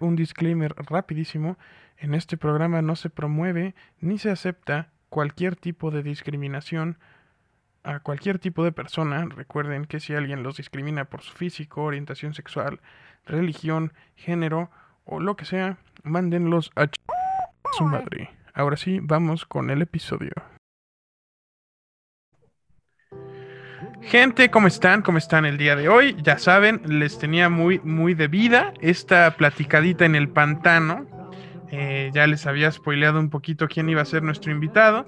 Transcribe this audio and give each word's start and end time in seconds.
un 0.00 0.16
disclaimer 0.16 0.74
rapidísimo. 0.76 1.56
En 1.98 2.14
este 2.14 2.36
programa 2.36 2.82
no 2.82 2.96
se 2.96 3.10
promueve 3.10 3.74
ni 4.00 4.18
se 4.18 4.30
acepta 4.30 4.90
cualquier 5.08 5.56
tipo 5.56 5.90
de 5.90 6.02
discriminación 6.02 6.98
a 7.82 8.00
cualquier 8.00 8.38
tipo 8.38 8.64
de 8.64 8.72
persona. 8.72 9.26
Recuerden 9.26 9.84
que 9.84 10.00
si 10.00 10.14
alguien 10.14 10.42
los 10.42 10.56
discrimina 10.56 11.04
por 11.04 11.22
su 11.22 11.34
físico, 11.34 11.82
orientación 11.82 12.34
sexual, 12.34 12.80
religión, 13.26 13.92
género 14.16 14.70
o 15.04 15.20
lo 15.20 15.36
que 15.36 15.44
sea, 15.44 15.78
mándenlos 16.02 16.72
a 16.76 16.88
su 17.72 17.84
madre. 17.84 18.30
Ahora 18.54 18.76
sí, 18.76 19.00
vamos 19.02 19.44
con 19.44 19.70
el 19.70 19.82
episodio. 19.82 20.32
Gente, 24.06 24.50
¿cómo 24.50 24.66
están? 24.66 25.00
¿Cómo 25.00 25.16
están 25.16 25.46
el 25.46 25.56
día 25.56 25.76
de 25.76 25.88
hoy? 25.88 26.14
Ya 26.22 26.38
saben, 26.38 26.82
les 26.86 27.18
tenía 27.18 27.48
muy, 27.48 27.80
muy 27.80 28.14
de 28.14 28.28
vida 28.28 28.74
esta 28.80 29.34
platicadita 29.36 30.04
en 30.04 30.14
el 30.14 30.28
pantano. 30.28 31.06
Eh, 31.70 32.10
ya 32.12 32.26
les 32.26 32.46
había 32.46 32.70
spoileado 32.70 33.18
un 33.18 33.30
poquito 33.30 33.66
quién 33.66 33.88
iba 33.88 34.02
a 34.02 34.04
ser 34.04 34.22
nuestro 34.22 34.52
invitado. 34.52 35.06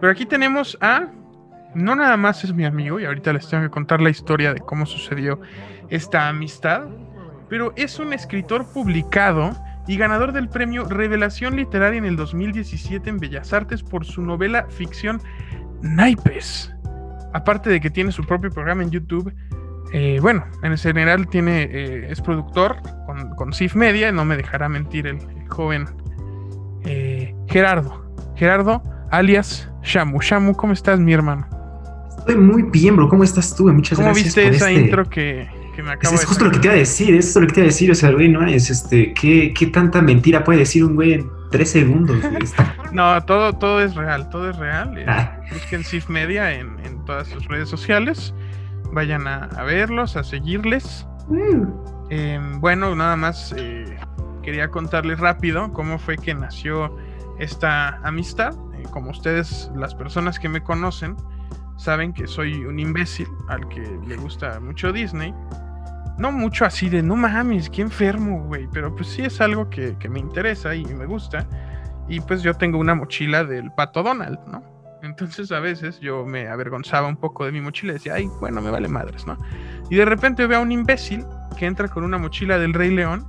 Pero 0.00 0.12
aquí 0.12 0.26
tenemos 0.26 0.76
a... 0.80 1.08
No 1.74 1.96
nada 1.96 2.16
más 2.16 2.44
es 2.44 2.52
mi 2.52 2.64
amigo, 2.64 3.00
y 3.00 3.06
ahorita 3.06 3.32
les 3.32 3.48
tengo 3.48 3.64
que 3.64 3.70
contar 3.70 4.00
la 4.00 4.10
historia 4.10 4.52
de 4.52 4.60
cómo 4.60 4.86
sucedió 4.86 5.40
esta 5.88 6.28
amistad, 6.28 6.86
pero 7.48 7.72
es 7.74 7.98
un 7.98 8.12
escritor 8.12 8.70
publicado 8.72 9.56
y 9.88 9.96
ganador 9.96 10.32
del 10.32 10.48
premio 10.48 10.84
Revelación 10.84 11.56
Literaria 11.56 11.98
en 11.98 12.04
el 12.04 12.14
2017 12.14 13.10
en 13.10 13.18
Bellas 13.18 13.52
Artes 13.52 13.82
por 13.82 14.04
su 14.04 14.22
novela 14.22 14.66
ficción 14.70 15.20
Naipes 15.82 16.73
aparte 17.34 17.68
de 17.68 17.80
que 17.80 17.90
tiene 17.90 18.12
su 18.12 18.24
propio 18.24 18.50
programa 18.50 18.82
en 18.82 18.90
YouTube, 18.90 19.34
eh, 19.92 20.18
bueno, 20.22 20.44
en 20.62 20.78
general 20.78 21.28
tiene, 21.28 21.64
eh, 21.64 22.06
es 22.08 22.20
productor 22.20 22.76
con, 23.06 23.30
con 23.36 23.52
CIF 23.52 23.74
Media, 23.74 24.10
no 24.12 24.24
me 24.24 24.36
dejará 24.36 24.68
mentir 24.68 25.06
el, 25.06 25.18
joven 25.48 25.84
eh, 26.84 27.34
Gerardo. 27.48 28.04
Gerardo, 28.36 28.82
alias 29.10 29.68
Shamu. 29.82 30.20
Shamu, 30.20 30.54
¿cómo 30.54 30.72
estás, 30.72 30.98
mi 30.98 31.12
hermano? 31.12 31.46
Estoy 32.18 32.36
muy 32.36 32.62
bien, 32.62 32.96
bro. 32.96 33.08
¿Cómo 33.08 33.22
estás 33.22 33.54
tú? 33.54 33.68
Muchas 33.68 33.98
¿Cómo 33.98 34.08
gracias. 34.08 34.34
¿Cómo 34.34 34.46
viste 34.46 34.56
esa 34.56 34.70
este 34.70 34.82
intro 34.82 35.04
que, 35.04 35.46
que, 35.76 35.82
me 35.82 35.92
acabo 35.92 36.14
es, 36.14 36.22
es 36.22 36.26
justo 36.26 36.44
lo 36.46 36.50
que 36.50 36.58
te 36.58 36.68
iba 36.68 36.74
a 36.74 36.78
decir, 36.78 37.14
es 37.14 37.36
lo 37.36 37.46
que 37.46 37.52
te 37.52 37.60
iba 37.60 37.64
a 37.66 37.70
decir. 37.70 37.90
O 37.90 37.94
sea, 37.94 38.10
güey, 38.10 38.28
no 38.28 38.46
es 38.46 38.70
este. 38.70 39.12
¿qué, 39.12 39.52
¿Qué 39.52 39.66
tanta 39.66 40.00
mentira 40.00 40.42
puede 40.42 40.60
decir 40.60 40.84
un 40.84 40.94
güey 40.94 41.24
tres 41.54 41.70
segundos. 41.70 42.18
no, 42.92 43.22
todo, 43.22 43.52
todo 43.52 43.80
es 43.80 43.94
real, 43.94 44.28
todo 44.28 44.50
es 44.50 44.56
real. 44.56 44.98
Eh, 44.98 45.06
ah. 45.06 45.38
Busquen 45.52 45.84
Sif 45.84 46.08
Media 46.08 46.52
en, 46.52 46.80
en, 46.84 47.04
todas 47.04 47.28
sus 47.28 47.46
redes 47.46 47.68
sociales. 47.68 48.34
Vayan 48.92 49.28
a, 49.28 49.44
a 49.44 49.62
verlos, 49.62 50.16
a 50.16 50.24
seguirles. 50.24 51.06
Mm. 51.28 51.62
Eh, 52.10 52.40
bueno, 52.58 52.96
nada 52.96 53.14
más 53.14 53.54
eh, 53.56 53.96
quería 54.42 54.68
contarles 54.68 55.20
rápido 55.20 55.72
cómo 55.72 56.00
fue 56.00 56.16
que 56.16 56.34
nació 56.34 56.96
esta 57.38 58.00
amistad. 58.02 58.52
Eh, 58.74 58.82
como 58.90 59.12
ustedes, 59.12 59.70
las 59.76 59.94
personas 59.94 60.40
que 60.40 60.48
me 60.48 60.60
conocen, 60.60 61.14
saben 61.76 62.12
que 62.12 62.26
soy 62.26 62.64
un 62.64 62.80
imbécil 62.80 63.28
al 63.48 63.68
que 63.68 63.80
le 64.08 64.16
gusta 64.16 64.58
mucho 64.58 64.92
Disney 64.92 65.32
no 66.18 66.32
mucho 66.32 66.64
así 66.64 66.88
de, 66.88 67.02
no 67.02 67.16
mames, 67.16 67.68
qué 67.70 67.82
enfermo, 67.82 68.44
güey, 68.44 68.68
pero 68.72 68.94
pues 68.94 69.08
sí 69.08 69.22
es 69.22 69.40
algo 69.40 69.68
que, 69.68 69.96
me 70.08 70.20
interesa 70.20 70.74
y 70.74 70.84
me 70.84 71.06
gusta. 71.06 71.46
Y 72.08 72.20
pues 72.20 72.42
yo 72.42 72.54
tengo 72.54 72.78
una 72.78 72.94
mochila 72.94 73.44
del 73.44 73.72
pato 73.72 74.02
Donald, 74.02 74.38
¿no? 74.46 74.62
Entonces 75.02 75.52
a 75.52 75.60
veces 75.60 76.00
yo 76.00 76.24
me 76.24 76.48
avergonzaba 76.48 77.08
un 77.08 77.16
poco 77.16 77.44
de 77.44 77.52
mi 77.52 77.60
mochila 77.60 77.92
y 77.92 77.94
decía, 77.94 78.14
ay, 78.14 78.28
bueno, 78.40 78.60
me 78.62 78.70
vale 78.70 78.88
madres, 78.88 79.26
¿no? 79.26 79.36
Y 79.90 79.96
de 79.96 80.04
repente 80.04 80.46
veo 80.46 80.58
a 80.58 80.62
un 80.62 80.72
imbécil 80.72 81.24
que 81.58 81.66
entra 81.66 81.88
con 81.88 82.04
una 82.04 82.18
mochila 82.18 82.58
del 82.58 82.72
Rey 82.72 82.90
León 82.90 83.26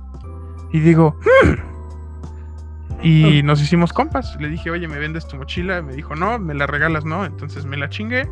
y 0.72 0.80
digo, 0.80 1.18
hmm". 1.44 3.02
y 3.02 3.42
nos 3.42 3.60
hicimos 3.60 3.92
compas. 3.92 4.36
Le 4.40 4.48
dije, 4.48 4.70
oye, 4.70 4.88
¿me 4.88 4.98
vendes 4.98 5.26
tu 5.26 5.36
mochila? 5.36 5.82
Me 5.82 5.94
dijo, 5.94 6.14
no, 6.14 6.38
me 6.38 6.54
la 6.54 6.66
regalas, 6.66 7.04
no. 7.04 7.24
Entonces 7.24 7.66
me 7.66 7.76
la 7.76 7.88
chingué 7.88 8.28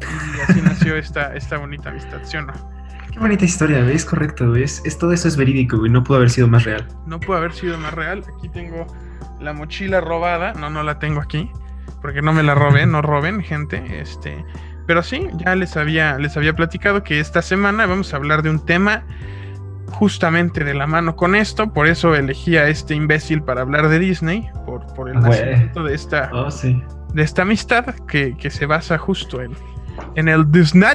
y 0.00 0.40
así 0.40 0.60
nació 0.62 0.96
esta, 0.96 1.34
esta 1.34 1.58
bonita 1.58 1.90
amistad, 1.90 2.20
¿sí 2.24 2.36
o 2.38 2.42
no? 2.42 2.73
Qué 3.14 3.20
bonita 3.20 3.44
historia, 3.44 3.80
¿ves? 3.80 4.04
Correcto, 4.04 4.50
¿ves? 4.50 4.82
Es, 4.84 4.98
todo 4.98 5.12
eso 5.12 5.28
es 5.28 5.36
verídico, 5.36 5.78
güey. 5.78 5.88
No 5.88 6.02
pudo 6.02 6.16
haber 6.16 6.30
sido 6.30 6.48
más 6.48 6.64
real. 6.64 6.88
No 7.06 7.20
pudo 7.20 7.36
haber 7.36 7.52
sido 7.52 7.78
más 7.78 7.94
real. 7.94 8.24
Aquí 8.36 8.48
tengo 8.48 8.88
la 9.38 9.52
mochila 9.52 10.00
robada. 10.00 10.52
No, 10.54 10.68
no 10.68 10.82
la 10.82 10.98
tengo 10.98 11.20
aquí. 11.20 11.48
Porque 12.02 12.22
no 12.22 12.32
me 12.32 12.42
la 12.42 12.56
robé, 12.56 12.86
no 12.88 13.02
roben, 13.02 13.40
gente. 13.40 14.00
Este. 14.00 14.44
Pero 14.88 15.04
sí, 15.04 15.28
ya 15.36 15.54
les 15.54 15.76
había, 15.76 16.18
les 16.18 16.36
había 16.36 16.56
platicado 16.56 17.04
que 17.04 17.20
esta 17.20 17.40
semana 17.40 17.86
vamos 17.86 18.12
a 18.12 18.16
hablar 18.16 18.42
de 18.42 18.50
un 18.50 18.66
tema 18.66 19.04
justamente 19.92 20.64
de 20.64 20.74
la 20.74 20.88
mano 20.88 21.14
con 21.14 21.36
esto. 21.36 21.72
Por 21.72 21.86
eso 21.86 22.16
elegí 22.16 22.56
a 22.56 22.66
este 22.66 22.96
imbécil 22.96 23.44
para 23.44 23.60
hablar 23.60 23.90
de 23.90 24.00
Disney. 24.00 24.48
Por, 24.66 24.92
por 24.92 25.08
el 25.08 25.20
nacimiento 25.20 25.84
de 25.84 25.94
esta. 25.94 26.30
Oh, 26.32 26.50
sí. 26.50 26.82
De 27.12 27.22
esta 27.22 27.42
amistad 27.42 27.94
que, 28.08 28.36
que 28.36 28.50
se 28.50 28.66
basa 28.66 28.98
justo 28.98 29.40
en, 29.40 29.52
en 30.16 30.26
el 30.26 30.50
Disney 30.50 30.88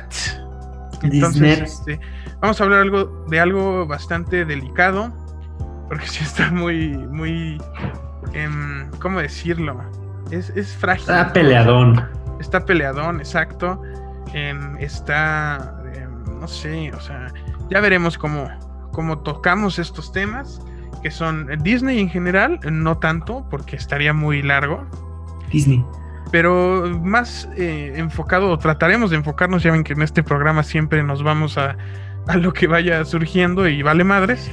entonces, 1.04 1.60
este, 1.60 2.00
vamos 2.42 2.60
a 2.60 2.64
hablar 2.64 2.82
algo 2.82 3.26
de 3.28 3.40
algo 3.40 3.88
bastante 3.88 4.46
delicado, 4.46 5.14
porque 5.88 6.08
sí 6.08 6.24
está 6.24 6.52
muy, 6.52 6.90
muy, 6.90 7.62
em, 8.34 8.90
¿cómo 9.02 9.20
decirlo? 9.20 9.82
Es, 10.32 10.50
es, 10.52 10.76
frágil. 10.76 11.02
Está 11.02 11.34
peleadón. 11.34 12.06
Está 12.40 12.66
peleadón, 12.66 13.20
exacto. 13.20 13.82
Em, 14.34 14.78
está, 14.78 15.82
em, 15.94 16.40
no 16.40 16.48
sé, 16.48 16.92
o 16.94 17.00
sea, 17.00 17.34
ya 17.70 17.82
veremos 17.82 18.18
cómo, 18.18 18.48
cómo 18.92 19.20
tocamos 19.20 19.80
estos 19.80 20.12
temas, 20.12 20.62
que 21.02 21.12
son 21.12 21.48
Disney 21.64 22.00
en 22.00 22.10
general, 22.10 22.60
no 22.70 22.98
tanto, 22.98 23.48
porque 23.50 23.76
estaría 23.76 24.14
muy 24.14 24.42
largo. 24.42 24.86
Disney 25.52 25.84
pero 26.32 26.90
más 27.02 27.50
eh, 27.56 27.94
enfocado, 27.96 28.50
o 28.50 28.58
trataremos 28.58 29.12
de 29.12 29.18
enfocarnos, 29.18 29.64
ya 29.64 29.72
ven 29.72 29.84
que 29.84 29.94
en 29.94 30.02
este 30.02 30.24
programa 30.24 30.64
siempre 30.64 31.04
nos 31.04 31.24
vamos 31.24 31.58
a, 31.58 31.76
a 32.28 32.38
lo 32.38 32.54
que 32.54 32.68
vaya 32.68 33.04
surgiendo 33.06 33.68
y 33.68 33.82
vale 33.82 34.04
madres, 34.04 34.52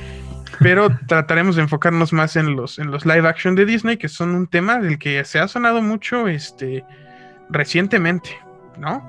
pero 0.58 0.88
trataremos 1.06 1.56
de 1.56 1.62
enfocarnos 1.62 2.12
más 2.12 2.36
en 2.36 2.56
los, 2.56 2.78
en 2.78 2.90
los 2.90 3.04
live 3.04 3.28
action 3.28 3.54
de 3.54 3.66
Disney, 3.66 3.96
que 3.96 4.08
son 4.08 4.34
un 4.34 4.46
tema 4.46 4.78
del 4.78 4.98
que 4.98 5.24
se 5.24 5.38
ha 5.38 5.48
sonado 5.48 5.82
mucho 5.82 6.28
este, 6.28 6.84
recientemente, 7.50 8.30
¿no? 8.78 9.04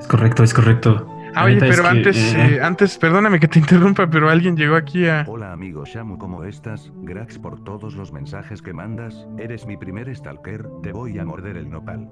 Es 0.00 0.06
correcto, 0.06 0.42
es 0.42 0.54
correcto. 0.54 1.13
Ah, 1.34 1.44
oye, 1.44 1.58
pero 1.58 1.86
antes, 1.86 2.16
eh, 2.16 2.56
eh, 2.56 2.60
antes, 2.62 2.96
perdóname 2.98 3.40
que 3.40 3.48
te 3.48 3.58
interrumpa, 3.58 4.08
pero 4.08 4.30
alguien 4.30 4.56
llegó 4.56 4.76
aquí 4.76 5.06
a. 5.06 5.24
Hola 5.26 5.52
amigo 5.52 5.84
Shamu, 5.84 6.16
¿cómo 6.18 6.44
estás? 6.44 6.92
Gracias 7.02 7.38
por 7.38 7.62
todos 7.64 7.94
los 7.94 8.12
mensajes 8.12 8.62
que 8.62 8.72
mandas. 8.72 9.26
Eres 9.38 9.66
mi 9.66 9.76
primer 9.76 10.14
stalker, 10.14 10.64
te 10.82 10.92
voy 10.92 11.18
a 11.18 11.24
morder 11.24 11.56
el 11.56 11.68
nopal. 11.70 12.08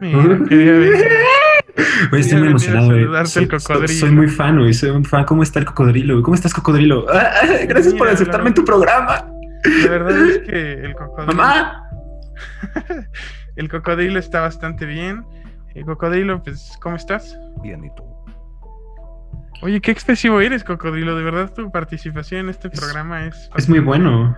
Mira, 0.00 0.38
quería 0.48 0.72
estoy 2.12 2.38
muy 2.38 2.48
emocionado, 2.48 3.26
Soy, 3.26 3.48
soy, 3.88 4.10
muy 4.10 4.28
fan, 4.28 4.58
güey. 4.58 4.74
Soy 4.74 4.90
un 4.90 5.04
fan. 5.04 5.24
¿Cómo 5.24 5.42
está 5.42 5.58
el 5.58 5.64
cocodrilo? 5.64 6.22
¿Cómo 6.22 6.34
estás, 6.34 6.54
cocodrilo? 6.54 7.06
Ah, 7.12 7.30
gracias 7.68 7.94
por 7.94 8.08
aceptarme 8.08 8.48
en 8.48 8.54
tu 8.54 8.64
programa. 8.64 9.30
La 9.64 9.90
verdad 9.90 10.26
es 10.26 10.38
que 10.40 10.72
el 10.84 10.94
cocodrilo. 10.94 11.34
¡Mamá! 11.34 11.88
el 13.56 13.68
cocodrilo 13.68 14.18
está 14.18 14.40
bastante 14.40 14.86
bien. 14.86 15.24
El 15.74 15.84
cocodrilo, 15.84 16.42
pues, 16.42 16.76
¿cómo 16.80 16.96
estás? 16.96 17.38
Bien, 17.62 17.84
¿y 17.84 17.94
tú? 17.94 18.07
Oye, 19.60 19.80
qué 19.80 19.90
expresivo 19.90 20.40
eres, 20.40 20.62
Cocodrilo. 20.62 21.16
De 21.16 21.24
verdad, 21.24 21.52
tu 21.52 21.70
participación 21.70 22.42
en 22.42 22.48
este 22.50 22.70
programa 22.70 23.26
es. 23.26 23.50
Es 23.56 23.68
muy 23.68 23.80
bueno. 23.80 24.36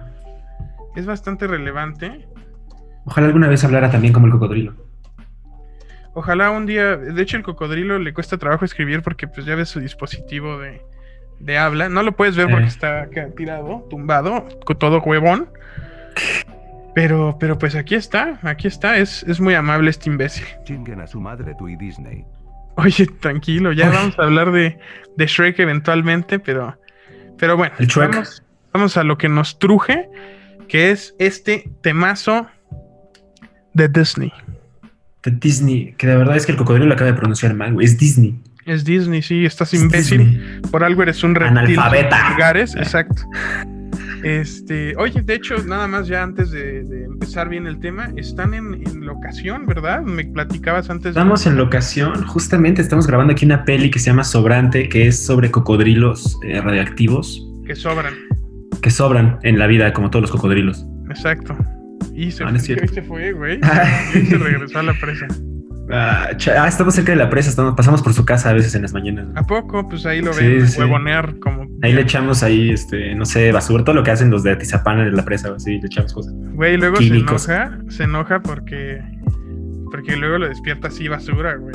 Es 0.97 1.07
bastante 1.07 1.47
relevante. 1.47 2.27
Ojalá 3.05 3.27
alguna 3.27 3.49
vez 3.49 3.65
hablara 3.65 3.91
también 3.91 4.13
como 4.13 4.27
el 4.27 4.33
cocodrilo. 4.33 4.75
Ojalá 6.15 6.51
un 6.51 6.67
día. 6.67 6.97
De 6.97 7.23
hecho, 7.23 7.37
el 7.37 7.43
cocodrilo 7.43 7.99
le 7.99 8.15
cuesta 8.15 8.39
trabajo 8.39 8.65
escribir 8.65 9.03
porque, 9.03 9.29
pues, 9.29 9.47
ya 9.47 9.55
ves 9.55 9.69
su 9.69 9.81
dispositivo 9.81 10.59
de, 10.59 10.83
de 11.39 11.59
habla. 11.59 11.89
No 11.89 12.03
lo 12.03 12.13
puedes 12.13 12.37
ver 12.37 12.49
porque 12.51 12.67
está 12.67 13.09
tirado, 13.37 13.87
tumbado, 13.91 14.47
con 14.65 14.79
todo 14.79 15.01
huevón. 15.01 15.49
Pero, 16.95 17.37
pero 17.39 17.57
pues 17.57 17.77
aquí 17.77 17.95
está, 17.95 18.41
aquí 18.43 18.67
está. 18.67 18.97
Es, 18.97 19.23
es 19.25 19.41
muy 19.41 19.55
amable 19.55 19.91
este 19.91 20.11
imbécil. 20.11 20.45
Chinguen 20.65 21.01
a 21.01 21.07
su 21.07 21.21
madre 21.21 21.55
tú 21.57 21.69
y 21.69 21.77
Disney. 21.77 22.25
Oye, 22.81 23.07
tranquilo, 23.07 23.73
ya 23.73 23.91
vamos 23.91 24.19
a 24.19 24.23
hablar 24.23 24.53
de, 24.53 24.79
de, 25.17 25.27
Shrek 25.27 25.59
eventualmente, 25.59 26.39
pero, 26.39 26.79
pero 27.39 27.57
bueno, 27.57 27.75
vamos, 27.97 28.43
vamos, 28.73 28.97
a 28.97 29.05
lo 29.05 29.19
que 29.19 29.29
nos 29.29 29.59
truje, 29.59 30.09
que 30.69 30.91
es 30.91 31.15
este 31.19 31.71
temazo 31.83 32.47
de 33.75 33.89
Disney. 33.89 34.33
De 35.23 35.31
Disney, 35.31 35.95
que 35.99 36.07
de 36.07 36.17
verdad 36.17 36.37
es 36.37 36.47
que 36.47 36.53
el 36.53 36.59
cocodrilo 36.59 36.87
lo 36.87 36.95
acaba 36.95 37.11
de 37.11 37.17
pronunciar 37.17 37.55
mal, 37.55 37.75
güey. 37.75 37.87
Es 37.87 37.99
Disney. 37.99 38.41
Es 38.67 38.85
Disney, 38.85 39.23
sí, 39.23 39.45
estás 39.45 39.75
imbécil. 39.75 40.63
Por 40.71 40.85
algo 40.85 41.03
eres 41.03 41.23
un 41.23 41.35
reptil. 41.35 41.79
Analfabeta. 41.79 42.61
exacto. 42.61 43.23
Este, 44.23 44.95
oye, 44.97 45.23
de 45.23 45.35
hecho, 45.35 45.57
nada 45.65 45.87
más 45.87 46.07
ya 46.07 46.23
antes 46.23 46.51
de, 46.51 46.81
empezar 47.05 47.49
bien 47.49 47.67
el 47.67 47.81
tema, 47.81 48.13
están 48.17 48.55
en, 48.55 48.81
locación, 49.05 49.67
¿verdad? 49.67 50.03
Me 50.03 50.25
platicabas 50.25 50.91
antes. 50.91 51.11
Estamos 51.11 51.47
en 51.47 51.57
locación, 51.57 52.27
justamente 52.27 52.83
estamos 52.83 53.07
grabando 53.07 53.33
aquí 53.33 53.45
una 53.45 53.65
peli 53.65 53.91
que 53.91 53.99
se 53.99 54.07
llama 54.07 54.25
Sobrante, 54.25 54.89
que 54.89 55.07
es 55.07 55.25
sobre 55.25 55.51
cocodrilos 55.51 56.39
eh, 56.45 56.61
radioactivos. 56.61 57.47
Que 57.67 57.75
sobran. 57.75 58.15
que 58.83 58.91
sobran 58.91 59.39
en 59.43 59.59
la 59.59 59.67
vida, 59.67 59.93
como 59.93 60.11
todos 60.11 60.23
los 60.23 60.31
cocodrilos. 60.31 60.87
Exacto. 61.09 61.57
Y 62.15 62.31
se, 62.31 62.45
fue, 63.09 63.33
güey. 63.33 63.61
y 64.15 64.27
se 64.27 64.39
regresó 64.39 64.81
a 64.81 64.83
la 64.83 64.95
presa. 64.95 65.27
Ah, 65.93 66.31
ah, 66.59 66.69
estamos 66.69 66.95
cerca 66.95 67.13
de 67.13 67.17
la 67.17 67.31
presa, 67.31 67.51
estamos, 67.51 67.75
pasamos 67.75 68.03
por 68.03 68.15
su 68.15 68.25
casa 68.25 68.51
a 68.51 68.53
veces 68.53 68.75
en 68.75 68.83
las 68.83 68.93
mañanas. 68.93 69.29
¿A 69.35 69.43
poco? 69.43 69.89
Pues 69.89 70.07
ahí 70.07 70.21
lo 70.21 70.33
ven, 70.35 70.65
huevonear 70.79 71.39
como. 71.41 71.67
Ahí 71.83 71.93
le 71.93 72.03
echamos 72.03 72.43
ahí, 72.43 72.71
este, 72.71 73.15
no 73.15 73.25
sé, 73.25 73.51
basura, 73.53 73.85
todo 73.85 73.95
lo 73.95 74.03
que 74.03 74.11
hacen 74.11 74.31
los 74.31 74.43
de 74.43 74.53
Atizapán 74.53 75.05
de 75.05 75.11
la 75.11 75.25
presa, 75.25 75.53
así, 75.55 75.81
le 75.81 75.87
echamos 75.87 76.13
cosas. 76.13 76.33
Güey, 76.37 76.77
luego 76.77 76.97
se 76.97 77.07
enoja, 77.07 77.79
se 77.89 78.05
enoja 78.05 78.41
porque. 78.41 79.01
Porque 79.91 80.17
luego 80.17 80.39
lo 80.39 80.49
despierta 80.49 80.89
así 80.89 81.09
basura, 81.09 81.57
güey. 81.57 81.75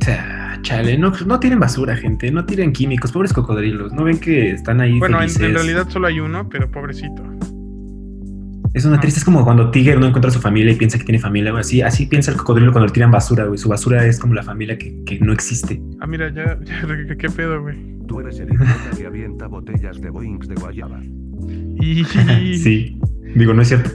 O 0.00 0.04
sea, 0.04 0.58
chale, 0.62 0.96
no, 0.96 1.12
no 1.26 1.40
tienen 1.40 1.58
basura, 1.58 1.96
gente, 1.96 2.30
no 2.30 2.46
tienen 2.46 2.72
químicos, 2.72 3.12
pobres 3.12 3.32
cocodrilos, 3.32 3.92
¿no 3.92 4.04
ven 4.04 4.18
que 4.18 4.52
están 4.52 4.80
ahí? 4.80 4.98
Bueno, 4.98 5.20
en, 5.22 5.28
en 5.28 5.54
realidad 5.54 5.88
solo 5.88 6.06
hay 6.06 6.20
uno, 6.20 6.48
pero 6.48 6.70
pobrecito. 6.70 7.22
Es 8.76 8.84
una 8.84 9.00
triste, 9.00 9.20
es 9.20 9.24
como 9.24 9.42
cuando 9.42 9.70
Tiger 9.70 9.98
no 9.98 10.04
encuentra 10.04 10.28
a 10.28 10.34
su 10.34 10.38
familia 10.38 10.70
y 10.70 10.76
piensa 10.76 10.98
que 10.98 11.04
tiene 11.04 11.18
familia, 11.18 11.50
güey. 11.50 11.62
Así, 11.62 11.80
así 11.80 12.04
piensa 12.04 12.30
el 12.30 12.36
cocodrilo 12.36 12.72
cuando 12.72 12.88
le 12.88 12.92
tiran 12.92 13.10
basura, 13.10 13.46
güey. 13.46 13.56
Su 13.56 13.70
basura 13.70 14.04
es 14.04 14.18
como 14.18 14.34
la 14.34 14.42
familia 14.42 14.76
que, 14.76 15.02
que 15.04 15.18
no 15.18 15.32
existe. 15.32 15.80
Ah, 15.98 16.06
mira, 16.06 16.28
ya, 16.28 16.58
ya 16.62 17.16
¿qué, 17.16 17.30
pedo, 17.30 17.62
güey? 17.62 17.74
Tú 18.06 18.20
eres 18.20 18.38
el 18.38 18.52
idiota 18.52 18.90
que 18.94 19.06
avienta 19.06 19.46
botellas 19.46 19.98
de 20.02 20.10
Boeings 20.10 20.46
de 20.46 20.56
Guayaba. 20.56 21.00
Y... 21.80 22.04
sí. 22.58 23.00
Digo, 23.34 23.54
no 23.54 23.62
es 23.62 23.68
cierto. 23.68 23.88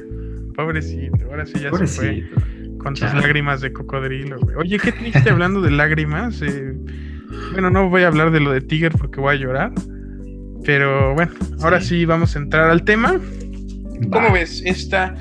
Pobrecito, 0.55 1.25
ahora 1.29 1.45
sí 1.45 1.59
ya 1.59 1.69
Pobrecito. 1.69 2.01
se 2.01 2.23
fue. 2.23 2.77
Con 2.79 2.95
sus 2.95 3.13
lágrimas 3.13 3.61
de 3.61 3.71
cocodrilo, 3.73 4.39
güey. 4.39 4.55
Oye, 4.55 4.79
qué 4.79 4.91
triste 4.91 5.29
hablando 5.29 5.61
de 5.61 5.69
lágrimas. 5.69 6.41
Eh, 6.41 6.75
bueno, 7.51 7.69
no 7.69 7.87
voy 7.87 8.01
a 8.01 8.07
hablar 8.07 8.31
de 8.31 8.39
lo 8.39 8.51
de 8.51 8.61
Tiger 8.61 8.93
porque 8.93 9.21
voy 9.21 9.35
a 9.35 9.37
llorar. 9.37 9.71
Pero 10.65 11.13
bueno, 11.13 11.33
ahora 11.61 11.81
sí 11.81 12.03
vamos 12.05 12.35
a 12.35 12.39
entrar 12.39 12.71
al 12.71 12.83
tema. 12.83 13.19
¿Cómo 14.09 14.31
ves 14.31 14.61
esta? 14.65 15.15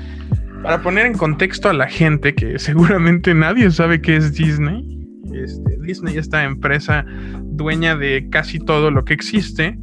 Para 0.63 0.81
poner 0.81 1.05
en 1.05 1.13
contexto 1.13 1.69
a 1.69 1.73
la 1.73 1.87
gente, 1.87 2.33
que 2.35 2.59
seguramente 2.59 3.33
nadie 3.33 3.69
sabe 3.71 4.01
qué 4.01 4.15
es 4.15 4.33
Disney. 4.33 4.85
Este, 5.33 5.77
Disney, 5.81 6.17
esta 6.17 6.43
empresa 6.43 7.05
dueña 7.43 7.95
de 7.95 8.27
casi 8.29 8.59
todo 8.59 8.91
lo 8.91 9.05
que 9.05 9.13
existe, 9.13 9.77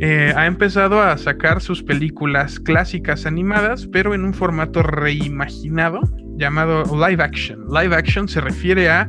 eh, 0.00 0.32
ha 0.36 0.46
empezado 0.46 1.02
a 1.02 1.16
sacar 1.18 1.60
sus 1.60 1.82
películas 1.82 2.60
clásicas 2.60 3.26
animadas, 3.26 3.88
pero 3.90 4.14
en 4.14 4.24
un 4.24 4.32
formato 4.32 4.82
reimaginado 4.82 6.00
llamado 6.36 6.84
live 6.84 7.22
action. 7.22 7.66
Live 7.68 7.94
action 7.94 8.28
se 8.28 8.40
refiere 8.40 8.88
a 8.88 9.08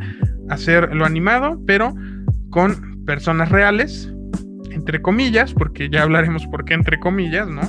hacer 0.49 0.95
lo 0.95 1.05
animado, 1.05 1.61
pero 1.67 1.93
con 2.49 3.05
personas 3.05 3.49
reales, 3.49 4.11
entre 4.71 5.01
comillas, 5.01 5.53
porque 5.53 5.89
ya 5.89 6.03
hablaremos 6.03 6.47
por 6.47 6.65
qué 6.65 6.73
entre 6.73 6.99
comillas, 6.99 7.47
¿no? 7.47 7.61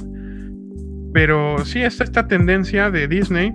Pero 1.12 1.64
sí 1.64 1.82
está 1.82 2.04
esta 2.04 2.28
tendencia 2.28 2.90
de 2.90 3.08
Disney 3.08 3.52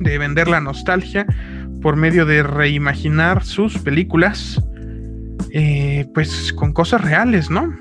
de 0.00 0.18
vender 0.18 0.48
la 0.48 0.60
nostalgia 0.60 1.26
por 1.82 1.96
medio 1.96 2.26
de 2.26 2.42
reimaginar 2.42 3.44
sus 3.44 3.78
películas, 3.78 4.62
eh, 5.52 6.06
pues 6.14 6.52
con 6.52 6.72
cosas 6.72 7.00
reales, 7.02 7.50
¿no? 7.50 7.74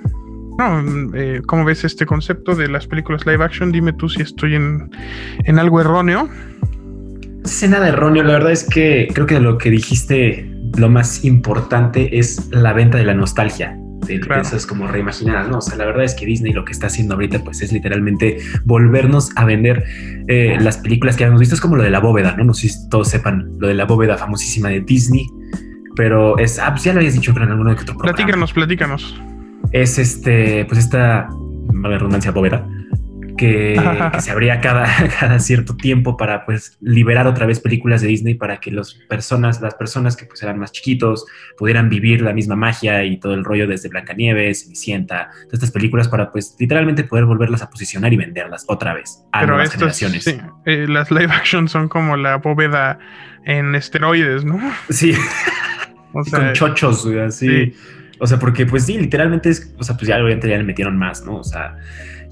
no 0.58 1.16
eh, 1.16 1.42
¿Cómo 1.46 1.66
ves 1.66 1.84
este 1.84 2.06
concepto 2.06 2.56
de 2.56 2.68
las 2.68 2.88
películas 2.88 3.26
live 3.26 3.44
action? 3.44 3.72
Dime 3.72 3.94
tú 3.94 4.10
si 4.10 4.22
estoy 4.22 4.56
en, 4.56 4.90
en 5.46 5.60
algo 5.60 5.82
erróneo. 5.82 6.30
Sé 7.44 7.68
nada 7.68 7.90
erróneo, 7.90 8.24
la 8.24 8.34
verdad 8.34 8.52
es 8.52 8.64
que 8.64 9.08
creo 9.14 9.26
que 9.26 9.40
lo 9.40 9.58
que 9.58 9.70
dijiste, 9.70 10.50
lo 10.78 10.90
más 10.90 11.24
importante 11.24 12.20
es 12.20 12.50
la 12.52 12.74
venta 12.74 12.98
de 12.98 13.06
la 13.06 13.14
nostalgia 13.14 13.78
de, 14.07 14.19
esas 14.42 14.66
como 14.66 14.88
reimaginadas, 14.88 15.50
¿no? 15.50 15.57
O 15.57 15.62
sea, 15.62 15.75
la 15.78 15.86
verdad 15.86 16.04
es 16.04 16.16
que 16.16 16.25
Disney 16.25 16.54
lo 16.54 16.66
que 16.66 16.72
está 16.72 16.88
haciendo 16.88 17.16
ahorita 17.16 17.44
pues 17.44 17.62
es 17.62 17.72
literalmente 17.72 18.38
volvernos 18.66 19.31
a 19.36 19.46
vender 19.46 19.84
eh, 20.28 20.57
las 20.60 20.78
películas 20.78 21.16
que 21.16 21.24
habíamos 21.24 21.40
visto, 21.40 21.56
es 21.56 21.62
como 21.62 21.75
lo 21.75 21.84
de 21.84 21.90
la 21.90 22.00
bóveda, 22.00 22.36
¿no? 22.36 22.44
No 22.46 22.54
sé 22.54 22.69
si 22.69 22.90
todos 22.90 23.10
sepan 23.10 23.51
lo 23.60 23.68
de 23.68 23.74
la 23.74 23.86
bóveda 23.86 24.18
famosísima 24.18 24.69
de 24.69 24.81
Disney, 24.81 25.28
pero 25.96 26.38
es, 26.38 26.60
ah, 26.60 26.72
pues 26.72 26.84
ya 26.84 26.94
lo 26.94 27.00
habías 27.00 27.13
dicho, 27.13 27.34
pero 27.34 27.46
en 27.46 27.51
alguno 27.51 27.69
de 27.72 27.81
otro 27.81 27.96
programa. 27.96 28.16
Platícanos, 28.16 28.54
platícanos. 28.54 29.22
Es 29.72 30.00
este, 30.00 30.66
pues 30.66 30.80
esta, 30.80 31.30
mala 31.74 31.98
redundancia, 31.98 32.31
bóveda, 32.31 32.66
que, 34.14 34.20
se 34.20 34.32
abría 34.32 34.60
cada, 34.60 34.86
cada 35.20 35.40
cierto 35.40 35.76
tiempo 35.76 36.18
para 36.18 36.46
pues 36.46 36.78
liberar 36.82 37.26
otra 37.28 37.46
vez 37.46 37.60
películas 37.60 38.02
de 38.02 38.10
Disney 38.10 38.34
para 38.34 38.60
que 38.60 38.72
los 38.72 38.96
personas, 39.08 39.62
las 39.62 39.76
personas 39.76 40.18
que 40.18 40.26
pues 40.26 40.44
eran 40.44 40.60
más 40.60 40.72
chiquitos 40.72 41.26
pudieran 41.58 41.90
vivir 41.90 42.22
la 42.22 42.34
misma 42.34 42.56
magia 42.56 43.04
y 43.06 43.18
todo 43.18 43.34
el 43.34 43.46
rollo 43.46 43.68
desde 43.68 43.90
Blancanieves, 43.90 44.64
Cenicienta, 44.64 45.30
todas 45.46 45.54
estas 45.54 45.72
películas 45.72 46.10
para 46.10 46.32
pues 46.32 46.56
literalmente 46.60 47.04
poder 47.04 47.26
volverlas 47.26 47.62
a 47.62 47.70
posicionar 47.70 48.12
y 48.12 48.18
venderlas 48.18 48.66
otra 48.68 48.94
vez 48.94 49.24
a 49.32 49.42
Pero 49.42 49.54
nuevas 49.54 49.72
generaciones. 49.72 50.24
Sí, 50.24 50.38
eh, 50.66 50.86
las 50.88 51.10
live 51.10 51.32
action 51.32 51.68
son 51.70 51.88
como 51.88 52.18
la 52.18 52.38
bóveda 52.38 53.00
en 53.46 53.74
esteroides, 53.76 54.44
¿no? 54.44 54.60
Sí. 54.90 55.14
o 56.14 56.24
sea, 56.24 56.40
con 56.40 56.54
chochos, 56.54 57.06
así. 57.06 57.74
O 58.20 58.28
sea, 58.28 58.38
porque 58.38 58.66
pues 58.66 58.86
sí, 58.86 58.98
literalmente 58.98 59.50
es, 59.50 59.74
o 59.78 59.84
sea, 59.84 59.96
pues 59.96 60.08
ya 60.08 60.22
obviamente 60.22 60.50
ya 60.50 60.58
le 60.58 60.64
metieron 60.64 60.98
más, 60.98 61.24
¿no? 61.26 61.38
O 61.38 61.44
sea, 61.44 61.78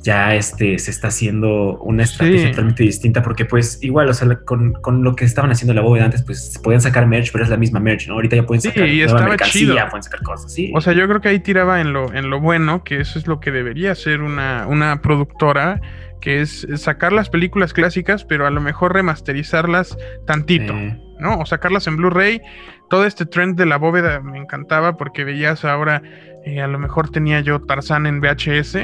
ya 0.03 0.35
este, 0.35 0.79
se 0.79 0.91
está 0.91 1.09
haciendo 1.09 1.79
una 1.79 2.03
estrategia 2.03 2.51
totalmente 2.51 2.83
distinta 2.83 3.21
porque 3.21 3.45
pues 3.45 3.79
igual, 3.81 4.09
o 4.09 4.13
sea, 4.13 4.39
con, 4.45 5.03
lo 5.03 5.15
que 5.15 5.25
estaban 5.25 5.51
haciendo 5.51 5.73
la 5.73 5.81
bóveda 5.81 6.05
antes, 6.05 6.23
pues 6.23 6.59
podían 6.63 6.81
sacar 6.81 7.07
merch, 7.07 7.31
pero 7.31 7.44
es 7.44 7.49
la 7.49 7.57
misma 7.57 7.79
merch, 7.79 8.07
¿no? 8.07 8.13
Ahorita 8.13 8.35
ya 8.35 8.45
pueden 8.45 8.61
sacar 8.61 8.88
sí, 8.88 9.01
estaba 9.01 9.38
chido. 9.38 9.75
pueden 9.89 10.03
sacar 10.03 10.21
cosas, 10.23 10.53
sí. 10.53 10.71
O 10.73 10.81
sea, 10.81 10.94
yo 10.94 11.07
creo 11.07 11.21
que 11.21 11.29
ahí 11.29 11.39
tiraba 11.39 11.81
en 11.81 11.94
lo, 11.94 12.13
en 12.13 12.29
lo 12.29 12.39
bueno, 12.39 12.83
que 12.83 13.01
eso 13.01 13.19
es 13.19 13.27
lo 13.27 13.39
que 13.39 13.51
debería 13.51 13.95
ser 13.95 14.21
una, 14.21 14.65
una 14.67 15.01
productora, 15.01 15.81
que 16.21 16.41
es 16.41 16.67
sacar 16.75 17.13
las 17.13 17.29
películas 17.29 17.73
clásicas, 17.73 18.23
pero 18.23 18.47
a 18.47 18.49
lo 18.49 18.61
mejor 18.61 18.94
remasterizarlas 18.94 19.97
tantito, 20.25 20.73
¿no? 21.19 21.39
O 21.39 21.45
sacarlas 21.45 21.88
en 21.88 21.97
Blu-ray. 21.97 22.41
Todo 22.89 23.05
este 23.05 23.25
trend 23.25 23.57
de 23.57 23.65
la 23.65 23.77
bóveda 23.77 24.19
me 24.21 24.38
encantaba 24.38 24.97
porque 24.97 25.23
veías 25.23 25.65
ahora, 25.65 26.01
eh, 26.45 26.61
a 26.61 26.67
lo 26.67 26.79
mejor 26.79 27.09
tenía 27.09 27.41
yo 27.41 27.61
Tarzán 27.61 28.07
en 28.07 28.21
VHS, 28.21 28.77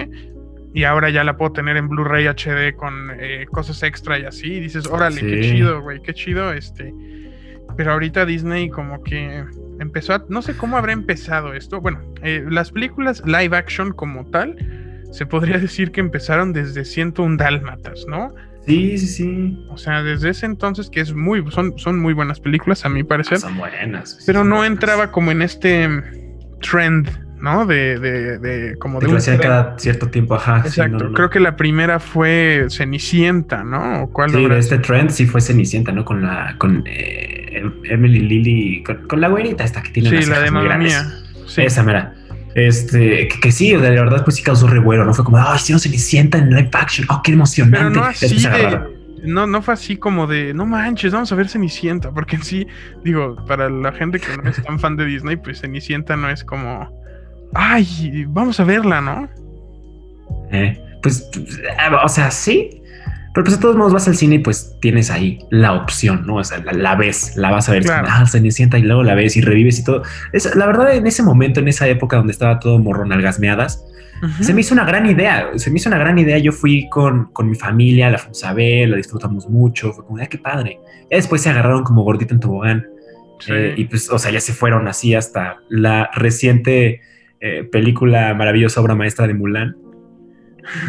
y 0.73 0.85
ahora 0.85 1.09
ya 1.11 1.23
la 1.23 1.37
puedo 1.37 1.53
tener 1.53 1.77
en 1.77 1.87
Blu-ray 1.87 2.27
HD 2.27 2.75
con 2.75 3.11
eh, 3.19 3.45
cosas 3.51 3.83
extra 3.83 4.17
y 4.17 4.25
así. 4.25 4.53
Y 4.53 4.59
dices, 4.59 4.87
órale, 4.87 5.21
qué 5.21 5.41
chido, 5.41 5.81
güey, 5.81 6.01
qué 6.01 6.13
chido. 6.13 6.51
Este. 6.51 6.93
Pero 7.77 7.93
ahorita 7.93 8.25
Disney 8.25 8.69
como 8.69 9.03
que 9.03 9.45
empezó 9.79 10.13
a. 10.13 10.25
No 10.29 10.41
sé 10.41 10.57
cómo 10.57 10.77
habrá 10.77 10.93
empezado 10.93 11.53
esto. 11.53 11.79
Bueno, 11.79 11.99
eh, 12.23 12.43
las 12.49 12.71
películas 12.71 13.23
live 13.25 13.55
action 13.55 13.93
como 13.93 14.25
tal, 14.25 14.55
se 15.11 15.27
podría 15.27 15.59
decir 15.59 15.91
que 15.91 16.01
empezaron 16.01 16.53
desde 16.53 16.85
101 16.85 17.37
Dálmatas, 17.37 18.05
¿no? 18.07 18.33
Sí, 18.65 18.97
sí, 18.97 19.07
sí. 19.07 19.65
O 19.69 19.77
sea, 19.77 20.01
desde 20.01 20.29
ese 20.29 20.45
entonces 20.45 20.89
que 20.89 21.01
es 21.01 21.13
muy, 21.13 21.43
son, 21.51 21.77
son 21.77 21.99
muy 21.99 22.13
buenas 22.13 22.39
películas, 22.39 22.83
a 22.85 22.89
mi 22.89 23.03
parecer. 23.03 23.39
Son 23.39 23.57
buenas. 23.57 24.23
pero 24.25 24.43
no 24.43 24.65
entraba 24.65 25.11
como 25.11 25.31
en 25.31 25.41
este 25.41 25.87
trend 26.61 27.22
¿no? 27.43 27.65
De, 27.65 27.99
de, 27.99 28.39
de 28.39 28.77
como 28.77 29.01
de, 29.01 29.07
de 29.07 29.37
cada 29.37 29.77
cierto 29.77 30.07
tiempo, 30.07 30.35
ajá. 30.35 30.63
Exacto. 30.65 31.11
Creo 31.11 31.29
que 31.29 31.41
la 31.41 31.57
primera 31.57 31.99
fue 31.99 32.67
Cenicienta, 32.69 33.65
¿no? 33.65 34.09
¿Cuál 34.13 34.31
sí, 34.31 34.47
este 34.57 34.77
trend 34.77 35.09
sí 35.09 35.25
fue 35.25 35.41
Cenicienta, 35.41 35.91
¿no? 35.91 36.05
Con 36.05 36.21
la, 36.21 36.55
con 36.57 36.83
eh, 36.85 37.61
Emily 37.83 38.21
Lily, 38.21 38.83
con, 38.83 39.19
la 39.19 39.27
güerita 39.27 39.65
esta 39.65 39.83
que 39.83 39.89
tiene 39.89 40.21
sí, 40.21 40.29
la 40.29 40.39
de 40.39 40.51
Mamma 40.51 40.77
Mía. 40.77 41.05
Sí. 41.45 41.63
Esa 41.63 41.83
mera. 41.83 42.13
Este, 42.55 43.27
que, 43.27 43.51
sí, 43.51 43.71
de 43.75 43.89
verdad, 43.89 44.23
pues 44.23 44.37
sí 44.37 44.43
causó 44.43 44.67
revuelo, 44.67 45.03
¿no? 45.03 45.13
Fue 45.13 45.25
como, 45.25 45.37
sí, 45.57 45.73
no 45.73 45.79
Cenicienta 45.79 46.37
en 46.37 46.49
live 46.49 46.69
action, 46.71 47.05
oh, 47.09 47.21
qué 47.21 47.33
emocionante. 47.33 47.77
Pero 47.77 47.89
no 47.89 48.03
así 48.05 48.41
de, 48.41 48.79
no, 49.25 49.47
no 49.47 49.61
fue 49.61 49.73
así 49.73 49.97
como 49.97 50.27
de, 50.27 50.53
no 50.53 50.65
manches, 50.65 51.11
vamos 51.11 51.29
a 51.33 51.35
ver 51.35 51.49
Cenicienta, 51.49 52.11
porque 52.11 52.37
en 52.37 52.43
sí, 52.43 52.67
digo, 53.03 53.35
para 53.45 53.69
la 53.69 53.91
gente 53.91 54.21
que 54.21 54.37
no 54.37 54.49
es 54.49 54.63
tan 54.63 54.79
fan 54.79 54.95
de 54.95 55.03
Disney, 55.03 55.35
pues 55.35 55.59
Cenicienta 55.59 56.15
no 56.15 56.29
es 56.29 56.45
como 56.45 57.02
ay, 57.55 58.25
vamos 58.27 58.59
a 58.59 58.63
verla, 58.63 59.01
¿no? 59.01 59.29
Eh, 60.51 60.79
pues, 61.01 61.29
o 62.03 62.09
sea, 62.09 62.31
sí. 62.31 62.81
Pero 63.33 63.45
pues 63.45 63.55
de 63.55 63.61
todos 63.61 63.75
modos 63.75 63.93
vas 63.93 64.07
al 64.07 64.15
cine 64.15 64.35
y 64.35 64.39
pues 64.39 64.77
tienes 64.79 65.09
ahí 65.09 65.39
la 65.49 65.73
opción, 65.73 66.23
¿no? 66.27 66.35
O 66.35 66.43
sea, 66.43 66.59
la, 66.71 66.95
ves, 66.95 67.35
la 67.35 67.49
vas 67.49 67.67
a 67.67 67.71
ver, 67.71 67.83
claro. 67.83 68.07
ah, 68.07 68.25
sienta 68.27 68.77
y 68.77 68.83
luego 68.83 69.01
la 69.01 69.15
ves 69.15 69.35
y 69.35 69.41
revives 69.41 69.79
y 69.79 69.83
todo. 69.83 70.03
Es, 70.33 70.55
la 70.55 70.67
verdad, 70.67 70.93
en 70.95 71.07
ese 71.07 71.23
momento, 71.23 71.59
en 71.59 71.67
esa 71.67 71.87
época 71.87 72.17
donde 72.17 72.31
estaba 72.31 72.59
todo 72.59 72.77
morrón 72.77 73.11
algasmeadas, 73.11 73.83
se 74.39 74.53
me 74.53 74.61
hizo 74.61 74.73
una 74.73 74.85
gran 74.85 75.05
idea. 75.05 75.49
Se 75.55 75.69
me 75.69 75.79
hizo 75.79 75.89
una 75.89 75.97
gran 75.97 76.17
idea. 76.17 76.37
Yo 76.37 76.51
fui 76.51 76.87
con, 76.89 77.25
con 77.33 77.49
mi 77.49 77.55
familia, 77.55 78.09
la 78.09 78.17
fuimos 78.17 78.43
a 78.43 78.53
ver, 78.53 78.87
la 78.87 78.97
disfrutamos 78.97 79.49
mucho. 79.49 79.91
Fue 79.91 80.05
como, 80.05 80.21
ah, 80.21 80.27
qué 80.27 80.37
padre. 80.37 80.79
Ya 81.11 81.17
después 81.17 81.41
se 81.41 81.49
agarraron 81.49 81.83
como 81.83 82.03
gordito 82.03 82.33
en 82.33 82.39
tobogán. 82.39 82.87
Eh, 83.47 83.73
y 83.75 83.85
pues, 83.85 84.09
o 84.09 84.17
sea, 84.17 84.31
ya 84.31 84.39
se 84.39 84.53
fueron 84.53 84.87
así 84.87 85.13
hasta 85.13 85.57
la 85.69 86.09
reciente 86.13 87.01
eh, 87.45 87.65
película 87.65 88.33
maravillosa, 88.33 88.79
obra 88.79 88.95
maestra 88.95 89.27
de 89.27 89.33
Mulan. 89.33 89.75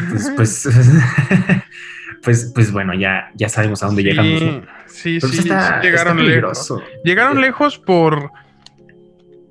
Entonces, 0.04 0.32
pues, 0.37 0.68
pues, 2.23 2.52
pues 2.54 2.70
bueno, 2.70 2.94
ya, 2.94 3.32
ya 3.34 3.49
sabemos 3.49 3.82
a 3.82 3.87
dónde 3.87 4.04
llegamos. 4.04 4.40
Sí, 4.87 5.20
sí, 5.20 5.28
sí, 5.28 5.50
llegaron 5.82 6.25
lejos. 6.25 6.73
Llegaron 7.02 7.40
lejos 7.40 7.78
por 7.80 8.30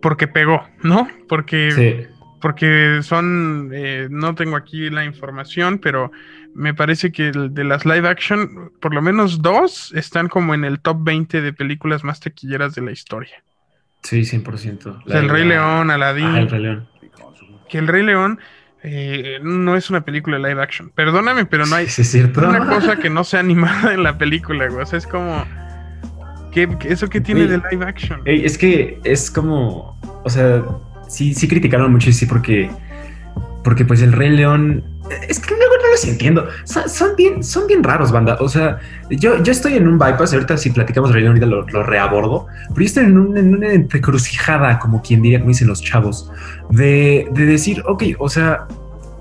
porque 0.02 0.30
pegó, 0.30 0.66
¿no? 0.82 1.10
Porque 1.28 2.08
porque 2.40 3.00
son, 3.04 3.72
eh, 3.74 4.08
no 4.10 4.34
tengo 4.36 4.56
aquí 4.56 4.90
la 4.90 5.04
información, 5.04 5.80
pero 5.80 6.10
me 6.54 6.74
parece 6.74 7.12
que 7.12 7.32
de 7.34 7.64
las 7.66 7.86
live 7.86 8.08
action, 8.08 8.72
por 8.82 8.94
lo 8.94 9.02
menos 9.02 9.42
dos 9.42 9.92
están 9.94 10.30
como 10.30 10.54
en 10.54 10.64
el 10.64 10.80
top 10.80 11.04
20 11.04 11.42
de 11.42 11.52
películas 11.52 12.06
más 12.06 12.22
tequilleras 12.22 12.76
de 12.76 12.82
la 12.82 12.92
historia. 12.92 13.44
Sí, 14.04 14.22
100%. 14.22 15.04
el 15.08 15.30
Rey 15.30 15.46
León, 15.46 15.92
Aladdin. 15.92 16.26
Ah, 16.26 16.40
el 16.40 16.50
Rey 16.50 16.62
León. 16.62 16.93
Que 17.74 17.80
el 17.80 17.88
Rey 17.88 18.04
León 18.04 18.38
eh, 18.84 19.40
no 19.42 19.76
es 19.76 19.90
una 19.90 20.06
película 20.06 20.38
live 20.38 20.62
action. 20.62 20.92
Perdóname, 20.94 21.46
pero 21.48 21.66
no 21.66 21.76
hay 21.76 21.88
una 22.38 22.68
cosa 22.68 22.98
que 22.98 23.10
no 23.10 23.24
sea 23.24 23.40
animada 23.40 23.96
en 23.96 24.04
la 24.04 24.16
película, 24.20 24.68
güey. 24.68 24.84
O 24.84 24.86
sea, 24.86 25.00
es 25.00 25.08
como. 25.08 25.44
¿qué, 26.52 26.70
¿Eso 26.86 27.10
qué 27.10 27.20
tiene 27.20 27.48
de 27.48 27.60
live 27.72 27.84
action? 27.84 28.22
es 28.26 28.60
que 28.60 29.00
es 29.04 29.32
como. 29.32 30.00
O 30.24 30.30
sea, 30.30 30.64
sí, 31.08 31.34
sí 31.34 31.48
criticaron 31.48 31.92
mucho 31.92 32.12
sí, 32.12 32.28
porque. 32.28 32.70
Porque 33.64 33.86
pues 33.86 34.04
el 34.04 34.12
Rey 34.12 34.30
León 34.30 34.84
es 35.28 35.40
que 35.40 35.56
luego 35.56 35.74
no 35.82 35.92
los 35.92 36.06
entiendo. 36.06 36.48
Son, 36.64 37.16
bien, 37.16 37.44
son 37.44 37.68
bien 37.68 37.84
raros, 37.84 38.12
banda. 38.12 38.38
O 38.40 38.48
sea, 38.48 38.80
yo, 39.10 39.42
yo 39.44 39.52
estoy 39.52 39.76
en 39.76 39.88
un 39.88 39.98
bypass. 39.98 40.34
Ahorita, 40.34 40.58
si 40.58 40.70
platicamos 40.70 41.14
de 41.14 41.28
ahorita 41.28 41.46
lo, 41.46 41.68
lo, 41.68 41.84
reabordo. 41.84 42.48
Pero 42.70 42.80
yo 42.80 42.86
estoy 42.86 43.06
en, 43.06 43.38
en 43.38 43.56
una 43.56 43.74
entrecrucijada, 43.74 44.80
como 44.80 45.02
quien 45.02 45.22
diría, 45.22 45.40
como 45.40 45.50
dicen 45.50 45.68
los 45.68 45.82
chavos, 45.82 46.32
de, 46.70 47.28
de 47.32 47.46
decir, 47.46 47.84
ok, 47.86 48.04
o 48.20 48.30
sea, 48.30 48.68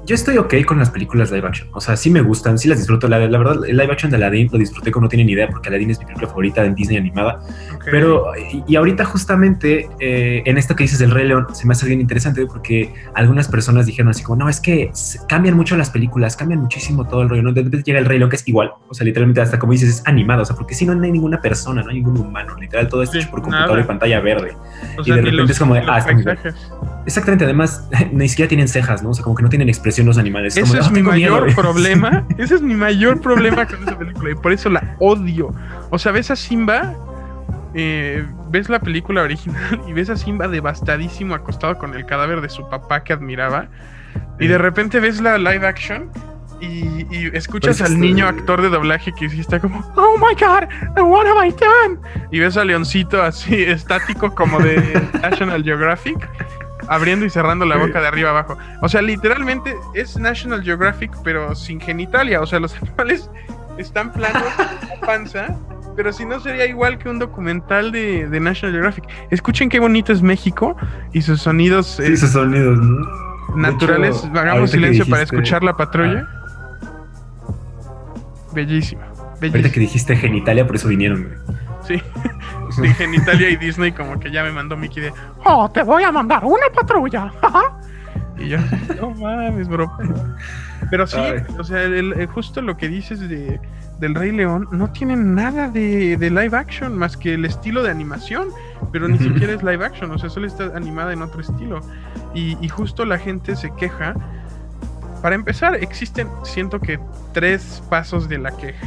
yo 0.04 0.14
estoy 0.14 0.36
ok 0.36 0.54
con 0.66 0.78
las 0.78 0.90
películas 0.90 1.30
live 1.30 1.46
action. 1.46 1.68
O 1.72 1.80
sea, 1.80 1.96
sí 1.96 2.10
me 2.10 2.20
gustan, 2.20 2.58
sí 2.58 2.68
las 2.68 2.78
disfruto. 2.78 3.08
La, 3.08 3.18
la 3.18 3.38
verdad, 3.38 3.64
el 3.66 3.76
live 3.76 3.92
action 3.92 4.10
de 4.10 4.16
Aladdin 4.16 4.48
lo 4.50 4.58
disfruté 4.58 4.90
como 4.90 5.04
no 5.04 5.08
tienen 5.08 5.28
idea, 5.28 5.48
porque 5.48 5.68
Aladdin 5.68 5.90
es 5.90 5.98
mi 5.98 6.06
película 6.06 6.28
favorita 6.28 6.64
en 6.64 6.74
Disney 6.74 6.96
animada. 6.98 7.40
Pero, 7.84 8.32
y, 8.66 8.76
ahorita 8.76 9.04
justamente 9.04 9.88
eh, 10.00 10.42
en 10.44 10.58
esto 10.58 10.74
que 10.74 10.84
dices 10.84 10.98
del 10.98 11.10
Rey 11.10 11.26
León, 11.26 11.46
se 11.52 11.66
me 11.66 11.72
hace 11.72 11.86
bien 11.86 12.00
interesante 12.00 12.44
porque 12.46 12.92
algunas 13.14 13.48
personas 13.48 13.86
dijeron 13.86 14.10
así 14.10 14.22
como, 14.22 14.36
no, 14.36 14.48
es 14.48 14.60
que 14.60 14.90
cambian 15.28 15.56
mucho 15.56 15.76
las 15.76 15.90
películas, 15.90 16.36
cambian 16.36 16.60
muchísimo 16.60 17.06
todo 17.06 17.22
el 17.22 17.28
rollo. 17.28 17.42
¿no? 17.42 17.52
De 17.52 17.62
repente 17.62 17.84
llega 17.84 17.98
el 17.98 18.06
Rey 18.06 18.18
León 18.18 18.30
que 18.30 18.36
es 18.36 18.48
igual. 18.48 18.72
O 18.88 18.94
sea, 18.94 19.04
literalmente 19.04 19.40
hasta 19.40 19.58
como 19.58 19.72
dices, 19.72 19.88
es 19.88 20.02
animado. 20.06 20.42
O 20.42 20.44
sea, 20.44 20.56
porque 20.56 20.74
si 20.74 20.84
no, 20.84 20.94
no 20.94 21.04
hay 21.04 21.12
ninguna 21.12 21.40
persona, 21.40 21.82
no 21.82 21.90
hay 21.90 21.96
ningún 21.96 22.18
humano. 22.18 22.56
Literal, 22.58 22.88
todo 22.88 23.02
es 23.02 23.14
hecho 23.14 23.30
por 23.30 23.42
computador 23.42 23.78
y 23.78 23.84
pantalla 23.84 24.20
verde. 24.20 24.56
y 25.04 25.10
de 25.10 25.22
repente 25.22 25.52
es 25.52 25.58
como 25.58 25.74
de, 25.74 25.80
ah, 25.80 26.04
Exactamente, 27.04 27.44
además, 27.44 27.88
ni 28.12 28.28
siquiera 28.28 28.48
tienen 28.48 28.68
cejas, 28.68 29.02
¿no? 29.02 29.10
O 29.10 29.14
sea, 29.14 29.24
como 29.24 29.36
que 29.36 29.42
no 29.42 29.48
tienen 29.48 29.68
expresión 29.68 29.91
los 30.00 30.18
animales. 30.18 30.56
Ese 30.56 30.78
es 30.78 30.90
mi 30.90 31.02
mayor 31.02 31.54
problema. 31.54 32.26
Ese 32.38 32.56
es 32.56 32.62
mi 32.62 32.74
mayor 32.74 33.20
problema 33.20 33.66
con 33.66 33.82
esa 33.82 33.98
película 33.98 34.30
y 34.30 34.34
por 34.34 34.52
eso 34.52 34.70
la 34.70 34.96
odio. 34.98 35.54
O 35.90 35.98
sea, 35.98 36.12
ves 36.12 36.30
a 36.30 36.36
Simba, 36.36 36.94
eh, 37.74 38.24
ves 38.50 38.68
la 38.68 38.80
película 38.80 39.22
original 39.22 39.80
y 39.86 39.92
ves 39.92 40.10
a 40.10 40.16
Simba 40.16 40.48
devastadísimo 40.48 41.34
acostado 41.34 41.78
con 41.78 41.94
el 41.94 42.06
cadáver 42.06 42.40
de 42.40 42.48
su 42.48 42.68
papá 42.68 43.04
que 43.04 43.12
admiraba. 43.12 43.68
Y 44.38 44.46
de 44.46 44.58
repente 44.58 45.00
ves 45.00 45.20
la 45.20 45.38
live 45.38 45.66
action 45.66 46.10
y, 46.62 47.36
escuchas 47.36 47.80
al 47.80 47.98
niño 47.98 48.26
actor 48.26 48.62
de 48.62 48.68
doblaje 48.68 49.12
que 49.12 49.28
sí 49.28 49.40
está 49.40 49.58
como, 49.58 49.80
oh 49.96 50.16
my 50.18 50.34
god, 50.34 50.68
what 51.02 51.26
have 51.26 51.46
I 51.46 51.50
done? 51.50 51.98
Y 52.30 52.38
ves 52.38 52.56
a 52.56 52.64
Leoncito 52.64 53.20
así 53.22 53.62
estático 53.62 54.34
como 54.34 54.60
de 54.60 55.02
National 55.22 55.64
Geographic 55.64 56.28
abriendo 56.88 57.24
y 57.24 57.30
cerrando 57.30 57.64
la 57.64 57.76
boca 57.76 58.00
de 58.00 58.08
arriba 58.08 58.30
abajo. 58.30 58.56
O 58.80 58.88
sea, 58.88 59.02
literalmente 59.02 59.76
es 59.94 60.16
National 60.16 60.62
Geographic, 60.62 61.12
pero 61.24 61.54
sin 61.54 61.80
genitalia. 61.80 62.40
O 62.40 62.46
sea, 62.46 62.60
los 62.60 62.74
animales 62.82 63.30
están 63.78 64.12
planos, 64.12 64.44
panza, 65.06 65.56
pero 65.96 66.12
si 66.12 66.24
no 66.24 66.40
sería 66.40 66.66
igual 66.66 66.98
que 66.98 67.08
un 67.08 67.18
documental 67.18 67.92
de, 67.92 68.28
National 68.40 68.72
Geographic. 68.72 69.04
Escuchen 69.30 69.68
qué 69.68 69.80
bonito 69.80 70.12
es 70.12 70.22
México 70.22 70.76
y 71.12 71.22
sus 71.22 71.42
sonidos. 71.42 71.86
Sí, 71.86 72.12
eh, 72.12 72.16
sus 72.16 72.30
sonidos, 72.30 72.78
Naturales. 73.54 74.24
Hagamos 74.34 74.70
silencio 74.70 75.06
para 75.06 75.22
escuchar 75.22 75.62
la 75.62 75.76
patrulla. 75.76 76.26
Bellísimo. 78.54 79.02
Ahorita 79.40 79.70
que 79.70 79.80
dijiste 79.80 80.16
genitalia, 80.16 80.66
por 80.66 80.76
eso 80.76 80.88
vinieron, 80.88 81.34
Sí. 81.86 82.00
Dije 82.80 83.04
en 83.04 83.14
Italia 83.14 83.50
y 83.50 83.56
Disney 83.56 83.92
como 83.92 84.18
que 84.18 84.30
ya 84.30 84.42
me 84.42 84.52
mandó 84.52 84.76
Mickey 84.76 85.02
de, 85.02 85.12
oh, 85.44 85.70
te 85.70 85.82
voy 85.82 86.04
a 86.04 86.12
mandar 86.12 86.44
una 86.44 86.66
patrulla. 86.74 87.32
y 88.38 88.48
yo, 88.48 88.58
no 89.00 89.10
mames, 89.10 89.68
bro. 89.68 89.90
Pero 90.90 91.06
sí, 91.06 91.18
o 91.58 91.64
sea, 91.64 91.82
el, 91.82 92.26
justo 92.26 92.60
lo 92.60 92.76
que 92.76 92.88
dices 92.88 93.28
de, 93.28 93.60
del 93.98 94.14
Rey 94.14 94.32
León 94.32 94.68
no 94.72 94.90
tiene 94.90 95.16
nada 95.16 95.68
de, 95.68 96.16
live 96.18 96.56
action 96.56 96.96
más 96.96 97.16
que 97.16 97.34
el 97.34 97.44
estilo 97.44 97.82
de 97.82 97.90
animación, 97.90 98.48
pero 98.92 99.08
ni 99.08 99.18
siquiera 99.18 99.52
es 99.52 99.62
live 99.62 99.84
action, 99.84 100.10
o 100.10 100.18
sea, 100.18 100.28
solo 100.28 100.46
está 100.46 100.76
animada 100.76 101.12
en 101.12 101.22
otro 101.22 101.40
estilo. 101.40 101.80
Y, 102.34 102.56
y 102.60 102.68
justo 102.68 103.04
la 103.04 103.18
gente 103.18 103.56
se 103.56 103.70
queja. 103.74 104.14
Para 105.22 105.36
empezar, 105.36 105.76
existen, 105.76 106.28
siento 106.42 106.80
que, 106.80 106.98
tres 107.32 107.82
pasos 107.88 108.28
de 108.28 108.38
la 108.38 108.50
queja. 108.56 108.86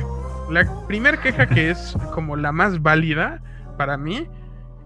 La 0.50 0.66
primera 0.86 1.20
queja 1.20 1.48
que 1.48 1.72
es 1.72 1.98
como 2.14 2.36
la 2.36 2.52
más 2.52 2.82
válida 2.82 3.42
para 3.78 3.98
mí, 3.98 4.28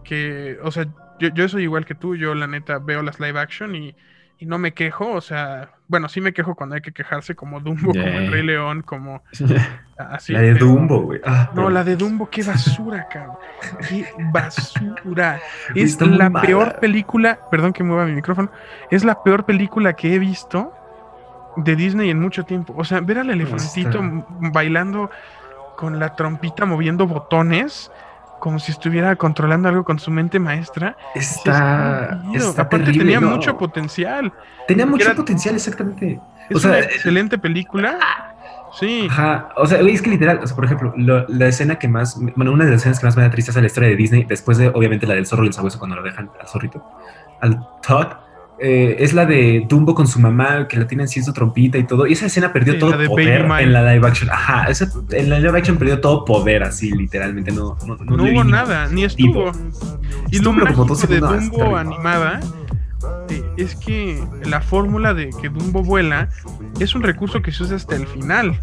que, 0.04 0.58
o 0.64 0.72
sea, 0.72 0.88
yo, 1.20 1.50
soy 1.50 1.64
igual 1.64 1.86
que 1.86 1.96
tú, 1.96 2.16
yo 2.16 2.34
la 2.34 2.48
neta 2.48 2.80
veo 2.80 3.02
las 3.02 3.20
live 3.20 3.40
action 3.40 3.76
y, 3.76 3.96
no 4.42 4.58
me 4.58 4.74
quejo, 4.74 5.12
o 5.12 5.20
sea, 5.20 5.72
bueno, 5.90 6.08
sí 6.08 6.22
me 6.22 6.32
quejo 6.32 6.56
cuando 6.56 6.76
hay 6.76 6.82
que 6.82 6.94
quejarse 6.94 7.36
como 7.36 7.60
Dumbo, 7.60 7.92
como 7.92 8.06
el 8.06 8.32
Rey 8.32 8.42
León, 8.42 8.84
como 8.84 9.22
así. 9.98 10.32
La 10.32 10.40
de 10.40 10.54
Dumbo, 10.54 11.02
güey. 11.02 11.20
Ah, 11.26 11.52
no, 11.54 11.70
la 11.70 11.84
de 11.84 11.98
Dumbo, 11.98 12.30
qué 12.30 12.42
basura, 12.44 13.06
cabrón. 13.10 13.36
Qué 13.90 14.08
basura. 14.32 15.42
es 15.76 16.00
la 16.00 16.30
peor 16.30 16.80
película, 16.80 17.38
perdón 17.52 17.74
que 17.74 17.84
mueva 17.84 18.06
mi 18.06 18.14
micrófono, 18.14 18.50
es 18.90 19.04
la 19.04 19.22
peor 19.24 19.44
película 19.44 19.92
que 19.92 20.16
he 20.16 20.20
visto 20.20 20.74
de 21.58 21.76
Disney 21.76 22.10
en 22.10 22.20
mucho 22.22 22.46
tiempo. 22.46 22.74
O 22.78 22.84
sea, 22.84 23.02
ver 23.02 23.20
al 23.20 23.30
elefantito 23.30 24.00
bailando 24.54 25.10
con 25.76 26.00
la 26.00 26.16
trompita 26.16 26.66
moviendo 26.66 27.08
botones, 27.08 27.92
como 28.40 28.60
si 28.60 28.72
estuviera 28.72 29.16
controlando 29.16 29.70
algo 29.70 29.84
con 29.84 30.00
su 30.00 30.12
mente 30.12 30.40
maestra. 30.40 30.96
Está, 31.16 32.22
está 32.34 32.64
Aparte 32.64 32.92
tenía 32.92 33.20
mucho 33.20 33.58
potencial. 33.58 34.32
Tenía 34.68 34.86
mucho 34.86 35.14
potencial, 35.16 35.56
exactamente. 35.56 36.20
Es 36.50 36.64
una 36.64 36.80
excelente 36.80 37.38
película. 37.38 37.98
Sí. 38.80 39.08
Ajá. 39.10 39.50
O 39.58 39.66
sea, 39.66 39.80
es 39.80 40.02
que 40.02 40.10
literal, 40.10 40.40
o 40.44 40.48
sea, 40.48 40.56
por 40.56 40.66
ejemplo, 40.66 40.94
la 40.98 41.48
escena 41.48 41.78
que 41.78 41.88
más, 41.88 42.20
bueno, 42.36 42.52
una 42.52 42.66
de 42.66 42.72
las 42.72 42.82
escenas 42.82 43.00
que 43.00 43.06
más 43.06 43.18
me 43.18 43.24
da 43.24 43.30
tristeza 43.32 43.60
es 43.60 43.64
la 43.64 43.68
historia 43.68 43.90
de 43.90 43.96
Disney, 43.96 44.26
después 44.26 44.58
de, 44.58 44.70
obviamente, 44.70 45.08
la 45.08 45.16
del 45.16 45.26
zorro 45.26 45.44
y 45.44 45.48
el 45.48 45.54
sabueso 45.54 45.80
cuando 45.80 45.96
lo 45.96 46.04
dejan 46.04 46.30
al 46.40 46.48
zorrito, 46.48 46.84
al 47.42 47.60
Todd 47.86 48.08
eh, 48.62 48.98
es 49.00 49.14
la 49.14 49.26
de 49.26 49.66
Dumbo 49.68 49.96
con 49.96 50.08
su 50.08 50.20
mamá, 50.20 50.68
que 50.68 50.78
la 50.78 50.88
tiene 50.88 51.04
así 51.04 51.22
su 51.22 51.34
trompita 51.34 51.78
y 51.78 51.86
todo. 51.86 52.08
Y 52.08 52.14
esa 52.14 52.26
escena 52.26 52.52
perdió 52.52 52.78
todo 52.78 52.92
poder 53.08 53.48
en 53.60 53.74
la 53.74 53.94
live 53.94 54.08
action. 54.08 54.30
Ajá, 54.30 54.68
en 55.12 55.30
la 55.30 55.40
live 55.40 55.58
action 55.58 55.78
perdió 55.78 56.00
todo 56.00 56.26
poder, 56.26 56.64
así 56.64 56.92
literalmente. 56.92 57.52
No, 57.52 57.78
no, 57.86 57.96
no, 57.96 58.24
hubo 58.24 58.44
nada, 58.44 58.88
ni 58.90 59.04
estuvo. 59.04 59.52
Y 60.32 60.40
lo 60.40 60.54
mágico 60.54 60.96
de 60.96 61.20
Dumbo 61.20 61.76
animada 61.76 62.40
es 63.62 63.76
que 63.76 64.24
la 64.46 64.62
fórmula 64.62 65.14
de 65.14 65.30
que 65.42 65.50
Dumbo 65.50 65.84
vuela 65.84 66.30
es 66.80 66.96
un 66.96 67.04
recurso 67.04 67.42
que 67.42 67.52
se 67.52 67.64
usa 67.64 67.76
hasta 67.76 67.96
el 67.96 68.08
final. 68.08 68.60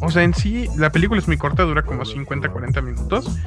O 0.00 0.10
sea, 0.10 0.22
en 0.22 0.34
sí, 0.34 0.68
la 0.76 0.90
película 0.90 1.20
es 1.20 1.26
muy 1.26 1.36
corta, 1.36 1.64
dura 1.64 1.82
como 1.82 2.04
50-40 2.04 2.82
minutos. 2.82 3.38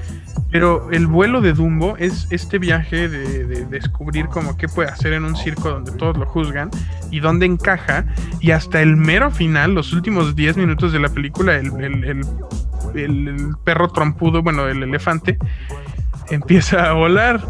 Pero 0.52 0.92
el 0.92 1.08
vuelo 1.08 1.42
de 1.42 1.54
Dumbo 1.54 1.98
es 1.98 2.28
este 2.30 2.60
viaje 2.60 3.10
de, 3.10 3.66
descubrir 3.66 4.28
como 4.28 4.56
qué 4.56 4.68
puede 4.68 4.90
hacer 4.90 5.14
en 5.14 5.26
un 5.26 5.36
circo 5.36 5.70
donde 5.70 5.92
todos 5.94 6.16
lo 6.18 6.26
juzgan 6.28 6.70
y 7.10 7.20
dónde 7.20 7.46
encaja. 7.46 8.06
Y 8.40 8.52
hasta 8.52 8.82
el 8.82 8.96
mero 8.96 9.32
final, 9.32 9.74
los 9.74 9.94
últimos 9.94 10.36
10 10.36 10.58
minutos 10.58 10.92
de 10.92 11.00
la 11.00 11.10
película, 11.10 11.56
el, 11.56 11.72
el 12.94 13.56
perro 13.64 13.90
trompudo, 13.90 14.44
bueno, 14.44 14.68
el 14.68 14.84
elefante, 14.84 15.38
empieza 16.30 16.90
a 16.90 16.94
volar. 16.94 17.44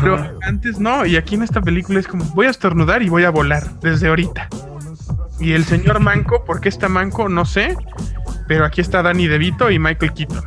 Pero 0.00 0.38
antes 0.42 0.78
no, 0.78 1.04
y 1.04 1.16
aquí 1.16 1.34
en 1.34 1.42
esta 1.42 1.60
película 1.60 2.00
es 2.00 2.06
como 2.06 2.24
voy 2.34 2.46
a 2.46 2.50
estornudar 2.50 3.02
y 3.02 3.08
voy 3.08 3.24
a 3.24 3.30
volar 3.30 3.68
desde 3.80 4.08
ahorita. 4.08 4.48
Y 5.40 5.52
el 5.52 5.64
señor 5.64 6.00
Manco, 6.00 6.44
¿por 6.44 6.60
qué 6.60 6.68
está 6.68 6.88
Manco? 6.88 7.28
No 7.28 7.44
sé. 7.44 7.76
Pero 8.46 8.64
aquí 8.64 8.80
está 8.80 9.02
Danny 9.02 9.26
DeVito 9.26 9.70
y 9.70 9.78
Michael 9.78 10.12
Keaton. 10.12 10.44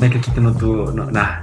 Michael 0.00 0.20
Keaton 0.20 0.44
no 0.44 0.54
tuvo, 0.54 0.90
no, 0.90 1.10
nada. 1.10 1.42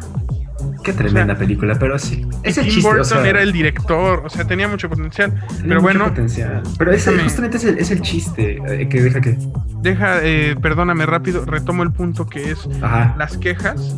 Qué 0.83 0.93
tremenda 0.93 1.35
película, 1.35 1.77
pero 1.77 1.97
sí. 1.99 2.25
Ese 2.43 2.63
Tim 2.63 2.81
Burton 2.81 3.25
era 3.25 3.41
el 3.41 3.51
director, 3.51 4.23
o 4.25 4.29
sea, 4.29 4.45
tenía 4.45 4.67
mucho 4.67 4.89
potencial. 4.89 5.33
pero 5.67 5.81
bueno. 5.81 6.05
Potencial. 6.05 6.63
Pero 6.77 6.91
ese 6.91 7.17
justamente 7.19 7.57
es 7.57 7.91
el, 7.91 8.01
chiste 8.01 8.59
eh, 8.67 8.89
que 8.89 9.01
deja 9.01 9.21
que. 9.21 9.37
Deja, 9.81 10.19
eh, 10.23 10.55
perdóname 10.61 11.05
rápido, 11.05 11.45
retomo 11.45 11.83
el 11.83 11.91
punto 11.91 12.27
que 12.27 12.51
es 12.51 12.67
las 12.81 13.37
quejas. 13.37 13.95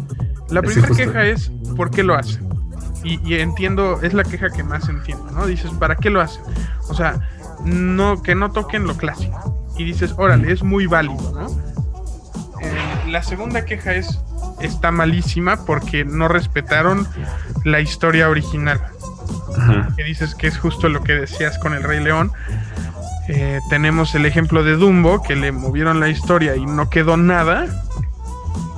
La 0.50 0.62
primera 0.62 0.90
queja 0.90 1.26
es 1.26 1.52
¿por 1.76 1.90
qué 1.90 2.04
lo 2.04 2.16
hacen? 2.16 2.48
Y, 3.04 3.36
entiendo, 3.36 4.00
es 4.02 4.14
la 4.14 4.24
queja 4.24 4.50
que 4.50 4.64
más 4.64 4.88
entiendo, 4.88 5.30
¿no? 5.32 5.46
Dices, 5.46 5.72
¿para 5.72 5.96
qué 5.98 6.10
lo 6.10 6.22
hacen? 6.22 6.42
O 6.88 6.94
sea, 6.94 7.20
no, 7.66 8.22
que 8.22 8.34
no 8.34 8.52
toquen 8.52 8.86
lo 8.86 8.96
clásico. 8.96 9.74
Y 9.78 9.84
dices, 9.84 10.14
órale, 10.18 10.52
es 10.52 10.64
muy 10.64 10.86
válido, 10.86 11.32
¿no? 11.34 11.48
Eh, 12.62 13.10
la 13.10 13.22
segunda 13.22 13.66
queja 13.66 13.94
es, 13.94 14.20
está 14.62 14.92
malísima 14.92 15.66
porque 15.66 16.06
no 16.06 16.30
respetaron 16.30 17.08
la 17.66 17.82
historia 17.82 18.30
original. 18.30 18.80
que 19.98 20.04
dices 20.04 20.34
que 20.36 20.48
es 20.48 20.58
justo 20.58 20.88
lo 20.88 21.04
que 21.04 21.14
decías 21.14 21.60
con 21.60 21.74
el 21.74 21.84
Rey 21.84 22.02
León. 22.02 22.32
Eh, 23.28 23.60
tenemos 23.70 24.16
el 24.16 24.26
ejemplo 24.26 24.64
de 24.64 24.76
Dumbo, 24.76 25.24
que 25.24 25.36
le 25.36 25.52
movieron 25.52 26.00
la 26.00 26.10
historia 26.10 26.56
y 26.56 26.66
no 26.66 26.90
quedó 26.90 27.18
nada. 27.18 27.68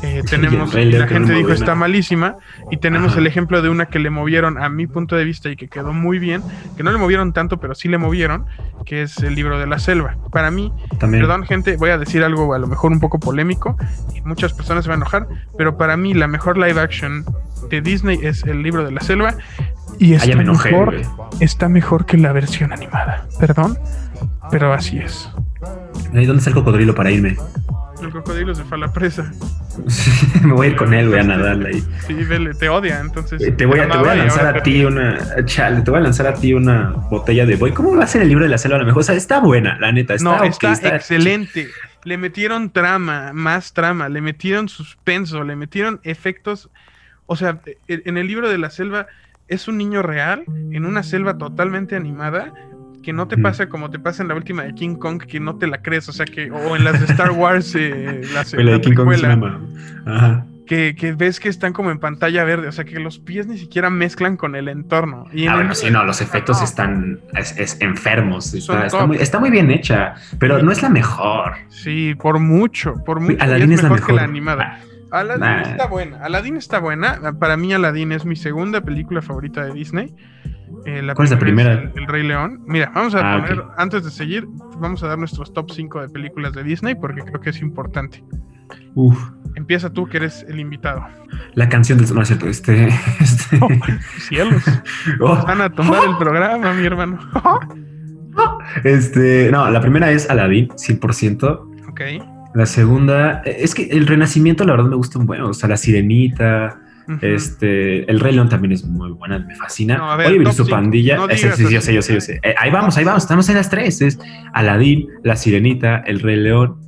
Eh, 0.06 0.22
tenemos, 0.30 0.74
la 0.74 1.08
gente 1.08 1.34
dijo 1.34 1.52
está 1.52 1.74
malísima, 1.74 2.36
y 2.70 2.78
tenemos 2.78 3.18
el 3.18 3.26
ejemplo 3.26 3.62
de 3.62 3.70
una 3.70 3.88
que 3.88 4.00
le 4.00 4.10
movieron 4.10 4.62
a 4.62 4.70
mi 4.70 4.86
punto 4.86 5.16
de 5.16 5.24
vista 5.24 5.50
y 5.50 5.56
que 5.56 5.68
quedó 5.68 5.94
muy 5.94 6.20
bien, 6.20 6.44
que 6.78 6.84
no 6.84 6.92
le 6.92 6.98
movieron 6.98 7.34
tanto, 7.34 7.60
pero 7.60 7.74
sí 7.74 7.90
le 7.90 7.98
movieron, 7.98 8.46
que 8.86 9.02
es 9.02 9.18
el 9.18 9.34
libro 9.34 9.58
de 9.58 9.66
la 9.66 9.80
selva. 9.80 10.16
Para 10.32 10.52
mí, 10.52 10.72
perdón 11.00 11.44
gente, 11.46 11.78
voy 11.78 11.90
a 11.90 11.98
decir 11.98 12.24
algo 12.24 12.54
a 12.54 12.60
lo 12.60 12.68
mejor 12.68 12.92
un 12.92 13.00
poco 13.00 13.20
polémico, 13.20 13.78
y 14.14 14.22
muchas 14.22 14.54
personas 14.54 14.86
se 14.86 14.90
van 14.90 15.00
a 15.00 15.04
enojar, 15.04 15.28
pero 15.58 15.78
para 15.78 15.98
mí 15.98 16.14
la 16.14 16.28
mejor 16.28 16.58
live 16.58 16.80
action 16.80 17.26
de 17.70 17.82
Disney 17.82 18.20
es 18.22 18.44
el 18.44 18.62
libro 18.62 18.86
de 18.86 18.92
la 18.92 19.02
selva, 19.02 19.36
y 19.98 20.14
ah, 20.14 20.18
está, 20.18 20.36
mejor, 20.36 21.02
está 21.40 21.70
mejor 21.70 22.06
que 22.06 22.18
la 22.18 22.32
versión 22.32 22.74
animada. 22.74 23.28
Perdón, 23.40 23.80
pero 24.52 24.74
así 24.74 25.00
es. 25.00 25.30
¿Y 26.14 26.26
dónde 26.26 26.40
está 26.40 26.50
el 26.50 26.56
cocodrilo 26.56 26.94
para 26.94 27.12
irme? 27.12 27.38
El 28.06 28.12
cocodrilo 28.12 28.54
se 28.54 28.64
fue 28.64 28.78
a 28.78 28.82
la 28.82 28.94
presa. 28.94 29.32
me 30.44 30.54
voy 30.54 30.68
a 30.68 30.70
ir 30.70 30.76
con 30.76 30.94
él, 30.94 31.10
voy 31.10 31.20
a 31.20 31.24
nadar 31.24 31.66
ahí. 31.66 31.84
Sí, 32.06 32.14
vele, 32.14 32.54
te 32.54 32.70
odia, 32.70 33.00
entonces. 33.00 33.42
te 33.58 33.66
voy, 33.66 33.80
a, 33.80 33.90
te 33.90 33.98
voy 33.98 34.10
a 34.10 34.16
lanzar 34.16 34.58
a 34.58 34.64
ti 34.64 34.86
una. 34.86 35.46
Chale, 35.46 35.82
te 35.82 35.92
voy 35.92 36.00
a 36.00 36.04
lanzar 36.04 36.28
a 36.28 36.34
ti 36.36 36.54
una 36.54 36.92
botella 37.10 37.46
de 37.46 37.56
boy. 37.56 37.72
¿Cómo 37.72 37.96
va 37.96 38.04
a 38.04 38.08
ser 38.08 38.22
el 38.22 38.30
libro 38.30 38.44
de 38.44 38.50
la 38.50 38.58
selva 38.58 38.78
a 38.78 38.80
lo 38.80 38.86
mejor? 38.86 39.02
O 39.02 39.04
sea, 39.04 39.16
está 39.16 39.40
buena, 39.40 39.78
la 39.80 39.92
neta. 39.92 40.14
Está 40.14 40.38
no, 40.38 40.44
está, 40.44 40.96
excelente. 40.96 41.70
Le 42.04 42.18
metieron 42.18 42.70
trama, 42.70 43.32
más 43.34 43.74
trama, 43.74 44.08
le 44.10 44.22
metieron 44.22 44.70
suspenso, 44.70 45.44
le 45.44 45.56
metieron 45.56 46.00
efectos. 46.04 46.70
O 47.26 47.36
sea, 47.36 47.60
e, 47.66 48.04
en 48.06 48.18
el 48.18 48.28
libro 48.28 48.50
de 48.50 48.60
la 48.60 48.70
selva 48.70 49.08
es 49.48 49.68
un 49.68 49.78
niño 49.78 50.02
real 50.02 50.44
en 50.72 50.86
una 50.86 51.04
selva 51.04 51.38
totalmente 51.38 51.96
animada 51.96 52.54
que 53.06 53.14
no 53.14 53.28
te 53.28 53.38
pasa 53.38 53.70
como 53.70 53.92
te 53.92 54.00
pasa 54.00 54.24
en 54.24 54.30
la 54.30 54.36
última 54.36 54.64
de 54.64 54.74
King 54.74 54.96
Kong, 54.96 55.22
que 55.22 55.40
no 55.40 55.58
te 55.58 55.68
la 55.68 55.84
crees, 55.84 56.10
o 56.10 56.12
sea 56.12 56.26
que, 56.26 56.50
o 56.50 56.76
en 56.76 56.84
las 56.84 57.00
de 57.00 57.06
Star 57.06 57.30
Wars, 57.32 57.76
eh, 57.76 58.22
las, 58.34 58.52
la, 58.54 58.72
de 58.72 58.82
King 58.82 58.96
Kong 58.96 59.14
Ajá. 60.08 60.46
Que, 60.66 60.96
que, 60.96 61.14
ves 61.14 61.40
que 61.40 61.48
están 61.48 61.72
como 61.74 61.92
en 61.92 62.00
pantalla 62.00 62.44
verde, 62.44 62.68
o 62.68 62.72
sea 62.72 62.84
que 62.84 63.00
los 63.00 63.20
pies 63.20 63.46
ni 63.46 63.60
siquiera 63.60 63.92
mezclan 63.92 64.36
con 64.38 64.56
el 64.56 64.68
entorno. 64.68 65.28
Y 65.32 65.46
ah, 65.46 65.54
bueno, 65.54 65.76
sí, 65.76 65.92
no, 65.92 66.04
los 66.04 66.22
efectos 66.22 66.64
están 66.64 67.20
es, 67.36 67.80
enfermos, 67.80 68.52
está, 68.56 69.06
muy, 69.06 69.18
está, 69.18 69.40
muy, 69.40 69.52
bien 69.52 69.70
hecha, 69.70 70.16
pero 70.40 70.64
no 70.64 70.72
es 70.72 70.82
la 70.82 70.90
mejor. 70.90 71.54
Sí, 71.70 72.16
por 72.16 72.40
mucho, 72.40 72.96
por 73.06 73.20
mucho. 73.20 73.38
Aladdin 73.40 73.74
es, 73.74 73.84
mejor, 73.84 74.04
que 74.04 74.14
la 74.14 74.24
animada. 74.24 74.80
Ah, 75.12 75.20
Aladdin 75.20 75.72
está 75.72 75.86
buena, 75.86 76.18
Aladdin 76.24 76.58
está 76.58 76.80
buena. 76.80 77.20
Para 77.40 77.56
mí 77.56 77.72
Aladdin 77.72 78.14
es 78.14 78.26
mi 78.26 78.36
segunda 78.36 78.82
película 78.82 79.22
favorita 79.22 79.64
de 79.64 79.74
Disney. 79.74 80.16
Eh, 80.86 81.01
¿Cuál 81.15 81.25
es 81.25 81.32
la 81.32 81.39
primera? 81.39 81.91
el, 81.96 82.08
Rey 82.08 82.24
León. 82.24 82.63
Mira, 82.67 82.91
vamos 82.94 83.15
a 83.15 83.36
ah, 83.36 83.41
poner, 83.41 83.63
antes 83.77 84.03
de 84.03 84.12
seguir, 84.12 84.48
vamos 84.79 85.03
a 85.03 85.08
dar 85.08 85.17
nuestros 85.17 85.53
top 85.53 85.72
5 85.72 86.01
de 86.01 86.10
películas 86.10 86.53
de 86.53 86.63
Disney 86.63 86.96
porque 86.96 87.22
creo 87.22 87.41
que 87.41 87.50
es 87.50 87.62
importante. 87.62 88.24
Uf. 88.96 89.17
Empieza 89.55 89.89
tú, 89.89 90.08
que 90.08 90.17
eres 90.17 90.46
el 90.50 90.60
invitado. 90.60 91.05
La 91.53 91.70
canción 91.70 91.98
del... 91.98 92.13
No, 92.13 92.22
es 92.22 92.27
cierto, 92.27 92.48
este... 92.48 92.88
este... 93.20 93.60
Oh, 93.62 93.67
cielos. 94.20 94.63
Oh. 95.20 95.36
Van 95.46 95.62
a 95.62 95.70
tomar 95.70 96.03
el 96.08 96.17
programa, 96.17 96.74
mi 96.74 96.86
hermano. 96.86 97.20
este... 98.84 99.50
No, 99.51 99.70
la 99.70 99.79
primera 99.79 100.12
es 100.12 100.29
Aladdin, 100.29 100.70
100%. 100.70 101.89
Ok. 101.89 102.01
La 102.53 102.65
segunda... 102.65 103.41
Es 103.44 103.75
que 103.75 103.84
el 103.84 104.08
Renacimiento, 104.08 104.65
la 104.65 104.74
verdad, 104.74 104.89
me 104.89 104.96
gusta 104.96 105.20
un 105.20 105.25
bueno. 105.25 105.50
O 105.50 105.53
sea, 105.53 105.70
La 105.70 105.77
Sirenita... 105.77 106.82
Este, 107.22 108.10
el 108.10 108.20
Rey 108.20 108.34
León 108.34 108.50
también 108.50 108.72
es 108.72 108.84
muy 108.84 109.12
buena, 109.12 109.40
me 109.40 109.56
fascina. 109.56 109.98
No, 109.98 110.12
Oliver 110.14 110.48
y 110.48 110.51
su 110.51 110.68
pandilla. 110.68 111.20
ese, 111.29 111.51
sí, 111.53 111.64
yo 111.70 111.82
sé, 111.82 111.94
yo 111.94 112.01
sé, 112.01 112.14
yo 112.14 112.22
sé. 112.22 112.40
Eh, 112.44 112.56
ahí 112.58 112.72
vamos, 112.72 112.98
ahí 112.98 113.03
vamos, 113.03 113.24
estamos 113.24 113.48
en 113.50 113.56
las 113.56 113.70
tres. 113.70 114.01
Es 114.01 114.20
Aladdin, 114.53 115.08
La 115.24 115.36
Sirenita, 115.36 115.98
El 116.00 116.20
Rey 116.20 116.38
León 116.38 116.85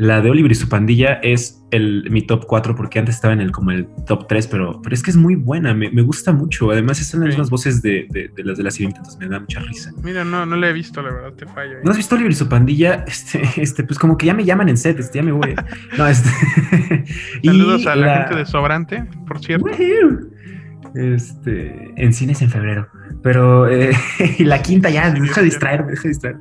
la 0.00 0.22
de 0.22 0.30
Oliver 0.30 0.50
y 0.50 0.54
su 0.54 0.66
pandilla 0.66 1.20
es 1.22 1.62
el, 1.72 2.08
mi 2.10 2.22
top 2.22 2.46
4 2.46 2.74
porque 2.74 2.98
antes 2.98 3.16
estaba 3.16 3.34
en 3.34 3.42
el 3.42 3.52
como 3.52 3.70
el 3.70 3.86
top 4.06 4.28
3, 4.28 4.46
pero, 4.46 4.80
pero 4.80 4.94
es 4.94 5.02
que 5.02 5.10
es 5.10 5.16
muy 5.18 5.34
buena, 5.34 5.74
me, 5.74 5.90
gusta 6.00 6.32
mucho. 6.32 6.70
Además, 6.70 7.02
están 7.02 7.20
las 7.20 7.28
mismas 7.28 7.50
voces 7.50 7.82
de, 7.82 8.08
las 8.38 8.56
de 8.56 8.64
la 8.64 8.70
sirenita, 8.70 9.00
entonces 9.00 9.20
me 9.20 9.28
da 9.28 9.40
mucha 9.40 9.60
risa. 9.60 9.92
Mira, 10.02 10.24
no, 10.24 10.46
no 10.46 10.56
la 10.56 10.70
he 10.70 10.72
visto, 10.72 11.02
la 11.02 11.10
verdad, 11.10 11.32
te 11.34 11.44
fallo. 11.44 11.80
¿No 11.84 11.90
has 11.90 11.98
visto 11.98 12.14
Oliver 12.14 12.32
y 12.32 12.34
su 12.34 12.48
pandilla? 12.48 13.04
Este, 13.06 13.42
este, 13.56 13.84
pues 13.84 13.98
como 13.98 14.16
que 14.16 14.24
ya 14.24 14.32
me 14.32 14.46
llaman 14.46 14.70
en 14.70 14.78
set, 14.78 14.98
este, 14.98 15.18
ya 15.18 15.22
me 15.22 15.32
voy. 15.32 15.54
no, 15.98 16.06
este. 16.06 16.30
Saludos 17.44 17.86
a 17.86 17.94
la, 17.94 18.20
gente 18.20 18.36
de 18.36 18.46
Sobrante, 18.46 19.04
por 19.28 19.40
cierto. 19.40 19.66
Este, 20.94 21.92
en 21.96 22.14
cines 22.14 22.40
en 22.40 22.48
febrero. 22.48 22.88
Pero 23.22 23.68
eh, 23.68 23.94
la 24.38 24.62
quinta 24.62 24.88
ya, 24.88 25.10
deja 25.10 25.42
de 25.42 25.44
distraerme, 25.44 25.90
deja 25.90 26.04
de 26.04 26.08
distraer. 26.08 26.36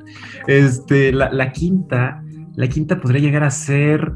Este, 0.48 1.12
la, 1.12 1.30
la 1.34 1.52
quinta 1.52 2.24
la 2.60 2.68
quinta 2.68 3.00
podría 3.00 3.22
llegar 3.22 3.44
a 3.44 3.52
ser 3.52 4.12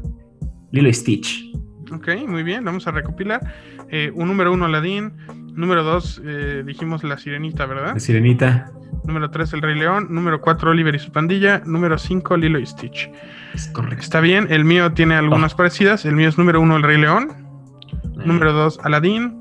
Lilo 0.70 0.92
Stitch. 0.92 1.50
Ok, 1.90 2.08
muy 2.28 2.42
bien, 2.42 2.62
vamos 2.62 2.86
a 2.86 2.90
recopilar. 2.90 3.40
Eh, 3.88 4.12
un 4.14 4.28
número 4.28 4.52
uno, 4.52 4.66
Aladdin. 4.66 5.14
Número 5.54 5.82
dos, 5.82 6.20
eh, 6.22 6.62
dijimos 6.66 7.02
La 7.04 7.16
Sirenita, 7.16 7.64
¿verdad? 7.64 7.94
La 7.94 8.00
Sirenita. 8.00 8.70
Número 9.04 9.30
tres, 9.30 9.54
El 9.54 9.62
Rey 9.62 9.78
León. 9.78 10.08
Número 10.10 10.42
cuatro, 10.42 10.72
Oliver 10.72 10.94
y 10.94 10.98
su 10.98 11.10
pandilla. 11.10 11.62
Número 11.64 11.96
cinco, 11.96 12.36
Lilo 12.36 12.58
y 12.58 12.66
Stitch. 12.66 13.10
Es 13.54 13.68
correcto. 13.68 14.02
Está 14.02 14.20
bien, 14.20 14.46
el 14.50 14.66
mío 14.66 14.92
tiene 14.92 15.14
algunas 15.14 15.54
oh. 15.54 15.56
parecidas. 15.56 16.04
El 16.04 16.14
mío 16.14 16.28
es 16.28 16.36
número 16.36 16.60
uno, 16.60 16.76
El 16.76 16.82
Rey 16.82 17.00
León. 17.00 17.28
Eh. 17.32 18.26
Número 18.26 18.52
dos, 18.52 18.78
Aladdin. 18.84 19.38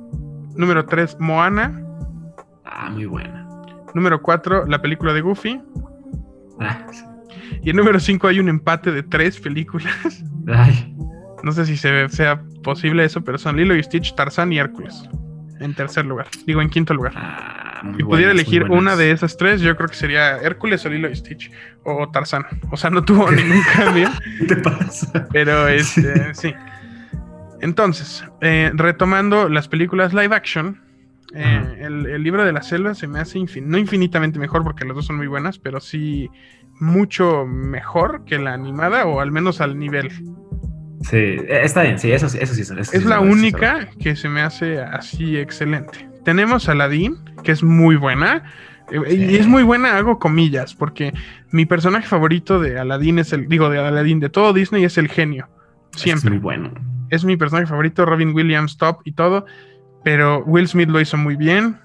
Número 0.56 0.86
tres, 0.86 1.18
Moana. 1.20 1.78
Ah, 2.64 2.90
muy 2.90 3.06
buena. 3.06 3.50
Número 3.94 4.22
cuatro, 4.22 4.66
la 4.66 4.82
película 4.82 5.12
de 5.12 5.20
Goofy. 5.20 5.62
Ah, 6.62 6.88
sí. 6.90 7.04
Y 7.64 7.70
en 7.70 7.78
número 7.78 8.00
5 8.00 8.28
hay 8.28 8.40
un 8.40 8.50
empate 8.50 8.92
de 8.92 9.04
tres 9.04 9.40
películas. 9.40 10.24
Ay. 10.48 10.94
No 11.44 11.52
sé 11.52 11.66
si 11.66 11.78
se, 11.78 12.08
sea 12.10 12.42
posible 12.64 13.04
eso, 13.04 13.24
pero 13.24 13.38
son 13.38 13.58
Lilo 13.58 13.76
y 13.76 13.84
Stitch, 13.84 14.16
Tarzán 14.16 14.52
y 14.54 14.60
Hércules. 14.60 15.04
En 15.60 15.74
tercer 15.74 16.06
lugar. 16.06 16.28
Digo, 16.46 16.62
en 16.62 16.70
quinto 16.70 16.94
lugar. 16.94 17.14
Ah, 17.16 17.82
si 17.96 18.04
pudiera 18.04 18.32
elegir 18.32 18.64
una 18.66 18.96
de 18.96 19.12
esas 19.12 19.38
tres, 19.38 19.62
yo 19.62 19.76
creo 19.76 19.88
que 19.88 19.96
sería 19.96 20.38
Hércules 20.38 20.86
o 20.86 20.90
Lilo 20.90 21.10
y 21.10 21.16
Stitch. 21.16 21.52
O 21.84 22.10
Tarzán. 22.10 22.46
O 22.72 22.78
sea, 22.78 22.90
no 22.90 23.04
tuvo 23.04 23.32
ningún 23.32 23.62
cambio. 23.76 24.10
¿Qué 24.40 24.46
te 24.46 24.56
pasa? 24.58 25.28
Pero 25.32 25.68
este, 25.68 26.34
sí. 26.34 26.54
Entonces, 27.62 28.26
eh, 28.42 28.72
retomando 28.74 29.48
las 29.48 29.70
películas 29.70 30.14
live 30.14 30.36
action, 30.36 30.82
eh, 31.34 31.78
el, 31.80 32.06
el, 32.06 32.24
libro 32.24 32.46
de 32.46 32.54
la 32.54 32.62
selva 32.62 32.94
se 32.94 33.08
me 33.08 33.20
hace 33.20 33.40
no 33.62 33.78
infinitamente 33.78 34.40
mejor 34.40 34.64
porque 34.64 34.86
las 34.86 34.96
dos 34.96 35.06
son 35.06 35.18
muy 35.18 35.28
buenas, 35.28 35.58
pero 35.60 35.80
sí 35.80 36.30
mucho 36.80 37.46
mejor 37.46 38.26
que 38.26 38.38
la 38.38 38.54
animada 38.54 39.06
o 39.06 39.20
al 39.20 39.32
menos 39.32 39.62
al 39.62 39.78
nivel. 39.78 40.12
Sí, 41.02 41.18
e, 41.18 41.64
está 41.64 41.84
bien, 41.84 42.00
sí, 42.00 42.12
eso, 42.12 42.28
eso 42.28 42.54
sí. 42.54 42.62
es 42.62 43.06
la 43.06 43.20
única 43.20 43.90
que 44.00 44.16
se 44.16 44.30
me 44.30 44.42
hace 44.42 44.80
así 44.80 45.38
excelente. 45.38 46.08
Tenemos 46.24 46.70
Aladdin, 46.70 47.18
que 47.44 47.52
es 47.52 47.64
muy 47.64 47.96
buena. 47.96 48.44
Eh, 48.92 49.14
y 49.14 49.36
es 49.36 49.48
muy 49.48 49.64
buena, 49.64 49.98
hago 49.98 50.20
comillas, 50.20 50.74
porque 50.74 51.14
mi 51.52 51.66
personaje 51.66 52.08
favorito 52.08 52.60
de 52.60 52.80
Aladdin 52.80 53.20
es 53.20 53.34
el, 53.34 53.48
digo, 53.48 53.70
de 53.70 53.80
Aladdin, 53.80 54.20
de 54.20 54.30
todo 54.30 54.54
Disney 54.54 54.84
es 54.84 54.98
el 54.98 55.10
genio. 55.10 55.50
Siempre. 55.92 56.30
Es 56.30 56.32
muy 56.32 56.40
bueno. 56.40 56.74
Es 57.10 57.26
mi 57.26 57.38
personaje 57.38 57.68
favorito, 57.68 58.06
Robin 58.06 58.34
Williams, 58.34 58.78
top 58.78 59.02
y 59.04 59.12
todo. 59.12 59.46
Pero 60.04 60.44
Will 60.46 60.68
Smith 60.68 60.90
lo 60.90 61.00
hizo 61.00 61.18
muy 61.18 61.36
bien. 61.36 61.80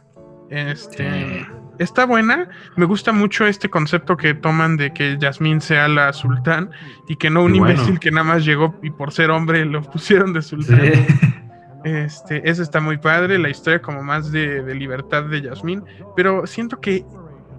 Este 0.50 1.46
está 1.78 2.06
buena. 2.06 2.48
Me 2.76 2.84
gusta 2.84 3.12
mucho 3.12 3.46
este 3.46 3.68
concepto 3.68 4.16
que 4.16 4.34
toman 4.34 4.76
de 4.76 4.92
que 4.92 5.16
Yasmín 5.18 5.60
sea 5.60 5.88
la 5.88 6.12
sultán 6.12 6.70
y 7.08 7.16
que 7.16 7.30
no 7.30 7.44
un 7.44 7.54
imbécil 7.54 7.98
que 8.00 8.10
nada 8.10 8.24
más 8.24 8.44
llegó 8.44 8.74
y 8.82 8.90
por 8.90 9.12
ser 9.12 9.30
hombre 9.30 9.64
lo 9.64 9.82
pusieron 9.82 10.32
de 10.32 10.42
sultán. 10.42 10.80
Este, 11.84 12.48
eso 12.48 12.62
está 12.62 12.80
muy 12.80 12.98
padre, 12.98 13.38
la 13.38 13.48
historia 13.48 13.80
como 13.80 14.02
más 14.02 14.32
de, 14.32 14.74
libertad 14.74 15.22
de 15.24 15.42
Yasmín, 15.42 15.84
pero 16.16 16.44
siento 16.46 16.80
que 16.80 17.04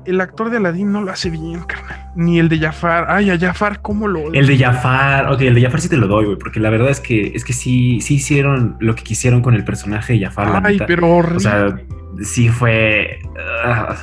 el 0.05 0.21
actor 0.21 0.49
de 0.49 0.57
Aladdin 0.57 0.91
no 0.91 1.01
lo 1.01 1.11
hace 1.11 1.29
bien, 1.29 1.61
carnal. 1.61 2.11
Ni 2.15 2.39
el 2.39 2.49
de 2.49 2.59
Jafar. 2.59 3.05
Ay, 3.09 3.29
a 3.29 3.37
Jafar, 3.37 3.81
¿cómo 3.81 4.07
lo.? 4.07 4.33
El 4.33 4.47
de 4.47 4.57
Jafar, 4.57 5.31
ok, 5.31 5.41
el 5.41 5.55
de 5.55 5.61
Jafar 5.61 5.81
sí 5.81 5.89
te 5.89 5.97
lo 5.97 6.07
doy, 6.07 6.25
güey, 6.25 6.37
porque 6.37 6.59
la 6.59 6.69
verdad 6.69 6.89
es 6.89 6.99
que 6.99 7.31
es 7.35 7.43
que 7.43 7.53
sí, 7.53 8.01
sí 8.01 8.15
hicieron 8.15 8.77
lo 8.79 8.95
que 8.95 9.03
quisieron 9.03 9.41
con 9.41 9.53
el 9.53 9.63
personaje 9.63 10.13
de 10.13 10.25
Jafar. 10.25 10.61
Ay, 10.65 10.79
pero 10.85 11.07
horrible. 11.09 11.37
O 11.37 11.39
sea, 11.39 11.79
sí 12.21 12.49
fue. 12.49 13.19
Ah, 13.63 13.95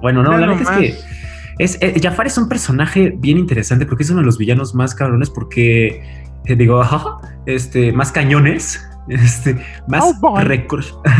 bueno, 0.00 0.22
no, 0.22 0.36
la 0.36 0.46
verdad 0.46 0.62
es 0.62 0.70
que. 0.70 1.22
Es, 1.58 1.78
eh, 1.80 1.94
Jafar 2.02 2.26
es 2.26 2.38
un 2.38 2.48
personaje 2.48 3.14
bien 3.16 3.38
interesante 3.38 3.86
porque 3.86 4.04
es 4.04 4.10
uno 4.10 4.20
de 4.20 4.26
los 4.26 4.38
villanos 4.38 4.74
más 4.74 4.94
cabrones 4.94 5.28
porque, 5.28 6.02
eh, 6.46 6.56
digo, 6.56 6.82
este, 7.46 7.92
más 7.92 8.10
cañones, 8.10 8.88
este, 9.08 9.64
más 9.88 10.04
oh, 10.22 10.40
recursos. 10.40 10.98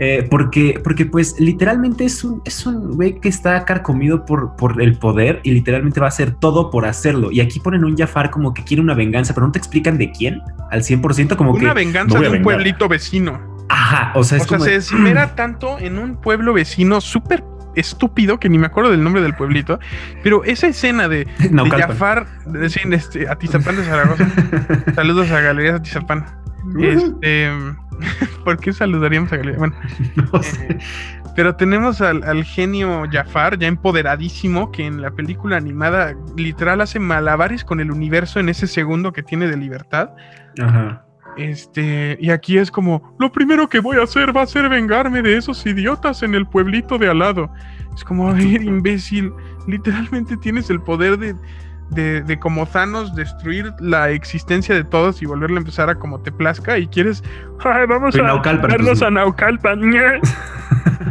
Eh, 0.00 0.26
porque, 0.28 0.80
porque, 0.82 1.06
pues, 1.06 1.38
literalmente 1.38 2.04
es 2.04 2.24
un, 2.24 2.42
es 2.44 2.66
un 2.66 2.96
güey 2.96 3.20
que 3.20 3.28
está 3.28 3.64
carcomido 3.64 4.24
por, 4.24 4.56
por 4.56 4.82
el 4.82 4.98
poder 4.98 5.38
y 5.44 5.52
literalmente 5.52 6.00
va 6.00 6.06
a 6.06 6.08
hacer 6.08 6.32
todo 6.32 6.72
por 6.72 6.84
hacerlo. 6.84 7.30
Y 7.30 7.40
aquí 7.40 7.60
ponen 7.60 7.84
un 7.84 7.96
Jafar 7.96 8.32
como 8.32 8.52
que 8.52 8.64
quiere 8.64 8.82
una 8.82 8.94
venganza, 8.94 9.34
pero 9.34 9.46
no 9.46 9.52
te 9.52 9.60
explican 9.60 9.96
de 9.96 10.10
quién 10.10 10.42
al 10.72 10.82
100%, 10.82 11.36
como 11.36 11.54
que. 11.54 11.64
Una 11.64 11.74
venganza 11.74 12.18
de 12.18 12.28
un 12.28 12.42
pueblito 12.42 12.88
vecino. 12.88 13.40
Ajá, 13.68 14.10
o 14.16 14.24
sea, 14.24 14.38
es 14.38 14.50
o 14.50 14.58
sea, 14.58 14.58
se 14.58 14.74
esmera 14.74 15.36
tanto 15.36 15.78
en 15.78 15.98
un 15.98 16.16
pueblo 16.16 16.52
vecino 16.54 17.00
súper 17.00 17.44
estúpido 17.76 18.38
que 18.38 18.48
ni 18.48 18.58
me 18.58 18.66
acuerdo 18.66 18.90
del 18.90 19.02
nombre 19.02 19.22
del 19.22 19.34
pueblito, 19.34 19.78
pero 20.22 20.44
esa 20.44 20.66
escena 20.66 21.08
de, 21.08 21.26
de 21.38 21.70
Jafar, 21.70 22.26
de, 22.46 22.66
este, 22.66 23.28
Atizapán 23.28 23.76
de 23.76 23.84
Zaragoza, 23.84 24.28
saludos 24.94 25.30
a 25.30 25.40
Galerías 25.40 25.76
Atizapán. 25.76 26.43
Este, 26.78 27.50
¿Por 28.44 28.58
qué 28.58 28.72
saludaríamos 28.72 29.32
a 29.32 29.36
Galerías? 29.36 29.58
Bueno, 29.58 29.74
eh, 30.42 30.78
pero 31.36 31.56
tenemos 31.56 32.00
al, 32.00 32.44
genio 32.44 33.04
Jafar, 33.10 33.58
ya 33.58 33.66
empoderadísimo, 33.66 34.70
que 34.70 34.86
en 34.86 35.02
la 35.02 35.10
película 35.10 35.56
animada 35.56 36.14
literal 36.36 36.80
hace 36.80 36.98
malabares 36.98 37.64
con 37.64 37.80
el 37.80 37.90
universo 37.90 38.40
en 38.40 38.48
ese 38.48 38.66
segundo 38.66 39.12
que 39.12 39.22
tiene 39.22 39.48
de 39.48 39.56
libertad. 39.56 40.10
Ajá. 40.60 41.04
Este, 41.36 42.16
y 42.20 42.30
aquí 42.30 42.58
es 42.58 42.70
como, 42.70 43.16
lo 43.18 43.32
primero 43.32 43.68
que 43.68 43.80
voy 43.80 43.96
a 43.96 44.04
hacer 44.04 44.36
va 44.36 44.42
a 44.42 44.46
ser 44.46 44.68
vengarme 44.68 45.20
de 45.20 45.36
esos 45.36 45.66
idiotas 45.66 46.22
en 46.22 46.34
el 46.34 46.46
pueblito 46.46 46.96
de 46.98 47.08
al 47.08 47.18
lado. 47.18 47.50
Es 47.94 48.04
como, 48.04 48.28
a 48.28 48.34
ver, 48.34 48.62
imbécil, 48.62 49.32
literalmente 49.66 50.36
tienes 50.36 50.70
el 50.70 50.80
poder 50.80 51.18
de, 51.18 51.34
de, 51.90 52.22
de, 52.22 52.38
como 52.38 52.66
Thanos 52.66 53.14
destruir 53.14 53.72
la 53.78 54.10
existencia 54.10 54.74
de 54.74 54.84
todos 54.84 55.22
y 55.22 55.26
volverle 55.26 55.56
a 55.56 55.60
empezar 55.60 55.88
a 55.90 55.94
como 55.96 56.20
te 56.20 56.32
plazca 56.32 56.78
y 56.78 56.86
quieres 56.86 57.22
Ay, 57.64 57.86
vamos 57.86 58.14
a 58.16 58.22
vernos 58.66 59.02
a 59.02 59.10
Naucalpan. 59.10 59.94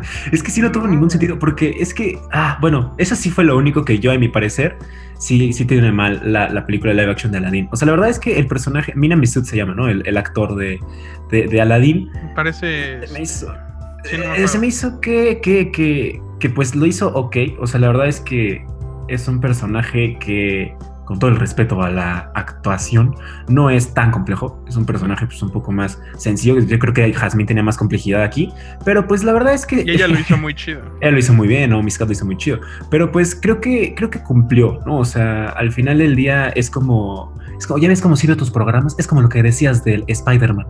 es 0.31 0.43
que 0.43 0.51
sí 0.51 0.61
no 0.61 0.71
tuvo 0.71 0.87
ningún 0.87 1.09
sentido 1.09 1.39
porque 1.39 1.75
es 1.79 1.93
que, 1.93 2.19
ah, 2.31 2.57
bueno, 2.61 2.93
eso 2.97 3.15
sí 3.15 3.29
fue 3.29 3.43
lo 3.43 3.57
único 3.57 3.85
que 3.85 3.99
yo, 3.99 4.11
a 4.11 4.17
mi 4.17 4.27
parecer, 4.27 4.77
sí, 5.17 5.53
sí 5.53 5.65
tiene 5.65 5.91
mal 5.91 6.21
la, 6.23 6.49
la 6.49 6.65
película 6.65 6.93
live 6.93 7.11
action 7.11 7.31
de 7.31 7.39
Aladdin. 7.39 7.69
O 7.71 7.75
sea, 7.75 7.85
la 7.85 7.93
verdad 7.93 8.09
es 8.09 8.19
que 8.19 8.37
el 8.37 8.47
personaje, 8.47 8.93
Mina 8.95 9.15
Misud 9.15 9.43
se 9.43 9.57
llama, 9.57 9.73
¿no? 9.73 9.89
El, 9.89 10.17
actor 10.17 10.55
de, 10.55 10.79
de, 11.29 11.61
Aladdin. 11.61 12.09
Parece... 12.35 13.07
Se 13.07 13.13
me 13.13 13.21
hizo, 13.21 13.53
eh, 14.11 14.47
se 14.47 14.59
me 14.59 14.67
hizo 14.67 14.99
que, 14.99 15.39
que, 15.41 15.71
que, 15.71 16.21
que 16.39 16.49
pues 16.49 16.75
lo 16.75 16.85
hizo 16.85 17.13
ok. 17.13 17.37
O 17.59 17.67
sea, 17.67 17.79
la 17.79 17.87
verdad 17.87 18.07
es 18.07 18.19
que 18.19 18.65
es 19.07 19.27
un 19.27 19.39
personaje 19.39 20.17
que, 20.19 20.75
con 21.05 21.19
todo 21.19 21.29
el 21.29 21.37
respeto 21.37 21.81
a 21.81 21.89
la 21.89 22.31
actuación, 22.35 23.15
no 23.47 23.69
es 23.69 23.93
tan 23.93 24.11
complejo. 24.11 24.63
Es 24.67 24.75
un 24.75 24.85
personaje 24.85 25.25
pues, 25.25 25.41
un 25.41 25.51
poco 25.51 25.71
más 25.71 25.99
sencillo. 26.17 26.59
Yo 26.59 26.79
creo 26.79 26.93
que 26.93 27.13
Jasmine 27.13 27.47
tenía 27.47 27.63
más 27.63 27.77
complejidad 27.77 28.23
aquí, 28.23 28.51
pero 28.85 29.07
pues 29.07 29.23
la 29.23 29.33
verdad 29.33 29.53
es 29.53 29.65
que... 29.65 29.83
Y 29.85 29.91
ella 29.91 30.07
lo 30.07 30.19
hizo 30.19 30.37
muy 30.39 30.53
chido. 30.53 30.81
ella 31.01 31.11
lo 31.11 31.19
hizo 31.19 31.33
muy 31.33 31.47
bien, 31.47 31.69
¿no? 31.69 31.81
Miscat 31.83 32.07
lo 32.07 32.13
hizo 32.13 32.25
muy 32.25 32.37
chido. 32.37 32.59
Pero 32.89 33.11
pues 33.11 33.35
creo 33.35 33.59
que, 33.59 33.93
creo 33.95 34.09
que 34.09 34.21
cumplió, 34.21 34.79
¿no? 34.85 34.97
O 34.99 35.05
sea, 35.05 35.49
al 35.49 35.71
final 35.71 35.97
del 35.99 36.15
día 36.15 36.49
es 36.49 36.69
como... 36.69 37.37
Es 37.57 37.67
como 37.67 37.79
ya 37.79 37.87
ves 37.87 38.01
cómo 38.01 38.15
sirve 38.15 38.35
tus 38.35 38.49
programas, 38.51 38.95
es 38.97 39.07
como 39.07 39.21
lo 39.21 39.29
que 39.29 39.41
decías 39.41 39.83
del 39.85 40.03
Spider-Man 40.07 40.65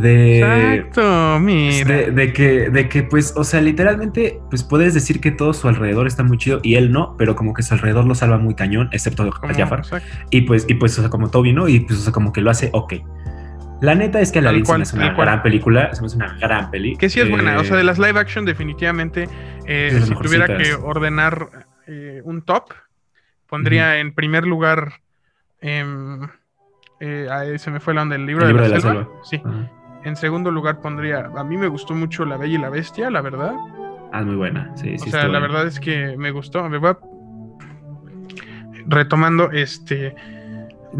de 0.00 0.38
Exacto, 0.38 1.40
mira. 1.40 2.10
De, 2.10 2.32
que 2.32 2.70
de 2.70 2.88
que 2.88 3.02
pues 3.02 3.34
o 3.36 3.44
sea 3.44 3.60
literalmente 3.60 4.40
pues 4.50 4.62
puedes 4.62 4.94
decir 4.94 5.20
que 5.20 5.30
todo 5.30 5.52
su 5.52 5.68
alrededor 5.68 6.06
está 6.06 6.22
muy 6.22 6.38
chido 6.38 6.60
y 6.62 6.76
él 6.76 6.92
no 6.92 7.16
pero 7.18 7.34
como 7.36 7.54
que 7.54 7.62
su 7.62 7.74
alrededor 7.74 8.04
lo 8.04 8.14
salva 8.14 8.38
muy 8.38 8.54
cañón 8.54 8.88
excepto 8.92 9.22
a 9.22 9.52
Jafar. 9.52 9.82
y 10.30 10.42
pues 10.42 10.66
y 10.68 10.74
pues 10.74 10.98
o 10.98 11.02
sea 11.02 11.10
como 11.10 11.30
Toby 11.30 11.52
no 11.52 11.68
y 11.68 11.80
pues 11.80 11.98
o 11.98 12.02
sea 12.02 12.12
como 12.12 12.32
que 12.32 12.40
lo 12.40 12.50
hace 12.50 12.70
ok. 12.72 12.94
La 13.80 13.94
neta 13.94 14.20
es 14.20 14.32
que 14.32 14.40
la 14.40 14.50
se 14.50 14.82
es 14.82 14.92
una 14.92 15.14
gran 15.14 15.42
película, 15.42 15.94
se 15.94 16.02
me 16.02 16.08
una 16.08 16.36
gran 16.38 16.70
peli. 16.70 16.96
Que 16.96 17.08
sí 17.08 17.20
es 17.20 17.30
buena, 17.30 17.60
o 17.60 17.64
sea, 17.64 17.76
de 17.76 17.84
las 17.84 17.98
live 17.98 18.18
action 18.18 18.44
definitivamente, 18.44 19.28
eh, 19.66 20.00
si 20.04 20.14
tuviera 20.16 20.46
que 20.46 20.74
ordenar 20.74 21.66
eh, 21.86 22.20
un 22.24 22.42
top, 22.42 22.74
pondría 23.46 23.98
en 23.98 24.14
primer 24.14 24.44
lugar, 24.46 24.94
eh, 25.60 25.84
ahí 27.30 27.58
se 27.58 27.70
me 27.70 27.78
fue 27.78 27.94
la 27.94 28.02
onda 28.02 28.16
del 28.16 28.26
libro, 28.26 28.46
de, 28.48 28.68
la 28.68 28.80
selva. 28.80 29.08
Sí, 29.22 29.40
en 30.04 30.16
segundo 30.16 30.50
lugar 30.50 30.80
pondría, 30.80 31.30
a 31.36 31.44
mí 31.44 31.56
me 31.56 31.68
gustó 31.68 31.94
mucho 31.94 32.24
La 32.24 32.36
Bella 32.36 32.54
y 32.54 32.58
la 32.58 32.70
Bestia, 32.70 33.10
la 33.10 33.20
verdad. 33.20 33.54
Ah, 34.12 34.22
muy 34.22 34.36
buena, 34.36 34.72
sí, 34.76 34.98
sí. 34.98 35.08
O 35.08 35.12
sea, 35.12 35.28
la 35.28 35.38
verdad 35.38 35.66
es 35.66 35.80
que 35.80 36.16
me 36.16 36.30
gustó. 36.30 36.68
Me 36.68 36.78
va 36.78 36.98
retomando, 38.86 39.50
este, 39.50 40.14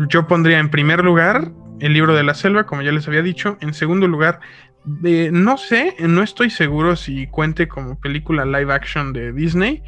yo 0.09 0.27
pondría 0.27 0.59
en 0.59 0.69
primer 0.69 1.05
lugar 1.05 1.51
el 1.81 1.93
libro 1.93 2.15
de 2.15 2.23
la 2.23 2.35
selva, 2.35 2.65
como 2.65 2.83
ya 2.83 2.93
les 2.93 3.09
había 3.09 3.23
dicho. 3.23 3.57
En 3.61 3.73
segundo 3.73 4.07
lugar, 4.09 4.41
no 4.85 5.57
sé, 5.57 5.97
no 6.01 6.23
estoy 6.23 6.51
seguro 6.51 6.97
si 6.97 7.27
cuente 7.29 7.69
como 7.69 7.99
película 7.99 8.45
live 8.45 8.73
action 8.73 9.13
de 9.13 9.33
Disney, 9.33 9.83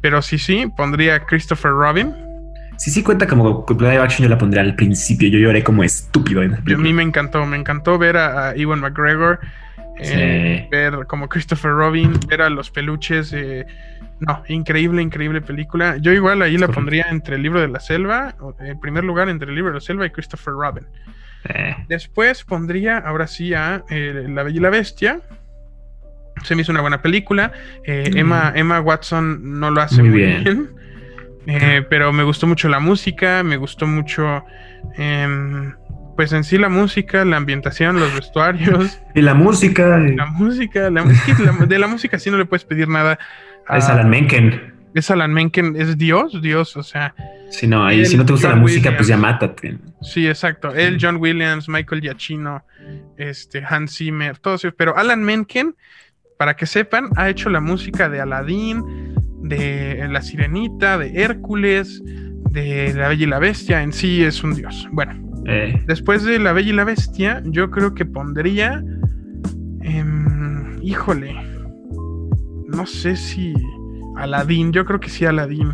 pero 0.00 0.20
sí, 0.22 0.38
sí, 0.38 0.70
pondría 0.76 1.24
Christopher 1.24 1.72
Robin 1.72 2.25
Sí, 2.76 2.90
sí 2.90 3.02
cuenta 3.02 3.26
como 3.26 3.64
live 3.68 3.98
action, 3.98 4.24
yo 4.24 4.28
la 4.28 4.38
pondría 4.38 4.62
al 4.62 4.74
principio. 4.74 5.28
Yo 5.28 5.38
lloré 5.38 5.62
como 5.64 5.82
estúpido. 5.82 6.42
En 6.42 6.54
a 6.54 6.78
mí 6.78 6.92
me 6.92 7.02
encantó, 7.02 7.44
me 7.46 7.56
encantó 7.56 7.98
ver 7.98 8.16
a, 8.16 8.54
Ewan 8.54 8.80
McGregor, 8.80 9.40
eh, 9.98 10.68
ver 10.70 11.06
como 11.06 11.28
Christopher 11.28 11.72
Robin, 11.72 12.12
ver 12.28 12.42
a 12.42 12.50
los 12.50 12.70
peluches. 12.70 13.34
no, 14.20 14.42
increíble, 14.48 15.02
increíble 15.02 15.40
película. 15.40 15.96
Yo 15.96 16.12
igual 16.12 16.42
ahí 16.42 16.58
la 16.58 16.68
pondría 16.68 17.06
entre 17.10 17.36
el 17.36 17.42
libro 17.42 17.60
de 17.60 17.68
la 17.68 17.80
selva, 17.80 18.34
en 18.60 18.78
primer 18.78 19.04
lugar 19.04 19.28
entre 19.28 19.48
el 19.48 19.54
libro 19.54 19.70
de 19.70 19.76
la 19.76 19.80
selva 19.80 20.06
y 20.06 20.10
Christopher 20.10 20.54
Robin. 20.54 20.86
Eh. 21.48 21.76
Después 21.88 22.44
pondría, 22.44 22.98
ahora 22.98 23.26
sí, 23.26 23.54
a 23.54 23.84
eh, 23.88 24.26
La 24.28 24.42
Bella 24.42 24.56
y 24.56 24.60
la 24.60 24.70
Bestia. 24.70 25.20
Se 26.42 26.54
me 26.54 26.62
hizo 26.62 26.72
una 26.72 26.82
buena 26.82 27.00
película. 27.00 27.52
Mm. 27.86 28.18
Emma, 28.18 28.52
Emma 28.54 28.80
Watson 28.80 29.58
no 29.58 29.70
lo 29.70 29.80
hace 29.80 30.02
muy, 30.02 30.18
bien 30.18 30.76
eh, 31.46 31.84
pero 31.88 32.12
me 32.12 32.24
gustó 32.24 32.46
mucho 32.46 32.68
la 32.68 32.80
música, 32.80 33.42
me 33.42 33.56
gustó 33.56 33.86
mucho, 33.86 34.44
em, 34.96 35.74
pues 36.16 36.32
en 36.32 36.44
sí 36.44 36.58
la 36.58 36.68
música, 36.68 37.24
la 37.24 37.36
ambientación, 37.36 38.00
los 38.00 38.12
vestuarios. 38.14 39.00
Y 39.14 39.22
la 39.22 39.34
música. 39.34 39.98
La 39.98 40.26
música, 40.26 40.90
de 40.90 41.78
la 41.78 41.86
música 41.86 42.18
sí 42.18 42.30
no 42.30 42.36
le 42.36 42.44
puedes 42.44 42.64
pedir 42.64 42.88
nada. 42.88 43.18
es 43.70 43.88
Alan 43.88 44.10
Menken. 44.10 44.74
Es 44.94 45.10
Alan 45.10 45.32
Menken, 45.32 45.76
es 45.76 45.96
Dios, 45.98 46.40
Dios, 46.42 46.76
o 46.76 46.82
sea. 46.82 47.14
Si 47.50 47.66
no, 47.66 47.84
ahí 47.84 48.04
si 48.06 48.16
no 48.16 48.24
te 48.26 48.32
gusta 48.32 48.48
la 48.48 48.56
música, 48.56 48.96
pues 48.96 49.08
ya 49.08 49.16
mátate. 49.16 49.78
Sí, 50.02 50.26
exacto. 50.26 50.74
Él, 50.74 50.98
John 51.00 51.16
Williams, 51.16 51.68
Michael 51.68 52.00
Giacchino, 52.00 52.64
este, 53.16 53.62
Hans 53.66 53.96
Zimmer, 53.96 54.38
todos. 54.38 54.66
Pero 54.76 54.96
Alan 54.96 55.22
Menken, 55.22 55.76
para 56.38 56.56
que 56.56 56.66
sepan, 56.66 57.10
ha 57.16 57.28
hecho 57.28 57.50
la 57.50 57.60
música 57.60 58.08
de 58.08 58.20
Aladdin, 58.20 59.15
de 59.48 60.06
La 60.10 60.22
Sirenita, 60.22 60.98
de 60.98 61.22
Hércules, 61.22 62.02
de 62.50 62.92
La 62.94 63.08
Bella 63.08 63.24
y 63.24 63.26
la 63.26 63.38
Bestia, 63.38 63.82
en 63.82 63.92
sí 63.92 64.22
es 64.22 64.42
un 64.42 64.54
dios. 64.54 64.88
Bueno, 64.92 65.12
eh. 65.46 65.82
después 65.86 66.24
de 66.24 66.38
La 66.38 66.52
Bella 66.52 66.70
y 66.70 66.72
la 66.74 66.84
Bestia, 66.84 67.42
yo 67.44 67.70
creo 67.70 67.94
que 67.94 68.04
pondría... 68.04 68.82
Em, 69.82 70.82
híjole, 70.82 71.34
no 72.68 72.86
sé 72.86 73.16
si 73.16 73.54
Aladín, 74.16 74.72
yo 74.72 74.84
creo 74.84 74.98
que 74.98 75.08
sí 75.08 75.24
Aladín. 75.24 75.72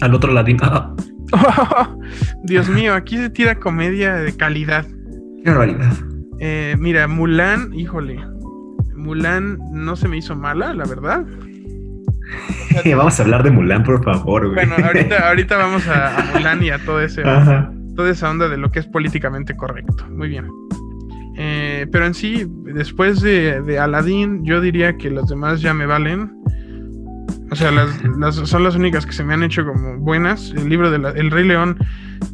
Al 0.00 0.14
otro 0.14 0.30
Aladín. 0.30 0.58
Dios 2.44 2.68
mío, 2.68 2.94
aquí 2.94 3.16
se 3.16 3.30
tira 3.30 3.58
comedia 3.58 4.14
de 4.14 4.36
calidad. 4.36 4.86
Qué 5.44 5.50
barbaridad. 5.50 5.92
Eh, 6.40 6.76
mira, 6.78 7.08
Mulan, 7.08 7.74
híjole. 7.74 8.20
Mulan 8.94 9.58
no 9.72 9.96
se 9.96 10.08
me 10.08 10.18
hizo 10.18 10.36
mala, 10.36 10.74
la 10.74 10.84
verdad. 10.84 11.24
vamos 12.96 13.18
a 13.18 13.22
hablar 13.22 13.42
de 13.42 13.50
Mulan, 13.50 13.82
por 13.82 14.02
favor. 14.04 14.54
Bueno, 14.54 14.74
ahorita, 14.82 15.56
vamos 15.56 15.86
a, 15.88 16.30
Mulan 16.34 16.62
y 16.62 16.70
a 16.70 16.78
todo 16.78 17.00
ese, 17.00 17.22
toda 17.96 18.10
esa 18.10 18.30
onda 18.30 18.48
de 18.48 18.56
lo 18.56 18.70
que 18.70 18.80
es 18.80 18.86
políticamente 18.86 19.56
correcto. 19.56 20.06
Muy 20.10 20.28
bien. 20.28 20.46
Eh, 21.36 21.86
pero 21.92 22.06
en 22.06 22.14
sí, 22.14 22.46
después 22.64 23.20
de, 23.20 23.62
de, 23.62 23.78
Aladdin, 23.78 24.44
yo 24.44 24.60
diría 24.60 24.96
que 24.96 25.10
las 25.10 25.28
demás 25.28 25.60
ya 25.60 25.72
me 25.72 25.86
valen. 25.86 26.32
O 27.50 27.56
sea, 27.56 27.70
las, 27.70 28.34
son 28.34 28.64
las 28.64 28.74
únicas 28.74 29.06
que 29.06 29.12
se 29.12 29.24
me 29.24 29.34
han 29.34 29.42
hecho 29.42 29.64
como 29.64 29.98
buenas. 29.98 30.50
El 30.50 30.68
libro 30.68 30.90
de 30.90 30.96
El 31.18 31.30
Rey 31.30 31.44
León, 31.44 31.78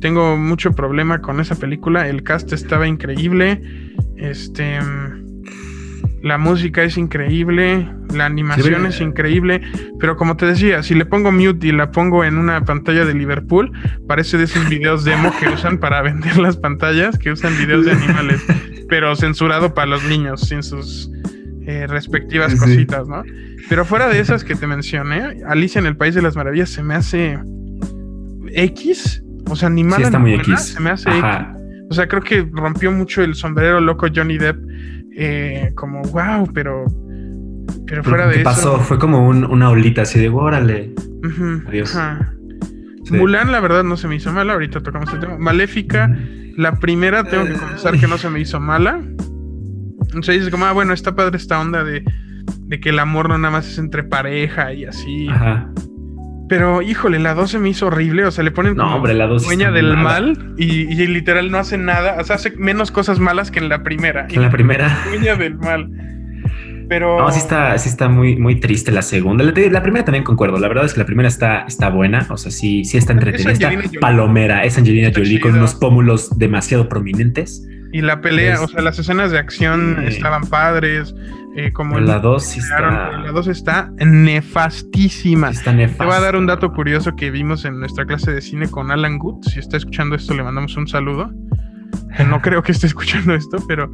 tengo 0.00 0.36
mucho 0.36 0.72
problema 0.72 1.20
con 1.20 1.38
esa 1.38 1.54
película. 1.54 2.08
El 2.08 2.22
cast 2.22 2.52
estaba 2.52 2.88
increíble. 2.88 3.62
Este 4.16 4.78
la 6.24 6.38
música 6.38 6.82
es 6.82 6.96
increíble, 6.96 7.86
la 8.14 8.24
animación 8.24 8.86
es 8.86 8.98
increíble, 9.02 9.60
pero 10.00 10.16
como 10.16 10.38
te 10.38 10.46
decía, 10.46 10.82
si 10.82 10.94
le 10.94 11.04
pongo 11.04 11.30
mute 11.30 11.66
y 11.66 11.72
la 11.72 11.90
pongo 11.90 12.24
en 12.24 12.38
una 12.38 12.64
pantalla 12.64 13.04
de 13.04 13.12
Liverpool, 13.12 13.70
parece 14.08 14.38
de 14.38 14.44
esos 14.44 14.66
videos 14.70 15.04
demo 15.04 15.30
que 15.38 15.50
usan 15.50 15.76
para 15.76 16.00
vender 16.00 16.38
las 16.38 16.56
pantallas, 16.56 17.18
que 17.18 17.30
usan 17.30 17.54
videos 17.58 17.84
de 17.84 17.92
animales, 17.92 18.42
pero 18.88 19.14
censurado 19.16 19.74
para 19.74 19.88
los 19.88 20.02
niños, 20.04 20.40
sin 20.40 20.62
sus 20.62 21.10
eh, 21.66 21.86
respectivas 21.86 22.54
cositas, 22.54 23.06
¿no? 23.06 23.22
Pero 23.68 23.84
fuera 23.84 24.08
de 24.08 24.18
esas 24.18 24.44
que 24.44 24.54
te 24.54 24.66
mencioné, 24.66 25.42
Alicia 25.46 25.78
en 25.78 25.84
el 25.84 25.98
País 25.98 26.14
de 26.14 26.22
las 26.22 26.36
Maravillas 26.36 26.70
se 26.70 26.82
me 26.82 26.94
hace 26.94 27.38
X, 28.50 29.22
o 29.50 29.56
sea, 29.56 29.68
ni 29.68 29.84
mala 29.84 30.08
ni 30.08 30.36
buena, 30.36 30.56
se 30.56 30.80
me 30.80 30.88
hace 30.88 31.10
X. 31.10 31.22
O 31.90 31.92
sea, 31.92 32.08
creo 32.08 32.22
que 32.22 32.48
rompió 32.50 32.90
mucho 32.90 33.22
el 33.22 33.34
sombrero 33.34 33.78
loco 33.78 34.06
Johnny 34.12 34.38
Depp 34.38 34.56
eh, 35.16 35.72
como 35.74 36.02
wow, 36.02 36.50
pero 36.52 36.84
pero, 37.86 38.02
fuera 38.02 38.26
de 38.28 38.40
pasó? 38.40 38.78
Fue 38.78 38.98
como 38.98 39.28
una 39.28 39.70
olita 39.70 40.02
así 40.02 40.18
de 40.18 40.28
órale. 40.28 40.92
Adiós. 41.66 41.96
Mulan, 43.10 43.52
la 43.52 43.60
verdad, 43.60 43.84
no 43.84 43.96
se 43.96 44.08
me 44.08 44.16
hizo 44.16 44.32
mala. 44.32 44.54
Ahorita 44.54 44.80
tocamos 44.82 45.12
el 45.12 45.20
tema. 45.20 45.36
Maléfica, 45.38 46.10
la 46.56 46.76
primera, 46.76 47.24
tengo 47.24 47.44
que 47.44 47.52
confesar 47.52 47.98
que 47.98 48.06
no 48.06 48.16
se 48.16 48.30
me 48.30 48.40
hizo 48.40 48.60
mala. 48.60 49.00
Entonces 50.04 50.36
dices 50.36 50.50
como, 50.50 50.64
ah, 50.64 50.72
bueno, 50.72 50.94
está 50.94 51.14
padre 51.14 51.36
esta 51.36 51.60
onda 51.60 51.84
de 51.84 52.04
de 52.66 52.80
que 52.80 52.90
el 52.90 52.98
amor 52.98 53.28
no 53.28 53.38
nada 53.38 53.52
más 53.52 53.68
es 53.68 53.78
entre 53.78 54.02
pareja 54.04 54.72
y 54.72 54.84
así. 54.84 55.28
Ajá. 55.28 55.70
Pero 56.54 56.82
híjole, 56.82 57.18
la 57.18 57.34
2 57.34 57.50
se 57.50 57.58
me 57.58 57.68
hizo 57.68 57.88
horrible. 57.88 58.24
O 58.26 58.30
sea, 58.30 58.44
le 58.44 58.52
ponen 58.52 58.76
no, 58.76 58.94
hombre, 58.94 59.12
la 59.12 59.26
2 59.26 59.42
dueña 59.44 59.72
del 59.72 59.96
mal 59.96 60.54
y, 60.56 60.84
literal 61.08 61.50
no 61.50 61.58
hace 61.58 61.76
nada. 61.78 62.14
O 62.20 62.22
sea, 62.22 62.36
hace 62.36 62.52
menos 62.52 62.92
cosas 62.92 63.18
malas 63.18 63.50
que 63.50 63.58
en 63.58 63.68
la 63.68 63.82
primera. 63.82 64.28
en 64.30 64.40
la 64.40 64.50
primera. 64.50 65.00
Dueña 65.08 65.34
del 65.34 65.56
mal. 65.56 65.90
Pero. 66.88 67.18
No, 67.18 67.28
sí 67.32 67.40
está, 67.40 67.76
sí 67.76 67.88
está 67.88 68.08
muy, 68.08 68.36
muy 68.36 68.60
triste 68.60 68.92
la 68.92 69.02
segunda. 69.02 69.42
La, 69.42 69.82
primera 69.82 70.04
también 70.04 70.22
concuerdo. 70.22 70.60
La 70.60 70.68
verdad 70.68 70.84
es 70.84 70.94
que 70.94 71.00
la 71.00 71.06
primera 71.06 71.28
está, 71.28 71.64
está 71.66 71.88
buena. 71.88 72.24
O 72.30 72.36
sea, 72.36 72.52
sí, 72.52 72.84
sí 72.84 72.98
está 72.98 73.14
entretenida. 73.14 73.50
Está 73.50 74.00
palomera. 74.00 74.62
Es 74.62 74.78
Angelina 74.78 75.10
Jolie 75.12 75.40
con 75.40 75.54
unos 75.54 75.74
pómulos 75.74 76.38
demasiado 76.38 76.88
prominentes. 76.88 77.66
Y 77.92 78.00
la 78.00 78.20
pelea, 78.20 78.60
o 78.60 78.68
sea, 78.68 78.80
las 78.80 78.96
escenas 79.00 79.32
de 79.32 79.38
acción 79.38 80.04
estaban 80.06 80.46
padres. 80.46 81.16
Eh, 81.56 81.72
como 81.72 82.00
la 82.00 82.18
2 82.18 82.56
está... 82.56 82.80
La 83.18 83.30
2 83.30 83.46
está 83.48 83.92
nefastísima. 84.04 85.50
Está 85.50 85.72
nefasta. 85.72 86.04
Te 86.04 86.08
voy 86.08 86.16
a 86.16 86.20
dar 86.20 86.36
un 86.36 86.46
dato 86.46 86.72
curioso 86.72 87.14
que 87.14 87.30
vimos 87.30 87.64
en 87.64 87.78
nuestra 87.78 88.04
clase 88.06 88.32
de 88.32 88.40
cine 88.40 88.68
con 88.68 88.90
Alan 88.90 89.18
Good. 89.18 89.44
Si 89.44 89.60
está 89.60 89.76
escuchando 89.76 90.16
esto, 90.16 90.34
le 90.34 90.42
mandamos 90.42 90.76
un 90.76 90.88
saludo. 90.88 91.30
No 92.28 92.40
creo 92.40 92.62
que 92.62 92.72
esté 92.72 92.86
escuchando 92.86 93.34
esto, 93.34 93.58
pero 93.66 93.90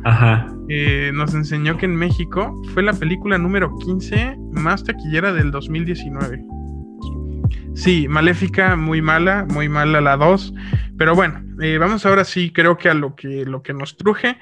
eh, 0.69 1.11
nos 1.15 1.35
enseñó 1.35 1.77
que 1.77 1.87
en 1.87 1.97
México 1.97 2.61
fue 2.75 2.83
la 2.83 2.93
película 2.93 3.39
número 3.39 3.75
15 3.79 4.37
más 4.53 4.85
taquillera 4.85 5.33
del 5.33 5.51
2019. 5.51 6.45
Sí, 7.75 8.09
Maléfica, 8.09 8.77
muy 8.77 9.01
mala, 9.01 9.47
muy 9.49 9.69
mala 9.69 10.01
la 10.01 10.17
2. 10.17 10.55
Pero 10.99 11.15
bueno, 11.15 11.43
eh, 11.63 11.79
vamos 11.79 12.05
ahora 12.05 12.25
sí, 12.25 12.53
creo 12.53 12.77
que 12.77 12.91
a 12.91 12.95
lo 12.95 13.15
que, 13.15 13.45
lo 13.47 13.63
que 13.63 13.73
nos 13.73 13.97
truje, 13.97 14.37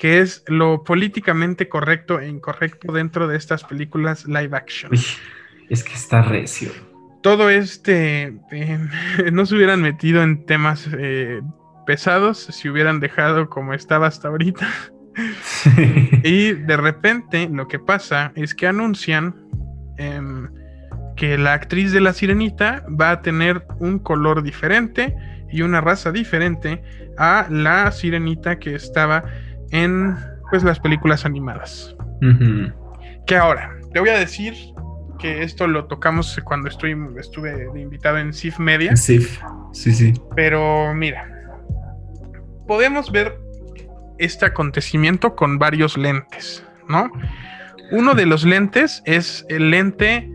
que 0.00 0.20
es 0.20 0.42
lo 0.46 0.82
políticamente 0.82 1.68
correcto 1.68 2.20
e 2.20 2.26
incorrecto 2.26 2.90
dentro 2.90 3.28
de 3.28 3.36
estas 3.36 3.64
películas 3.64 4.24
live 4.26 4.56
action. 4.56 4.90
es 4.94 5.84
que 5.84 5.92
está 5.92 6.22
recio. 6.22 6.70
Todo 7.22 7.50
este 7.50 8.32
eh, 8.50 8.78
no 9.30 9.44
se 9.44 9.56
hubieran 9.56 9.82
metido 9.82 10.22
en 10.22 10.46
temas 10.46 10.88
eh, 10.98 11.42
pesados 11.86 12.38
si 12.38 12.70
hubieran 12.70 12.98
dejado 12.98 13.50
como 13.50 13.74
estaba 13.74 14.06
hasta 14.06 14.28
ahorita. 14.28 14.66
y 16.24 16.52
de 16.52 16.76
repente 16.78 17.50
lo 17.52 17.68
que 17.68 17.78
pasa 17.78 18.32
es 18.36 18.54
que 18.54 18.66
anuncian 18.66 19.36
em, 19.98 20.48
que 21.14 21.36
la 21.36 21.52
actriz 21.52 21.92
de 21.92 22.00
la 22.00 22.14
sirenita 22.14 22.86
va 22.88 23.10
a 23.10 23.20
tener 23.20 23.66
un 23.80 23.98
color 23.98 24.42
diferente 24.42 25.14
y 25.52 25.60
una 25.60 25.82
raza 25.82 26.10
diferente 26.10 26.82
a 27.18 27.48
la 27.50 27.92
sirenita 27.92 28.58
que 28.58 28.74
estaba 28.74 29.24
en 29.70 30.16
pues 30.50 30.62
las 30.62 30.80
películas 30.80 31.24
animadas. 31.24 31.96
Que 33.26 33.36
ahora, 33.36 33.76
te 33.92 34.00
voy 34.00 34.08
a 34.10 34.18
decir 34.18 34.54
que 35.18 35.42
esto 35.42 35.66
lo 35.66 35.86
tocamos 35.86 36.40
cuando 36.44 36.68
estuve, 36.68 36.96
estuve 37.18 37.52
de 37.72 37.80
invitado 37.80 38.18
en 38.18 38.32
SIF 38.32 38.58
Media. 38.58 38.96
SIF, 38.96 39.40
sí, 39.72 39.92
sí. 39.92 40.14
Pero 40.34 40.92
mira, 40.94 41.28
podemos 42.66 43.12
ver 43.12 43.38
este 44.18 44.46
acontecimiento 44.46 45.34
con 45.36 45.58
varios 45.58 45.96
lentes, 45.96 46.64
¿no? 46.88 47.10
Uno 47.92 48.14
de 48.14 48.26
los 48.26 48.44
lentes 48.44 49.02
es 49.04 49.44
el 49.48 49.70
lente 49.70 50.28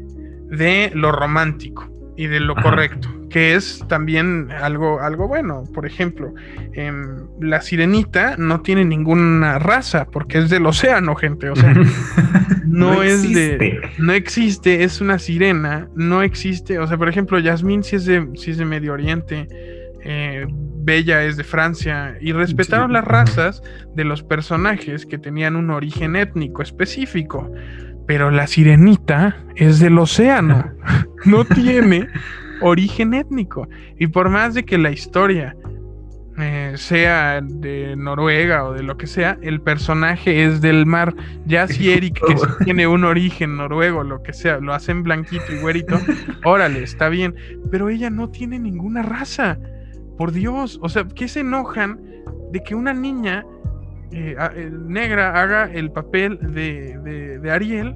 de 0.49 0.91
lo 0.93 1.11
romántico 1.11 1.94
y 2.15 2.27
de 2.27 2.39
lo 2.39 2.55
correcto 2.55 3.09
que 3.35 3.53
es 3.53 3.83
también 3.89 4.49
algo, 4.49 5.01
algo 5.01 5.27
bueno. 5.27 5.65
Por 5.73 5.85
ejemplo, 5.85 6.33
em, 6.71 7.27
la 7.41 7.59
sirenita 7.59 8.37
no 8.37 8.61
tiene 8.61 8.85
ninguna 8.85 9.59
raza 9.59 10.05
porque 10.05 10.37
es 10.37 10.49
del 10.49 10.65
océano, 10.65 11.15
gente. 11.15 11.49
O 11.49 11.55
sea, 11.57 11.73
no, 12.65 13.03
es 13.03 13.23
de. 13.33 13.81
No 13.97 14.13
existe, 14.13 14.85
es 14.85 15.01
una 15.01 15.19
sirena, 15.19 15.89
no 15.95 16.21
existe. 16.21 16.79
O 16.79 16.87
sea, 16.87 16.97
por 16.97 17.09
ejemplo, 17.09 17.37
Yasmín 17.37 17.83
sí 17.83 17.97
es 17.97 18.05
de, 18.05 18.25
es 18.33 18.57
de 18.57 18.63
Medio 18.63 18.93
Oriente. 18.93 19.49
Eh, 20.05 20.45
Bella 20.49 21.25
es 21.25 21.35
de 21.35 21.43
Francia 21.43 22.15
y 22.21 22.31
respetaron 22.31 22.93
las 22.93 23.03
razas 23.03 23.61
de 23.95 24.05
los 24.05 24.23
personajes 24.23 25.05
que 25.05 25.17
tenían 25.17 25.57
un 25.57 25.71
origen 25.71 26.15
étnico 26.15 26.61
específico. 26.61 27.51
Pero 28.07 28.31
la 28.31 28.47
sirenita 28.47 29.37
es 29.55 29.79
del 29.79 29.97
océano, 29.97 30.71
no 31.25 31.45
tiene 31.45 32.07
origen 32.61 33.13
étnico. 33.13 33.67
Y 33.99 34.07
por 34.07 34.29
más 34.29 34.53
de 34.53 34.63
que 34.63 34.77
la 34.77 34.91
historia 34.91 35.55
eh, 36.37 36.73
sea 36.75 37.39
de 37.41 37.95
Noruega 37.95 38.65
o 38.65 38.73
de 38.73 38.83
lo 38.83 38.97
que 38.97 39.07
sea, 39.07 39.37
el 39.41 39.61
personaje 39.61 40.43
es 40.43 40.61
del 40.61 40.85
mar. 40.85 41.15
Ya 41.45 41.67
si 41.67 41.91
Eric, 41.91 42.19
que 42.25 42.35
tiene 42.65 42.87
un 42.87 43.05
origen 43.05 43.55
noruego, 43.55 44.03
lo 44.03 44.21
que 44.21 44.33
sea, 44.33 44.59
lo 44.59 44.73
hacen 44.73 45.03
blanquito 45.03 45.45
y 45.53 45.59
güerito, 45.59 45.97
órale, 46.43 46.83
está 46.83 47.07
bien. 47.07 47.35
Pero 47.71 47.89
ella 47.89 48.09
no 48.09 48.29
tiene 48.29 48.59
ninguna 48.59 49.01
raza. 49.01 49.57
Por 50.17 50.31
Dios, 50.31 50.79
o 50.81 50.89
sea, 50.89 51.05
¿qué 51.07 51.27
se 51.27 51.41
enojan 51.41 51.99
de 52.51 52.63
que 52.63 52.75
una 52.75 52.93
niña 52.93 53.45
eh, 54.11 54.35
eh, 54.37 54.71
negra 54.71 55.41
haga 55.41 55.71
el 55.71 55.91
papel 55.91 56.39
de, 56.53 57.39
de, 57.41 57.51
Ariel 57.51 57.95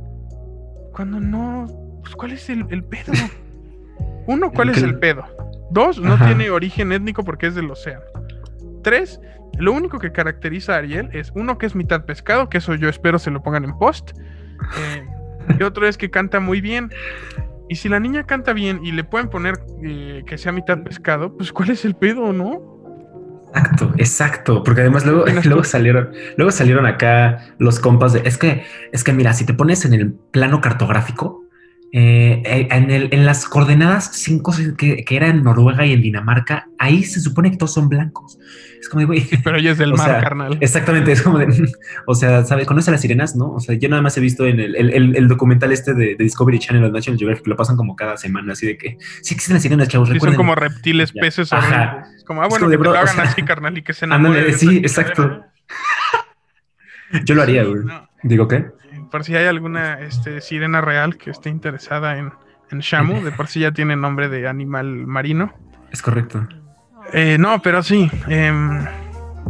cuando 0.94 1.20
no... 1.20 1.68
Pues, 2.02 2.16
¿Cuál 2.16 2.32
es 2.32 2.50
el, 2.50 2.66
el 2.70 2.84
pedo? 2.84 3.14
Uno, 4.28 4.52
¿cuál 4.52 4.70
es 4.70 4.82
el 4.82 5.00
pedo? 5.00 5.24
Dos, 5.72 6.00
no 6.00 6.18
tiene 6.18 6.50
origen 6.50 6.92
étnico 6.92 7.24
porque 7.24 7.48
es 7.48 7.56
del 7.56 7.70
océano. 7.70 8.04
Tres, 8.84 9.20
lo 9.58 9.74
único 9.74 10.00
que 10.00 10.12
caracteriza 10.12 10.76
a 10.76 10.78
Ariel 10.78 11.10
es 11.14 11.32
uno 11.36 11.58
que 11.58 11.66
es 11.66 11.76
mitad 11.76 12.06
pescado, 12.06 12.50
que 12.50 12.60
eso 12.60 12.76
yo 12.76 12.90
espero 12.90 13.20
se 13.20 13.30
lo 13.30 13.44
pongan 13.44 13.66
en 13.66 13.78
post. 13.78 14.12
Eh, 14.78 15.06
y 15.60 15.64
otro 15.64 15.88
es 15.88 15.98
que 15.98 16.10
canta 16.10 16.40
muy 16.40 16.62
bien. 16.62 16.90
Y 17.68 17.76
si 17.76 17.90
la 17.90 18.00
niña 18.00 18.26
canta 18.26 18.54
bien 18.54 18.84
y 18.84 18.92
le 18.92 19.04
pueden 19.04 19.30
poner 19.30 19.60
eh, 19.84 20.24
que 20.26 20.38
sea 20.38 20.52
mitad 20.52 20.82
pescado, 20.84 21.36
pues 21.36 21.52
¿cuál 21.52 21.70
es 21.72 21.86
el 21.86 21.96
pedo, 21.96 22.34
no? 22.34 22.79
Exacto, 23.54 23.94
exacto, 23.98 24.64
porque 24.64 24.82
además 24.82 25.06
luego, 25.06 25.26
luego 25.44 25.64
salieron, 25.64 26.10
luego 26.38 26.52
salieron 26.52 26.86
acá 26.86 27.54
los 27.58 27.80
compas 27.80 28.14
de, 28.14 28.22
es 28.26 28.38
que, 28.38 28.64
es 28.92 29.04
que 29.04 29.14
mira, 29.14 29.34
si 29.34 29.46
te 29.46 29.54
pones 29.54 29.86
en 29.86 29.94
el 29.94 30.14
plano 30.14 30.62
cartográfico, 30.62 31.44
eh, 31.92 32.44
eh, 32.46 32.68
en, 32.70 32.92
el, 32.92 33.10
en, 33.12 33.26
las 33.26 33.46
coordenadas 33.46 34.12
5 34.14 34.54
que, 34.78 35.04
que 35.04 35.16
era 35.16 35.28
en 35.28 35.42
Noruega 35.42 35.88
y 35.88 35.94
en 35.94 36.02
Dinamarca, 36.04 36.68
ahí 36.78 37.04
se 37.04 37.20
supone 37.20 37.50
que 37.50 37.58
todos 37.58 37.74
son 37.74 37.90
blancos. 37.90 38.38
Es 38.80 38.88
como, 38.88 39.06
güey. 39.08 39.28
pero 39.44 39.58
ella 39.58 39.72
es 39.72 39.78
del 39.78 39.94
mar, 39.96 40.22
carnal. 40.22 40.58
Exactamente, 40.62 41.12
es 41.12 41.22
como 41.22 41.40
de, 41.40 41.48
o 42.06 42.16
sea, 42.16 42.46
¿sabes? 42.46 42.68
¿Conoce 42.68 42.90
a 42.90 42.94
las 42.94 43.02
sirenas? 43.02 43.36
No, 43.36 43.54
o 43.54 43.60
sea, 43.60 43.76
yo 43.76 43.90
nada 43.90 44.02
más 44.02 44.16
he 44.18 44.22
visto 44.22 44.46
en 44.46 44.60
el, 44.60 44.76
el, 44.76 45.16
el 45.16 45.28
documental 45.28 45.72
este 45.72 45.94
de, 45.94 46.16
Discovery 46.16 46.60
Channel 46.60 46.84
o 46.84 46.92
National 46.92 47.18
Geographic, 47.18 47.48
lo 47.48 47.56
pasan 47.56 47.76
como 47.76 47.96
cada 47.96 48.18
semana, 48.18 48.54
así 48.54 48.68
de 48.68 48.78
que 48.78 48.98
sí 49.22 49.34
existen 49.34 49.56
las 49.56 49.64
sirenas, 49.64 49.88
chavos. 49.88 50.10
Sí, 50.10 50.20
son 50.20 50.36
como 50.36 50.56
reptiles, 50.56 51.12
peces 51.12 51.52
Es 51.52 52.19
como, 52.30 52.44
ah, 52.44 52.48
bueno, 52.48 52.70
que 52.70 52.78
lo 52.78 52.92
hagan 52.92 53.20
así, 53.22 53.42
carnal, 53.42 53.76
y 53.76 53.82
que 53.82 53.96
se 53.96 54.06
enamoren. 54.06 54.54
sí, 54.54 54.78
exacto. 54.84 55.44
yo 57.26 57.34
lo 57.34 57.42
haría, 57.42 57.64
güey. 57.64 57.82
Digo, 58.22 58.48
¿qué? 58.48 58.68
por 59.10 59.24
si 59.24 59.36
hay 59.36 59.48
alguna 59.48 60.00
este, 60.02 60.42
sirena 60.42 60.80
real 60.82 61.18
que 61.18 61.32
esté 61.32 61.50
interesada 61.50 62.20
en, 62.20 62.32
en 62.70 62.82
Shamu, 62.82 63.24
de 63.24 63.32
por 63.32 63.48
sí 63.48 63.62
ya 63.62 63.72
tiene 63.72 63.96
nombre 63.96 64.30
de 64.30 64.48
animal 64.48 64.86
marino. 65.08 65.52
Es 65.92 66.04
correcto. 66.04 66.48
Eh, 67.14 67.38
no, 67.40 67.60
pero 67.64 67.82
sí, 67.82 68.12
em, 68.28 68.86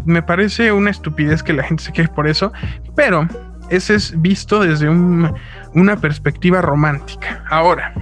me 0.05 0.23
parece 0.23 0.71
una 0.71 0.91
estupidez 0.91 1.43
que 1.43 1.51
la 1.51 1.63
gente 1.63 1.83
se 1.83 1.91
queje 1.91 2.07
por 2.07 2.29
eso, 2.29 2.53
pero 2.95 3.27
ese 3.69 3.95
es 3.95 4.21
visto 4.21 4.61
desde 4.61 4.87
una 4.87 5.97
perspectiva 5.97 6.61
romántica. 6.61 7.43
Ahora, 7.49 7.93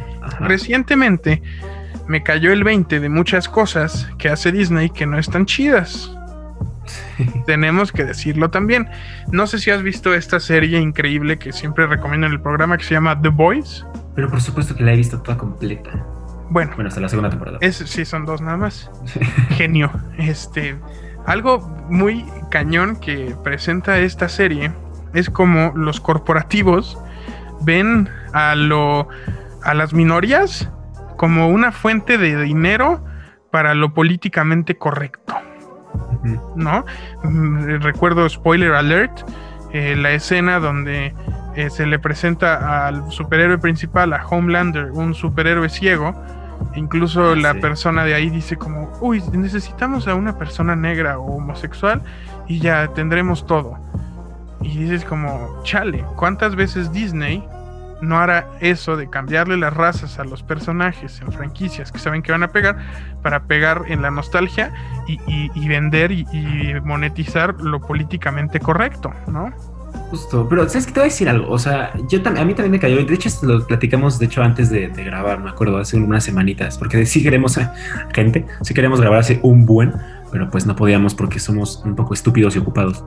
recientemente 0.42 1.42
me 2.08 2.24
cayó 2.24 2.52
el 2.52 2.64
20 2.64 3.00
de 3.00 3.10
muchas 3.10 3.50
cosas 3.50 4.10
que 4.18 4.30
hace 4.30 4.52
Disney 4.52 4.90
que 4.90 5.06
no 5.06 5.18
están 5.18 5.46
chidas. 5.46 6.12
Tenemos 7.46 7.92
que 7.92 8.06
decirlo 8.06 8.50
también. 8.50 8.90
No 9.32 9.48
sé 9.48 9.60
si 9.60 9.72
has 9.72 9.82
visto 9.84 10.14
esta 10.14 10.40
serie 10.40 10.80
increíble 10.80 11.38
que 11.38 11.52
siempre 11.52 11.88
recomiendo 11.88 12.28
en 12.28 12.34
el 12.34 12.42
programa 12.42 12.78
que 12.78 12.84
se 12.84 12.94
llama 12.94 13.20
The 13.22 13.30
Boys. 13.30 13.86
Pero 14.16 14.30
por 14.30 14.42
supuesto 14.42 14.76
que 14.76 14.84
la 14.84 14.94
he 14.94 14.98
visto 14.98 15.22
toda 15.22 15.38
completa. 15.38 15.92
Bueno, 16.50 16.72
bueno 16.76 16.88
hasta 16.88 17.02
la 17.02 17.10
segunda 17.10 17.30
temporada. 17.30 17.58
Es, 17.62 17.76
sí, 17.76 18.06
son 18.06 18.26
dos 18.26 18.42
nada 18.42 18.58
más. 18.58 18.90
Genio. 19.50 19.92
Este, 20.18 20.78
algo 21.26 21.60
muy 21.90 22.26
cañón 22.50 23.00
que 23.00 23.36
presenta 23.44 24.00
esta 24.00 24.30
serie 24.30 24.72
es 25.14 25.30
como 25.30 25.74
los 25.76 26.00
corporativos 26.00 26.98
ven 27.62 28.10
a 28.34 28.56
lo 28.56 29.08
a 29.64 29.74
las 29.74 29.94
minorías 29.94 30.70
como 31.18 31.50
una 31.50 31.72
fuente 31.72 32.18
de 32.18 32.42
dinero 32.42 33.04
para 33.52 33.74
lo 33.74 33.94
políticamente 33.94 34.78
correcto. 34.78 35.36
¿no? 36.56 36.86
Mm, 37.24 37.82
recuerdo, 37.82 38.28
spoiler 38.30 38.74
alert, 38.74 39.22
eh, 39.72 39.96
la 39.96 40.12
escena 40.12 40.60
donde 40.60 41.14
eh, 41.56 41.70
se 41.70 41.86
le 41.86 42.00
presenta 42.00 42.88
al 42.88 43.12
superhéroe 43.12 43.58
principal, 43.58 44.14
a 44.14 44.26
Homelander, 44.26 44.92
un 44.92 45.14
superhéroe 45.14 45.70
ciego. 45.70 46.14
Incluso 46.76 47.36
la 47.36 47.56
persona 47.56 48.04
de 48.04 48.16
ahí 48.16 48.30
dice 48.30 48.58
como, 48.58 48.92
uy, 49.00 49.24
necesitamos 49.32 50.08
a 50.08 50.16
una 50.16 50.38
persona 50.38 50.76
negra 50.76 51.20
o 51.20 51.38
homosexual 51.38 52.02
y 52.48 52.60
ya 52.60 52.88
tendremos 52.90 53.46
todo. 53.46 53.78
Y 54.62 54.78
dices 54.78 55.06
como, 55.06 55.62
chale, 55.64 56.04
¿cuántas 56.16 56.56
veces 56.56 56.92
Disney 56.92 57.44
no 58.02 58.18
hará 58.18 58.48
eso 58.60 58.96
de 58.96 59.10
cambiarle 59.10 59.58
las 59.58 59.74
razas 59.74 60.20
a 60.20 60.24
los 60.24 60.44
personajes 60.44 61.22
en 61.22 61.32
franquicias 61.32 61.92
que 61.92 62.00
saben 62.00 62.22
que 62.22 62.32
van 62.32 62.44
a 62.44 62.50
pegar 62.50 62.78
para 63.22 63.44
pegar 63.44 63.84
en 63.88 64.02
la 64.02 64.12
nostalgia 64.12 64.74
y, 65.08 65.68
vender 65.68 66.12
y, 66.12 66.26
monetizar 66.84 67.56
lo 67.62 67.80
políticamente 67.82 68.60
correcto, 68.60 69.12
¿no? 69.28 69.52
Justo, 70.10 70.48
pero 70.48 70.68
¿sabes 70.70 70.86
qué 70.86 70.94
te 70.94 71.00
voy 71.00 71.08
a 71.08 71.12
decir 71.12 71.28
algo? 71.28 71.50
O 71.52 71.60
sea, 71.60 71.92
yo 72.10 72.20
a 72.24 72.46
mí 72.46 72.54
también 72.54 72.72
me 72.72 72.80
cayó, 72.80 73.04
de 73.04 73.14
hecho 73.14 73.30
lo 73.42 73.66
platicamos, 73.66 74.20
de 74.20 74.26
hecho, 74.26 74.42
antes 74.42 74.70
de, 74.70 74.88
grabar, 74.88 75.42
me 75.42 75.50
acuerdo, 75.50 75.78
hace 75.78 75.98
unas 75.98 76.24
semanitas, 76.24 76.78
porque 76.78 77.06
sí 77.06 77.24
queremos, 77.24 77.60
gente, 78.14 78.46
sí 78.62 78.74
queremos 78.74 79.02
grabar 79.02 79.20
hace 79.20 79.40
un 79.44 79.66
buen, 79.66 79.94
pero 80.32 80.50
pues 80.50 80.66
no 80.66 80.76
podíamos 80.76 81.16
porque 81.16 81.40
somos 81.40 81.82
un 81.84 81.96
poco 81.96 82.14
estúpidos 82.14 82.56
y 82.56 82.60
ocupados, 82.60 83.04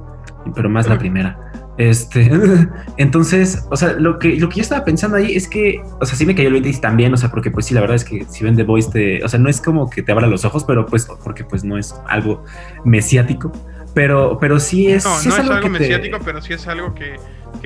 pero 0.55 0.68
más 0.68 0.88
la 0.88 0.98
primera. 0.98 1.50
Este, 1.79 2.31
entonces, 2.98 3.64
o 3.70 3.76
sea, 3.76 3.94
lo 3.94 4.18
que, 4.18 4.37
lo 4.37 4.48
que 4.48 4.57
yo 4.57 4.62
estaba 4.62 4.85
pensando 4.85 5.16
ahí 5.16 5.35
es 5.35 5.48
que, 5.48 5.81
o 5.98 6.05
sea, 6.05 6.16
sí 6.16 6.26
me 6.26 6.35
cayó 6.35 6.48
el 6.48 6.61
20 6.61 6.79
también, 6.81 7.14
o 7.14 7.16
sea, 7.16 7.31
porque 7.31 7.50
pues 7.50 7.66
sí, 7.66 7.74
la 7.74 7.81
verdad 7.81 7.96
es 7.96 8.05
que 8.05 8.24
si 8.29 8.44
ven 8.44 8.57
The 8.57 8.64
Voice, 8.64 8.90
te, 8.90 9.24
o 9.24 9.29
sea, 9.29 9.38
no 9.38 9.48
es 9.48 9.61
como 9.61 9.88
que 9.88 10.03
te 10.03 10.12
abra 10.12 10.26
los 10.26 10.44
ojos, 10.44 10.64
pero 10.64 10.85
pues, 10.85 11.09
porque 11.24 11.44
pues 11.44 11.64
no 11.64 11.79
es 11.79 11.94
algo 12.07 12.44
mesiático, 12.85 13.50
pero, 13.94 14.38
pero 14.38 14.61
sí 14.61 14.88
es. 14.88 15.05
No, 15.05 15.11
no 15.11 15.18
es 15.18 15.38
algo, 15.50 15.68
mesiático, 15.68 16.18
pero 16.24 16.40
sí 16.42 16.53
es 16.53 16.66
algo 16.68 16.94
que, 16.94 17.16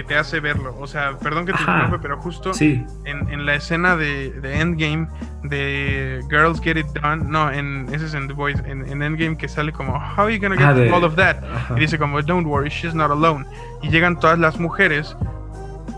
te 0.02 0.16
hace 0.16 0.40
verlo. 0.40 0.76
O 0.80 0.86
sea, 0.86 1.18
perdón 1.18 1.46
que 1.46 1.52
te 1.52 1.60
interrumpa, 1.60 2.00
pero 2.00 2.16
justo 2.18 2.52
en, 2.60 3.46
la 3.46 3.54
escena 3.54 3.96
de, 3.96 4.32
Endgame 4.42 5.08
de 5.42 6.20
Girls 6.30 6.60
Get 6.60 6.76
It 6.76 6.86
Done, 6.86 7.24
no, 7.28 7.50
en, 7.50 7.88
ese 7.92 8.06
es 8.06 8.14
en 8.14 8.26
The 8.26 8.34
Voice, 8.34 8.62
en, 8.66 9.02
Endgame 9.02 9.36
que 9.36 9.48
sale 9.48 9.72
como, 9.72 9.94
How 9.94 10.24
are 10.24 10.34
you 10.34 10.40
gonna 10.40 10.56
get 10.56 10.92
all 10.92 11.04
of 11.04 11.16
that? 11.16 11.36
Y 11.76 11.80
dice 11.80 11.98
como, 11.98 12.20
Don't 12.22 12.46
worry, 12.46 12.70
she's 12.70 12.94
not 12.94 13.10
alone. 13.10 13.46
Y 13.82 13.90
llegan 13.90 14.18
todas 14.18 14.38
las 14.38 14.58
mujeres 14.58 15.16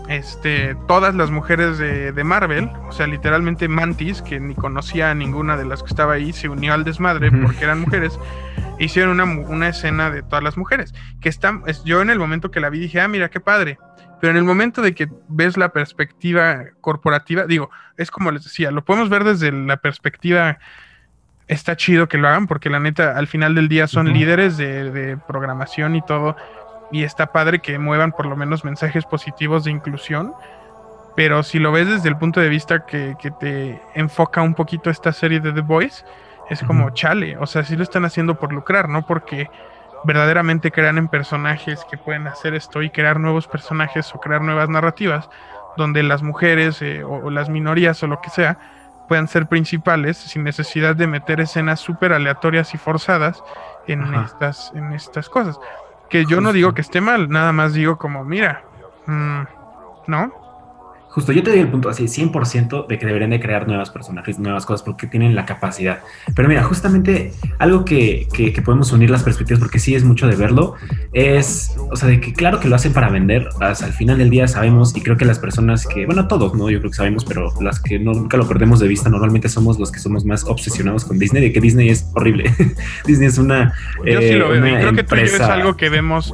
este, 0.07 0.75
todas 0.87 1.15
las 1.15 1.31
mujeres 1.31 1.77
de, 1.77 2.11
de, 2.11 2.23
Marvel, 2.23 2.69
o 2.87 2.91
sea, 2.91 3.07
literalmente 3.07 3.67
Mantis, 3.67 4.21
que 4.21 4.39
ni 4.39 4.55
conocía 4.55 5.11
a 5.11 5.15
ninguna 5.15 5.57
de 5.57 5.65
las 5.65 5.83
que 5.83 5.89
estaba 5.89 6.13
ahí, 6.13 6.33
se 6.33 6.49
unió 6.49 6.73
al 6.73 6.83
desmadre 6.83 7.31
porque 7.31 7.63
eran 7.65 7.81
mujeres, 7.81 8.17
hicieron 8.79 9.19
una, 9.19 9.47
una, 9.49 9.67
escena 9.67 10.09
de 10.09 10.23
todas 10.23 10.43
las 10.43 10.57
mujeres, 10.57 10.93
que 11.19 11.29
están, 11.29 11.63
yo 11.83 12.01
en 12.01 12.09
el 12.09 12.19
momento 12.19 12.51
que 12.51 12.59
la 12.59 12.69
vi 12.69 12.79
dije, 12.79 13.01
ah, 13.01 13.07
mira, 13.07 13.29
qué 13.29 13.39
padre, 13.39 13.79
pero 14.19 14.31
en 14.31 14.37
el 14.37 14.43
momento 14.43 14.81
de 14.81 14.93
que 14.93 15.09
ves 15.27 15.57
la 15.57 15.69
perspectiva 15.69 16.65
corporativa, 16.81 17.45
digo, 17.45 17.69
es 17.97 18.11
como 18.11 18.31
les 18.31 18.43
decía, 18.43 18.71
lo 18.71 18.83
podemos 18.83 19.09
ver 19.09 19.23
desde 19.23 19.51
la 19.51 19.77
perspectiva 19.77 20.57
está 21.47 21.77
chido 21.77 22.09
que 22.09 22.17
lo 22.17 22.27
hagan 22.27 22.47
porque 22.47 22.69
la 22.69 22.79
neta 22.79 23.17
al 23.17 23.27
final 23.27 23.55
del 23.55 23.69
día 23.69 23.87
son 23.87 24.11
líderes 24.11 24.57
de, 24.57 24.91
de, 24.91 25.17
programación 25.17 25.95
y 25.95 26.01
todo 26.01 26.35
y 26.91 27.03
está 27.03 27.27
padre 27.27 27.59
que 27.59 27.79
muevan 27.79 28.11
por 28.11 28.25
lo 28.25 28.35
menos 28.35 28.63
mensajes 28.63 29.05
positivos 29.05 29.63
de 29.63 29.71
inclusión. 29.71 30.33
Pero 31.15 31.41
si 31.43 31.59
lo 31.59 31.71
ves 31.71 31.87
desde 31.87 32.09
el 32.09 32.17
punto 32.17 32.39
de 32.39 32.49
vista 32.49 32.85
que, 32.85 33.15
te 33.39 33.81
enfoca 33.95 34.41
un 34.41 34.53
poquito 34.53 34.89
esta 34.89 35.11
serie 35.11 35.39
de 35.39 35.51
The 35.51 35.61
Voice, 35.61 36.05
es 36.49 36.61
como 36.61 36.91
chale. 36.91 37.37
O 37.37 37.47
sea, 37.47 37.63
sí 37.63 37.75
lo 37.75 37.83
están 37.83 38.05
haciendo 38.05 38.35
por 38.39 38.53
lucrar, 38.53 38.87
no 38.87 39.05
porque 39.05 39.49
verdaderamente 40.03 40.71
crean 40.71 40.97
en 40.97 41.07
personajes 41.07 41.85
que 41.89 41.97
pueden 41.97 42.27
hacer 42.27 42.53
esto 42.53 42.81
y 42.81 42.89
crear 42.89 43.19
nuevos 43.19 43.47
personajes 43.47 44.13
o 44.13 44.19
crear 44.19 44.41
nuevas 44.41 44.69
narrativas 44.69 45.29
donde 45.77 46.03
las 46.03 46.23
mujeres 46.23 46.81
eh, 46.81 47.03
o, 47.03 47.29
las 47.29 47.49
minorías 47.49 48.01
o 48.03 48.07
lo 48.07 48.19
que 48.21 48.29
sea 48.29 48.57
puedan 49.07 49.27
ser 49.27 49.47
principales 49.47 50.17
sin 50.17 50.43
necesidad 50.43 50.95
de 50.95 51.07
meter 51.07 51.39
escenas 51.39 51.79
súper 51.79 52.11
aleatorias 52.11 52.73
y 52.73 52.77
forzadas 52.77 53.41
en 53.87 54.13
estas, 54.15 54.73
en 54.75 54.91
estas 54.91 55.29
cosas. 55.29 55.57
Que 56.09 56.25
yo 56.25 56.41
no 56.41 56.51
digo 56.51 56.73
que 56.73 56.81
esté 56.81 56.99
mal, 56.99 57.29
nada 57.29 57.53
más 57.53 57.73
digo 57.73 57.97
como, 57.97 58.25
mira, 58.25 58.63
mm, 59.05 59.41
¿no? 60.07 60.46
Justo, 61.17 61.31
yo 61.31 61.41
te 61.41 61.49
doy 61.49 61.61
el 61.61 61.69
punto 61.69 61.89
así, 61.89 62.03
100% 62.03 62.85
de 62.85 62.99
que 62.99 63.07
deberían 63.07 63.31
de 63.31 63.39
crear 63.39 63.67
nuevos 63.67 63.89
personajes, 63.89 64.37
nuevas 64.37 64.67
cosas, 64.67 64.83
porque 64.83 65.07
tienen 65.07 65.33
la 65.33 65.47
capacidad. 65.47 66.01
Pero 66.35 66.47
mira, 66.47 66.61
justamente 66.61 67.33
algo 67.57 67.85
que, 67.85 68.27
que, 68.31 68.61
podemos 68.61 68.91
unir 68.91 69.09
las 69.09 69.23
perspectivas, 69.23 69.59
porque 69.59 69.79
sí 69.79 69.95
es 69.95 70.03
mucho 70.03 70.27
de 70.27 70.35
verlo, 70.35 70.75
es, 71.13 71.75
o 71.89 71.95
sea, 71.95 72.07
de 72.07 72.21
que 72.21 72.33
claro 72.33 72.59
que 72.59 72.67
lo 72.67 72.75
hacen 72.75 72.93
para 72.93 73.09
vender, 73.09 73.49
hasta 73.59 73.87
al 73.87 73.93
final 73.93 74.19
del 74.19 74.29
día 74.29 74.47
sabemos, 74.47 74.95
y 74.95 75.01
creo 75.01 75.17
que 75.17 75.25
las 75.25 75.39
personas 75.39 75.87
que, 75.87 76.05
bueno, 76.05 76.27
todos, 76.27 76.53
¿no? 76.53 76.69
Yo 76.69 76.77
creo 76.77 76.91
que 76.91 76.97
sabemos, 76.97 77.25
pero 77.25 77.51
las 77.61 77.79
que 77.79 77.97
nunca 77.97 78.37
lo 78.37 78.47
perdemos 78.47 78.79
de 78.79 78.87
vista, 78.87 79.09
normalmente 79.09 79.49
somos 79.49 79.79
los 79.79 79.91
que 79.91 79.97
somos 79.97 80.23
más 80.23 80.43
obsesionados 80.43 81.03
con 81.03 81.17
Disney, 81.17 81.41
de 81.41 81.51
que 81.51 81.59
Disney 81.59 81.89
es 81.89 82.11
horrible. 82.13 82.53
Disney 83.07 83.27
es 83.27 83.39
una... 83.39 83.73
Yo 84.05 84.21
sí 84.21 84.33
lo 84.33 84.49
veo, 84.49 84.67
y 84.67 84.75
creo 84.75 84.93
que 84.93 85.03
tú 85.03 85.15
y 85.15 85.19
yo 85.21 85.25
es 85.25 85.41
algo 85.41 85.75
que 85.77 85.89
vemos 85.89 86.31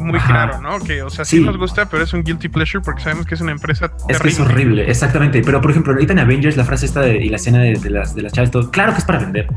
muy 0.00 0.18
claro, 0.20 0.60
¿no? 0.60 0.78
Que, 0.80 1.02
o 1.02 1.10
sea, 1.10 1.24
sí. 1.24 1.40
nos 1.40 1.56
gusta, 1.56 1.88
pero 1.88 2.02
es 2.02 2.12
un 2.12 2.22
guilty 2.22 2.48
pleasure 2.48 2.82
porque 2.84 3.02
sabemos 3.02 3.26
que 3.26 3.34
es 3.34 3.40
una 3.40 3.52
empresa 3.52 3.92
Es 4.08 4.18
que 4.18 4.28
es 4.28 4.40
horrible, 4.40 4.90
exactamente. 4.90 5.42
Pero, 5.42 5.60
por 5.60 5.70
ejemplo, 5.70 5.92
ahorita 5.92 6.12
en 6.12 6.18
Avengers, 6.18 6.56
la 6.56 6.64
frase 6.64 6.86
esta 6.86 7.06
y 7.08 7.28
la 7.28 7.36
escena 7.36 7.60
de, 7.60 7.90
las, 7.90 8.14
de 8.14 8.22
las 8.22 8.32
chavas, 8.32 8.50
todo, 8.50 8.70
claro 8.70 8.92
que 8.92 8.98
es 8.98 9.04
para 9.04 9.18
vender. 9.18 9.48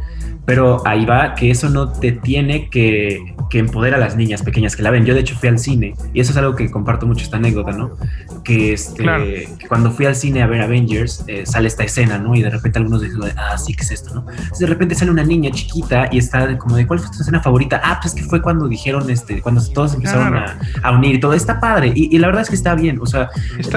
Pero 0.46 0.86
ahí 0.86 1.06
va 1.06 1.36
que 1.36 1.52
eso 1.52 1.70
no 1.70 1.94
te 1.94 2.12
tiene 2.12 2.70
que, 2.70 3.34
que 3.50 3.60
empoderar 3.60 4.02
a 4.02 4.04
las 4.04 4.16
niñas 4.18 4.42
pequeñas 4.42 4.76
que 4.76 4.82
la 4.82 4.90
ven. 4.90 5.06
Yo, 5.06 5.14
de 5.14 5.22
hecho, 5.22 5.36
fui 5.36 5.48
al 5.48 5.60
cine 5.60 5.94
y 6.14 6.20
eso 6.20 6.32
es 6.32 6.38
algo 6.38 6.56
que 6.56 6.70
comparto 6.72 7.06
mucho, 7.06 7.24
esta 7.24 7.38
anécdota, 7.38 7.72
¿no? 7.72 7.92
Que, 8.44 8.74
este, 8.74 9.04
que 9.58 9.68
cuando 9.68 9.92
fui 9.92 10.06
al 10.06 10.16
cine 10.16 10.42
a 10.42 10.48
ver 10.48 10.62
Avengers, 10.62 11.24
eh, 11.28 11.46
sale 11.46 11.68
esta 11.68 11.84
escena, 11.84 12.18
¿no? 12.18 12.36
Y 12.36 12.42
de 12.42 12.50
repente 12.50 12.80
algunos 12.80 13.02
dicen, 13.02 13.22
ah, 13.38 13.58
sí, 13.58 13.74
¿qué 13.74 13.84
es 13.84 13.92
esto, 13.92 14.16
no? 14.16 14.26
Entonces, 14.30 14.60
de 14.60 14.66
repente 14.66 14.96
sale 14.96 15.12
una 15.12 15.24
niña 15.24 15.52
chiquita 15.52 16.10
y 16.12 16.18
está 16.18 16.58
como 16.58 16.76
de, 16.76 16.88
¿cuál 16.88 17.00
fue 17.00 17.10
tu 17.16 17.22
escena 17.22 17.42
favorita? 17.42 17.80
Ah, 17.84 18.00
pues 18.02 18.14
que 18.14 18.24
fue 18.24 18.42
cuando 18.42 18.68
dijeron, 18.68 19.10
este, 19.10 19.42
cuando 19.42 19.64
todos 19.72 19.94
empezaron 19.94 20.33
a, 20.38 20.58
a, 20.82 20.92
unir 20.92 21.20
todo. 21.20 21.34
Está 21.34 21.60
padre 21.60 21.92
y, 21.96 22.16
y, 22.16 22.20
la 22.20 22.28
verdad 22.28 22.44
es 22.44 22.50
que 22.50 22.56
está 22.56 22.76
bien. 22.76 23.00
O 23.02 23.06
sea, 23.06 23.30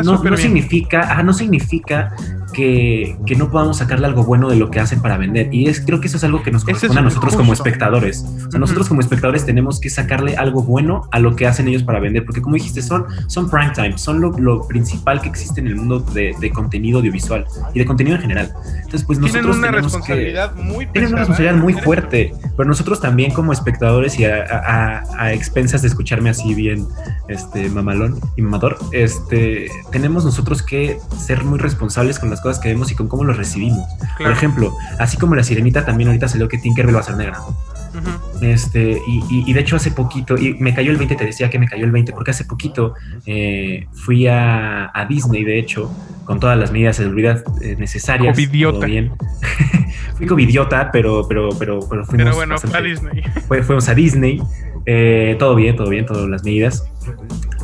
no, 0.04 0.22
no 0.22 0.36
significa, 0.36 1.22
no 1.22 1.32
significa 1.32 2.14
que, 2.52 3.16
que, 3.26 3.36
no 3.36 3.50
podamos 3.50 3.78
sacarle 3.78 4.06
algo 4.06 4.24
bueno 4.24 4.48
de 4.48 4.56
lo 4.56 4.70
que 4.70 4.80
hacen 4.80 5.02
para 5.02 5.18
vender. 5.18 5.52
Y 5.52 5.68
es, 5.68 5.80
creo 5.80 6.00
que 6.00 6.08
eso 6.08 6.16
es 6.16 6.24
algo 6.24 6.42
que 6.42 6.50
nos 6.50 6.64
corresponde 6.64 6.98
a 6.98 7.02
nosotros 7.02 7.36
como 7.36 7.52
espectadores. 7.52 8.24
O 8.46 8.50
sea, 8.50 8.58
nosotros 8.58 8.88
como 8.88 9.00
espectadores 9.00 9.44
tenemos 9.44 9.80
que 9.80 9.90
sacarle 9.90 10.36
algo 10.36 10.62
bueno 10.62 11.08
a 11.12 11.18
lo 11.18 11.36
que 11.36 11.46
hacen 11.46 11.68
ellos 11.68 11.82
para 11.82 12.00
vender, 12.00 12.24
porque 12.24 12.40
como 12.40 12.54
dijiste, 12.54 12.82
son, 12.82 13.04
son 13.26 13.50
prime 13.50 13.72
time, 13.74 13.98
son 13.98 14.20
lo, 14.20 14.30
lo 14.38 14.66
principal 14.66 15.20
que 15.20 15.28
existe 15.28 15.60
en 15.60 15.66
el 15.66 15.76
mundo 15.76 16.00
de, 16.00 16.34
de, 16.40 16.50
contenido 16.50 16.98
audiovisual 16.98 17.44
y 17.74 17.78
de 17.78 17.84
contenido 17.84 18.16
en 18.16 18.22
general. 18.22 18.52
Entonces, 18.76 19.04
pues 19.04 19.18
nosotros 19.18 19.44
tienen 19.44 19.58
una 19.58 19.70
responsabilidad 19.70 20.54
muy 20.56 20.86
tienen 20.86 21.10
una 21.10 21.18
responsabilidad 21.18 21.56
muy 21.56 21.72
fuerte, 21.74 22.32
pero 22.56 22.68
nosotros 22.68 23.00
también 23.00 23.32
como 23.32 23.52
espectadores 23.52 24.18
y 24.18 24.24
a, 24.24 24.44
a, 24.44 25.02
a, 25.18 25.32
expensas 25.32 25.82
de 25.82 25.88
escucharme 25.88 26.30
así 26.30 26.45
bien, 26.54 26.86
este 27.28 27.68
mamalón 27.68 28.20
y 28.36 28.42
mamador, 28.42 28.78
este, 28.92 29.68
tenemos 29.90 30.24
nosotros 30.24 30.62
que 30.62 30.98
ser 31.18 31.44
muy 31.44 31.58
responsables 31.58 32.18
con 32.18 32.30
las 32.30 32.40
cosas 32.40 32.60
que 32.60 32.68
vemos 32.68 32.90
y 32.90 32.94
con 32.94 33.08
cómo 33.08 33.24
los 33.24 33.36
recibimos. 33.36 33.84
Por 34.18 34.30
ejemplo, 34.30 34.74
así 34.98 35.16
como 35.16 35.34
la 35.34 35.42
sirenita 35.42 35.84
también 35.84 36.08
ahorita 36.08 36.28
salió 36.28 36.48
que 36.48 36.58
Tinkerbell 36.58 36.96
va 36.96 37.00
a 37.00 37.04
ser 37.04 37.16
negra. 37.16 37.40
Este, 38.40 39.00
y, 39.06 39.52
de 39.52 39.60
hecho 39.60 39.76
hace 39.76 39.90
poquito, 39.90 40.36
y 40.36 40.54
me 40.54 40.74
cayó 40.74 40.90
el 40.90 40.98
20, 40.98 41.16
te 41.16 41.24
decía 41.24 41.48
que 41.48 41.58
me 41.58 41.66
cayó 41.66 41.84
el 41.84 41.90
20, 41.90 42.12
porque 42.12 42.32
hace 42.32 42.44
poquito 42.44 42.94
eh, 43.24 43.86
fui 43.92 44.26
a, 44.26 44.92
Disney, 45.08 45.44
de 45.44 45.58
hecho, 45.58 45.90
con 46.24 46.40
todas 46.40 46.58
las 46.58 46.72
medidas 46.72 46.98
de 46.98 47.04
seguridad 47.04 47.42
eh, 47.62 47.76
necesarias. 47.78 48.34
Covidiota. 48.34 48.86
bien. 48.86 49.12
fui 50.16 50.26
covidiota, 50.26 50.90
pero, 50.90 51.26
pero, 51.28 51.50
pero, 51.58 51.80
pero 51.88 52.04
fuimos. 52.04 52.24
Pero 52.24 52.34
bueno, 52.34 52.56
a 52.74 52.80
Disney. 52.80 53.22
fuimos 53.48 53.88
a 53.88 53.94
Disney. 53.94 54.42
Eh, 54.86 55.36
todo 55.38 55.54
bien, 55.54 55.76
todo 55.76 55.88
bien, 55.88 56.06
todas 56.06 56.28
las 56.28 56.44
medidas. 56.44 56.88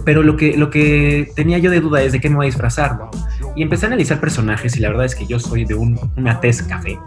Pero 0.05 0.23
lo 0.23 0.37
que, 0.37 0.57
lo 0.57 0.71
que 0.71 1.31
tenía 1.37 1.59
yo 1.59 1.71
de 1.71 1.81
duda 1.81 2.03
es 2.03 2.13
de 2.13 2.21
qué 2.21 2.29
me 2.29 2.37
voy 2.37 2.47
a 2.47 2.51
disfrazar, 2.51 2.99
¿no? 2.99 3.11
Y 3.55 3.63
empecé 3.63 3.87
a 3.87 3.89
analizar 3.89 4.21
personajes 4.21 4.77
y 4.77 4.81
la 4.81 4.89
verdad 4.89 5.05
es 5.05 5.15
que 5.15 5.27
yo 5.27 5.39
soy 5.39 5.65
de 5.65 5.75
un, 5.75 5.99
una 6.17 6.41
tez 6.41 6.63
café. 6.63 6.99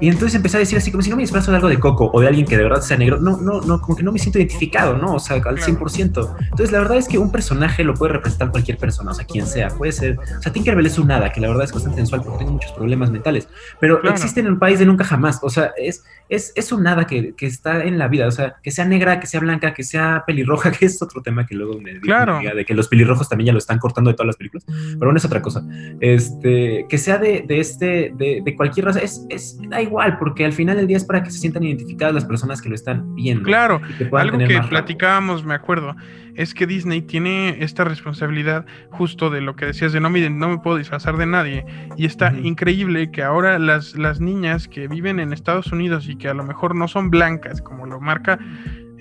Y 0.00 0.08
entonces 0.08 0.34
empecé 0.34 0.56
a 0.56 0.60
decir 0.60 0.78
así, 0.78 0.90
como 0.90 1.02
si 1.02 1.10
no 1.10 1.16
me 1.16 1.22
disfrazo 1.22 1.50
de 1.50 1.56
algo 1.56 1.68
de 1.68 1.78
Coco 1.78 2.10
o 2.12 2.20
de 2.20 2.28
alguien 2.28 2.46
que 2.46 2.56
de 2.56 2.62
verdad 2.62 2.80
sea 2.80 2.96
negro, 2.96 3.20
no, 3.20 3.36
no, 3.36 3.60
no, 3.60 3.80
como 3.80 3.96
que 3.96 4.02
no 4.02 4.12
me 4.12 4.18
siento 4.18 4.38
identificado, 4.38 4.96
¿no? 4.96 5.14
O 5.14 5.20
sea, 5.20 5.36
al 5.36 5.58
100%. 5.58 6.36
Entonces 6.40 6.72
la 6.72 6.78
verdad 6.78 6.96
es 6.96 7.08
que 7.08 7.18
un 7.18 7.30
personaje 7.30 7.84
lo 7.84 7.94
puede 7.94 8.12
representar 8.14 8.50
cualquier 8.50 8.78
persona, 8.78 9.10
o 9.10 9.14
sea, 9.14 9.24
quien 9.24 9.46
sea. 9.46 9.68
Puede 9.68 9.92
ser, 9.92 10.18
o 10.18 10.42
sea, 10.42 10.52
Tinkerbell 10.52 10.86
es 10.86 10.98
un 10.98 11.08
nada, 11.08 11.30
que 11.32 11.40
la 11.40 11.48
verdad 11.48 11.64
es 11.64 11.72
bastante 11.72 11.98
sensual 11.98 12.22
porque 12.22 12.38
tengo 12.38 12.52
muchos 12.52 12.72
problemas 12.72 13.10
mentales. 13.10 13.48
Pero 13.80 14.02
existe 14.08 14.40
en 14.40 14.48
un 14.48 14.58
país 14.58 14.78
de 14.78 14.86
nunca 14.86 15.04
jamás. 15.04 15.40
O 15.42 15.50
sea, 15.50 15.72
es, 15.76 16.04
es, 16.28 16.52
es 16.54 16.72
un 16.72 16.82
nada 16.82 17.06
que, 17.06 17.34
que, 17.34 17.46
está 17.46 17.84
en 17.84 17.98
la 17.98 18.08
vida. 18.08 18.26
O 18.26 18.30
sea, 18.30 18.56
que 18.62 18.70
sea 18.70 18.84
negra, 18.84 19.20
que 19.20 19.26
sea 19.26 19.40
blanca, 19.40 19.74
que 19.74 19.82
sea 19.82 20.24
pelirroja, 20.26 20.70
que 20.78 20.86
es 20.86 21.02
otro 21.02 21.22
tema 21.22 21.46
que 21.46 21.54
luego 21.54 21.71
me 21.80 22.00
claro. 22.00 22.40
de 22.40 22.64
que 22.64 22.74
los 22.74 22.88
pelirrojos 22.88 23.28
también 23.28 23.46
ya 23.46 23.52
lo 23.52 23.58
están 23.58 23.78
cortando 23.78 24.10
de 24.10 24.14
todas 24.14 24.26
las 24.26 24.36
películas. 24.36 24.64
Pero 24.66 24.98
bueno, 24.98 25.16
es 25.16 25.24
otra 25.24 25.42
cosa. 25.42 25.62
Este, 26.00 26.86
que 26.88 26.98
sea 26.98 27.18
de, 27.18 27.44
de 27.46 27.60
este, 27.60 28.12
de, 28.16 28.42
de, 28.44 28.56
cualquier 28.56 28.86
raza, 28.86 29.00
es, 29.00 29.26
es, 29.28 29.58
da 29.68 29.80
igual, 29.80 30.18
porque 30.18 30.44
al 30.44 30.52
final 30.52 30.76
del 30.76 30.86
día 30.86 30.96
es 30.96 31.04
para 31.04 31.22
que 31.22 31.30
se 31.30 31.38
sientan 31.38 31.62
identificadas 31.64 32.14
las 32.14 32.24
personas 32.24 32.60
que 32.60 32.68
lo 32.68 32.74
están 32.74 33.14
viendo. 33.14 33.44
Claro, 33.44 33.80
algo 34.12 34.38
que 34.38 34.60
platicábamos, 34.68 35.44
me 35.44 35.54
acuerdo, 35.54 35.96
es 36.34 36.54
que 36.54 36.66
Disney 36.66 37.02
tiene 37.02 37.62
esta 37.62 37.84
responsabilidad 37.84 38.64
justo 38.90 39.30
de 39.30 39.40
lo 39.40 39.56
que 39.56 39.66
decías 39.66 39.92
de 39.92 40.00
no, 40.00 40.10
miren, 40.10 40.38
no 40.38 40.48
me 40.48 40.58
puedo 40.58 40.76
disfrazar 40.76 41.16
de 41.16 41.26
nadie. 41.26 41.64
Y 41.96 42.06
está 42.06 42.32
increíble 42.32 43.10
que 43.10 43.22
ahora 43.22 43.58
las, 43.58 43.96
las 43.96 44.20
niñas 44.20 44.68
que 44.68 44.88
viven 44.88 45.20
en 45.20 45.32
Estados 45.32 45.72
Unidos 45.72 46.08
y 46.08 46.16
que 46.16 46.28
a 46.28 46.34
lo 46.34 46.44
mejor 46.44 46.74
no 46.74 46.88
son 46.88 47.10
blancas, 47.10 47.60
como 47.60 47.86
lo 47.86 48.00
marca 48.00 48.38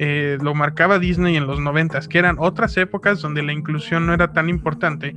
eh, 0.03 0.39
lo 0.41 0.55
marcaba 0.55 0.97
Disney 0.97 1.37
en 1.37 1.45
los 1.45 1.59
noventas, 1.59 2.07
que 2.07 2.17
eran 2.17 2.37
otras 2.39 2.75
épocas 2.77 3.21
donde 3.21 3.43
la 3.43 3.53
inclusión 3.53 4.07
no 4.07 4.15
era 4.15 4.33
tan 4.33 4.49
importante 4.49 5.15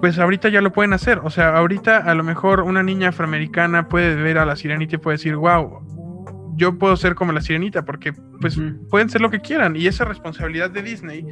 pues 0.00 0.18
ahorita 0.18 0.48
ya 0.48 0.60
lo 0.60 0.72
pueden 0.72 0.92
hacer. 0.92 1.20
O 1.24 1.30
sea, 1.30 1.56
ahorita 1.56 1.98
a 1.98 2.14
lo 2.14 2.22
mejor 2.22 2.60
una 2.60 2.82
niña 2.84 3.08
afroamericana 3.08 3.88
puede 3.88 4.14
ver 4.14 4.38
a 4.38 4.46
la 4.46 4.54
sirenita 4.54 4.96
y 4.96 4.98
puede 4.98 5.16
decir, 5.16 5.34
wow, 5.34 6.54
yo 6.56 6.78
puedo 6.78 6.96
ser 6.96 7.14
como 7.14 7.32
la 7.32 7.40
sirenita, 7.40 7.84
porque 7.84 8.12
pues 8.12 8.60
pueden 8.90 9.08
ser 9.08 9.20
lo 9.20 9.30
que 9.30 9.40
quieran. 9.40 9.76
Y 9.76 9.86
esa 9.86 10.04
responsabilidad 10.04 10.70
de 10.70 10.82
Disney 10.82 11.24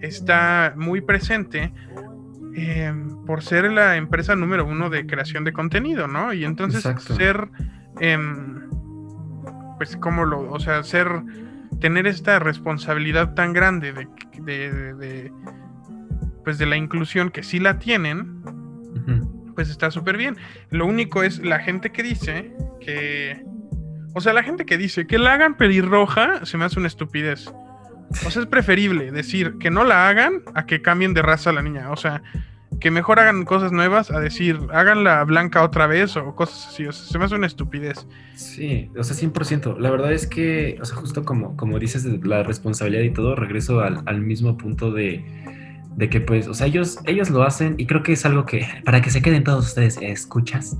está 0.00 0.74
muy 0.76 1.00
presente 1.00 1.72
eh, 2.54 2.92
por 3.26 3.42
ser 3.42 3.70
la 3.72 3.96
empresa 3.96 4.34
número 4.34 4.66
uno 4.66 4.90
de 4.90 5.06
creación 5.06 5.44
de 5.44 5.52
contenido, 5.52 6.08
¿no? 6.08 6.32
Y 6.32 6.44
entonces 6.44 6.82
ser, 7.16 7.48
em, 8.00 8.68
pues 9.78 9.96
como 9.96 10.24
lo, 10.24 10.50
o 10.50 10.58
sea, 10.58 10.82
ser, 10.82 11.08
tener 11.80 12.06
esta 12.06 12.38
responsabilidad 12.38 13.34
tan 13.34 13.52
grande 13.52 13.92
de, 13.92 14.94
de 14.94 15.32
pues 16.48 16.56
de 16.56 16.64
la 16.64 16.78
inclusión 16.78 17.28
que 17.28 17.42
sí 17.42 17.58
la 17.58 17.78
tienen, 17.78 18.42
pues 19.54 19.68
está 19.68 19.90
súper 19.90 20.16
bien. 20.16 20.38
Lo 20.70 20.86
único 20.86 21.22
es 21.22 21.40
la 21.40 21.58
gente 21.58 21.90
que 21.90 22.02
dice 22.02 22.52
que, 22.80 23.44
o 24.14 24.20
sea, 24.22 24.32
la 24.32 24.42
gente 24.42 24.64
que 24.64 24.78
dice 24.78 25.06
que 25.06 25.18
la 25.18 25.34
hagan 25.34 25.58
pelirroja 25.58 26.46
se 26.46 26.56
me 26.56 26.64
hace 26.64 26.78
una 26.78 26.88
estupidez. 26.88 27.52
O 28.24 28.30
sea, 28.30 28.40
es 28.40 28.48
preferible 28.48 29.12
decir 29.12 29.58
que 29.58 29.70
no 29.70 29.84
la 29.84 30.08
hagan 30.08 30.42
a 30.54 30.64
que 30.64 30.80
cambien 30.80 31.12
de 31.12 31.20
raza 31.20 31.50
a 31.50 31.52
la 31.52 31.60
niña. 31.60 31.90
O 31.90 31.96
sea, 31.96 32.22
que 32.80 32.90
mejor 32.90 33.20
hagan 33.20 33.44
cosas 33.44 33.72
nuevas 33.72 34.10
a 34.10 34.20
decir, 34.20 34.58
háganla 34.72 35.24
blanca 35.24 35.62
otra 35.62 35.86
vez 35.86 36.16
o 36.16 36.34
cosas 36.34 36.68
así. 36.68 36.86
O 36.86 36.92
sea, 36.92 37.04
se 37.04 37.18
me 37.18 37.24
hace 37.24 37.34
una 37.34 37.46
estupidez. 37.46 38.06
Sí, 38.34 38.90
o 38.96 39.02
sea, 39.02 39.16
100%. 39.16 39.78
La 39.78 39.90
verdad 39.90 40.12
es 40.12 40.26
que, 40.26 40.78
o 40.80 40.84
sea, 40.84 40.96
justo 40.96 41.24
como, 41.24 41.56
como 41.56 41.78
dices, 41.78 42.04
la 42.24 42.42
responsabilidad 42.42 43.02
y 43.02 43.10
todo, 43.10 43.34
regreso 43.34 43.80
al 43.80 44.20
mismo 44.20 44.56
punto 44.56 44.92
de 44.92 45.24
de 45.98 46.08
que 46.08 46.20
pues, 46.20 46.46
o 46.46 46.54
sea, 46.54 46.68
ellos, 46.68 47.00
ellos 47.06 47.28
lo 47.28 47.42
hacen 47.42 47.74
y 47.76 47.86
creo 47.86 48.04
que 48.04 48.12
es 48.12 48.24
algo 48.24 48.46
que, 48.46 48.64
para 48.84 49.02
que 49.02 49.10
se 49.10 49.20
queden 49.20 49.42
todos 49.42 49.66
ustedes, 49.66 49.98
¿escuchas? 50.00 50.78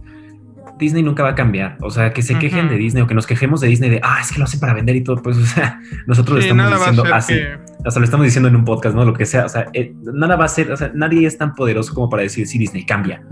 Disney 0.79 1.03
nunca 1.03 1.25
va 1.25 1.31
a 1.31 1.35
cambiar, 1.35 1.77
o 1.81 1.91
sea, 1.91 2.13
que 2.13 2.23
se 2.23 2.39
quejen 2.39 2.69
de 2.69 2.77
Disney 2.77 3.03
o 3.03 3.09
que 3.09 3.15
nos 3.15 3.27
quejemos 3.27 3.61
de 3.61 3.67
Disney 3.67 3.91
de, 3.91 4.01
ah, 4.05 4.19
es 4.23 4.31
que 4.31 4.39
lo 4.39 4.45
hacen 4.45 4.61
para 4.61 4.75
vender 4.75 4.95
y 4.95 5.03
todo, 5.03 5.21
pues, 5.21 5.37
o 5.37 5.45
sea, 5.45 5.81
nosotros 6.07 6.37
lo 6.37 6.43
estamos 6.43 6.73
diciendo 6.73 7.05
así, 7.13 7.35
o 7.85 7.91
sea, 7.91 8.01
lo 8.01 8.05
estamos 8.05 8.25
diciendo 8.25 8.49
en 8.49 8.57
un 8.57 8.65
podcast, 8.65 8.95
¿no? 8.95 9.05
Lo 9.05 9.15
que 9.15 9.27
sea, 9.27 9.47
o 9.47 9.49
sea, 9.49 9.69
eh, 9.73 9.95
nada 10.13 10.37
va 10.37 10.45
a 10.45 10.49
ser, 10.49 10.71
o 10.73 10.77
sea, 10.77 10.91
nadie 10.95 11.27
es 11.27 11.39
tan 11.39 11.55
poderoso 11.55 11.95
como 11.95 12.09
para 12.09 12.23
decir, 12.23 12.47
sí, 12.47 12.59
Disney 12.59 12.85
cambia. 12.85 13.23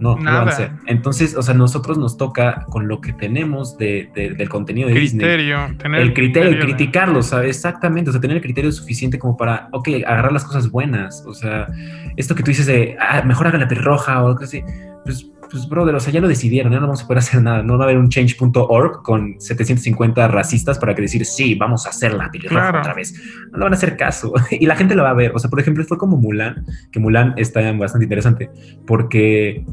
No, 0.00 0.16
no 0.16 0.30
va 0.30 0.42
a 0.42 0.52
ser. 0.52 0.72
Entonces, 0.86 1.34
o 1.36 1.42
sea, 1.42 1.54
nosotros 1.54 1.96
nos 1.96 2.18
toca 2.18 2.66
con 2.68 2.88
lo 2.88 3.00
que 3.00 3.12
tenemos 3.12 3.78
de, 3.78 4.10
del 4.14 4.48
contenido 4.48 4.88
de 4.88 4.94
criterio, 4.94 5.60
Disney. 5.60 5.78
Tener 5.78 6.00
el 6.00 6.12
criterio, 6.12 6.50
el 6.50 6.58
criticarlo, 6.58 7.22
¿sabes? 7.22 7.56
Exactamente. 7.56 8.10
O 8.10 8.12
sea, 8.12 8.20
tener 8.20 8.36
el 8.36 8.42
criterio 8.42 8.70
suficiente 8.72 9.18
como 9.18 9.36
para, 9.36 9.68
ok, 9.72 9.88
agarrar 10.04 10.32
las 10.32 10.44
cosas 10.44 10.70
buenas. 10.70 11.24
O 11.26 11.32
sea, 11.32 11.68
esto 12.16 12.34
que 12.34 12.42
tú 12.42 12.50
dices 12.50 12.66
de, 12.66 12.96
ah, 13.00 13.22
mejor 13.24 13.46
haga 13.46 13.56
la 13.56 13.66
roja 13.66 14.22
o 14.22 14.28
algo 14.28 14.40
así. 14.42 14.62
Pues, 15.04 15.30
pues, 15.50 15.68
brother, 15.68 15.94
o 15.94 16.00
sea, 16.00 16.12
ya 16.12 16.20
lo 16.20 16.28
decidieron, 16.28 16.72
ya 16.72 16.80
no 16.80 16.86
vamos 16.86 17.02
a 17.02 17.06
poder 17.06 17.18
hacer 17.18 17.42
nada. 17.42 17.62
No 17.62 17.78
va 17.78 17.84
a 17.84 17.86
haber 17.86 17.98
un 17.98 18.08
change.org 18.08 19.02
con 19.02 19.40
750 19.40 20.28
racistas 20.28 20.78
para 20.78 20.94
que 20.94 21.02
decir, 21.02 21.24
sí, 21.24 21.54
vamos 21.54 21.86
a 21.86 21.90
hacer 21.90 22.14
la 22.14 22.30
pelirroja 22.30 22.78
otra 22.80 22.94
vez. 22.94 23.14
No 23.52 23.58
le 23.58 23.64
van 23.64 23.72
a 23.72 23.76
hacer 23.76 23.96
caso. 23.96 24.32
y 24.50 24.66
la 24.66 24.76
gente 24.76 24.94
lo 24.94 25.02
va 25.02 25.10
a 25.10 25.14
ver. 25.14 25.32
O 25.34 25.38
sea, 25.38 25.50
por 25.50 25.60
ejemplo, 25.60 25.84
fue 25.84 25.98
como 25.98 26.16
Mulan, 26.16 26.64
que 26.90 27.00
Mulan 27.00 27.34
está 27.36 27.60
bastante 27.72 28.04
interesante 28.04 28.50
porque 28.86 29.64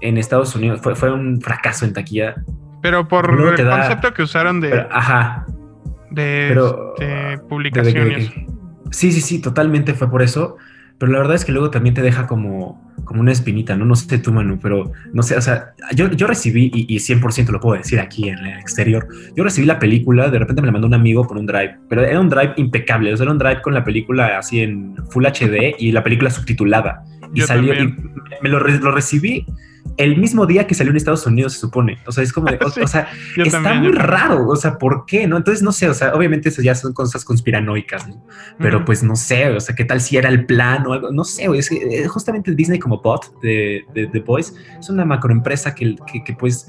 en 0.00 0.18
Estados 0.18 0.54
Unidos 0.54 0.80
fue, 0.82 0.94
fue 0.94 1.12
un 1.12 1.40
fracaso 1.40 1.84
en 1.84 1.92
taquilla. 1.92 2.34
Pero 2.82 3.08
por 3.08 3.30
el 3.30 3.68
concepto 3.68 4.12
que 4.12 4.22
usaron 4.22 4.60
de. 4.60 4.86
ajá. 4.90 5.46
De, 6.10 6.52
este, 6.52 7.38
publicaciones. 7.48 8.30
sí, 8.90 9.10
sí, 9.10 9.20
sí, 9.20 9.40
totalmente 9.40 9.94
fue 9.94 10.08
por 10.08 10.22
eso. 10.22 10.56
Pero 10.98 11.12
la 11.12 11.18
verdad 11.18 11.34
es 11.34 11.44
que 11.44 11.52
luego 11.52 11.70
también 11.70 11.94
te 11.94 12.02
deja 12.02 12.26
como, 12.26 12.92
como 13.04 13.20
una 13.20 13.32
espinita, 13.32 13.76
¿no? 13.76 13.84
No 13.84 13.96
sé 13.96 14.18
tú, 14.18 14.32
Manu, 14.32 14.58
pero 14.60 14.92
no 15.12 15.22
sé, 15.22 15.36
o 15.36 15.40
sea, 15.40 15.74
yo, 15.94 16.10
yo 16.12 16.26
recibí, 16.26 16.70
y, 16.72 16.94
y 16.94 16.98
100% 16.98 17.50
lo 17.50 17.60
puedo 17.60 17.76
decir 17.76 17.98
aquí 17.98 18.28
en 18.28 18.38
el 18.38 18.58
exterior, 18.58 19.06
yo 19.36 19.42
recibí 19.44 19.66
la 19.66 19.78
película, 19.78 20.30
de 20.30 20.38
repente 20.38 20.62
me 20.62 20.66
la 20.66 20.72
mandó 20.72 20.86
un 20.86 20.94
amigo 20.94 21.26
por 21.26 21.36
un 21.36 21.46
drive, 21.46 21.76
pero 21.88 22.02
era 22.02 22.20
un 22.20 22.28
drive 22.28 22.54
impecable, 22.56 23.12
o 23.12 23.16
sea, 23.16 23.24
era 23.24 23.32
un 23.32 23.38
drive 23.38 23.60
con 23.60 23.74
la 23.74 23.84
película 23.84 24.38
así 24.38 24.60
en 24.60 24.94
Full 25.10 25.26
HD 25.26 25.74
y 25.78 25.92
la 25.92 26.02
película 26.02 26.30
subtitulada. 26.30 27.04
Y 27.34 27.40
salió, 27.40 27.74
y 27.74 27.92
me 28.42 28.48
lo, 28.48 28.60
lo 28.60 28.92
recibí 28.92 29.44
el 29.96 30.16
mismo 30.16 30.46
día 30.46 30.66
que 30.66 30.74
salió 30.74 30.90
en 30.90 30.96
Estados 30.96 31.26
Unidos, 31.26 31.52
se 31.52 31.60
supone. 31.60 31.98
O 32.06 32.12
sea, 32.12 32.24
es 32.24 32.32
como, 32.32 32.48
o, 32.82 32.86
sea, 32.86 33.08
está 33.36 33.74
muy 33.74 33.92
raro. 33.92 34.48
O 34.48 34.56
sea, 34.56 34.78
¿por 34.78 35.04
qué? 35.06 35.26
No, 35.26 35.36
entonces 35.36 35.62
no 35.62 35.72
sé. 35.72 35.88
O 35.88 35.94
sea, 35.94 36.14
obviamente 36.14 36.48
eso 36.48 36.62
ya 36.62 36.74
son 36.74 36.92
cosas 36.92 37.24
conspiranoicas, 37.24 38.08
¿no? 38.08 38.24
Pero 38.58 38.84
pues 38.84 39.02
no 39.02 39.16
sé. 39.16 39.50
O 39.50 39.60
sea, 39.60 39.74
¿qué 39.74 39.84
tal 39.84 40.00
si 40.00 40.16
era 40.16 40.28
el 40.28 40.46
plan 40.46 40.86
o 40.86 40.92
algo? 40.92 41.12
No 41.12 41.24
sé. 41.24 41.46
Es 41.56 41.68
que 41.68 41.76
eh, 41.76 42.08
justamente 42.08 42.54
Disney 42.54 42.78
como 42.78 43.00
bot 43.00 43.40
de, 43.40 43.84
The 43.94 44.20
Boys 44.20 44.54
es 44.78 44.88
una 44.88 45.04
macroempresa 45.04 45.74
que, 45.74 45.96
que, 46.10 46.24
que 46.24 46.32
pues 46.34 46.66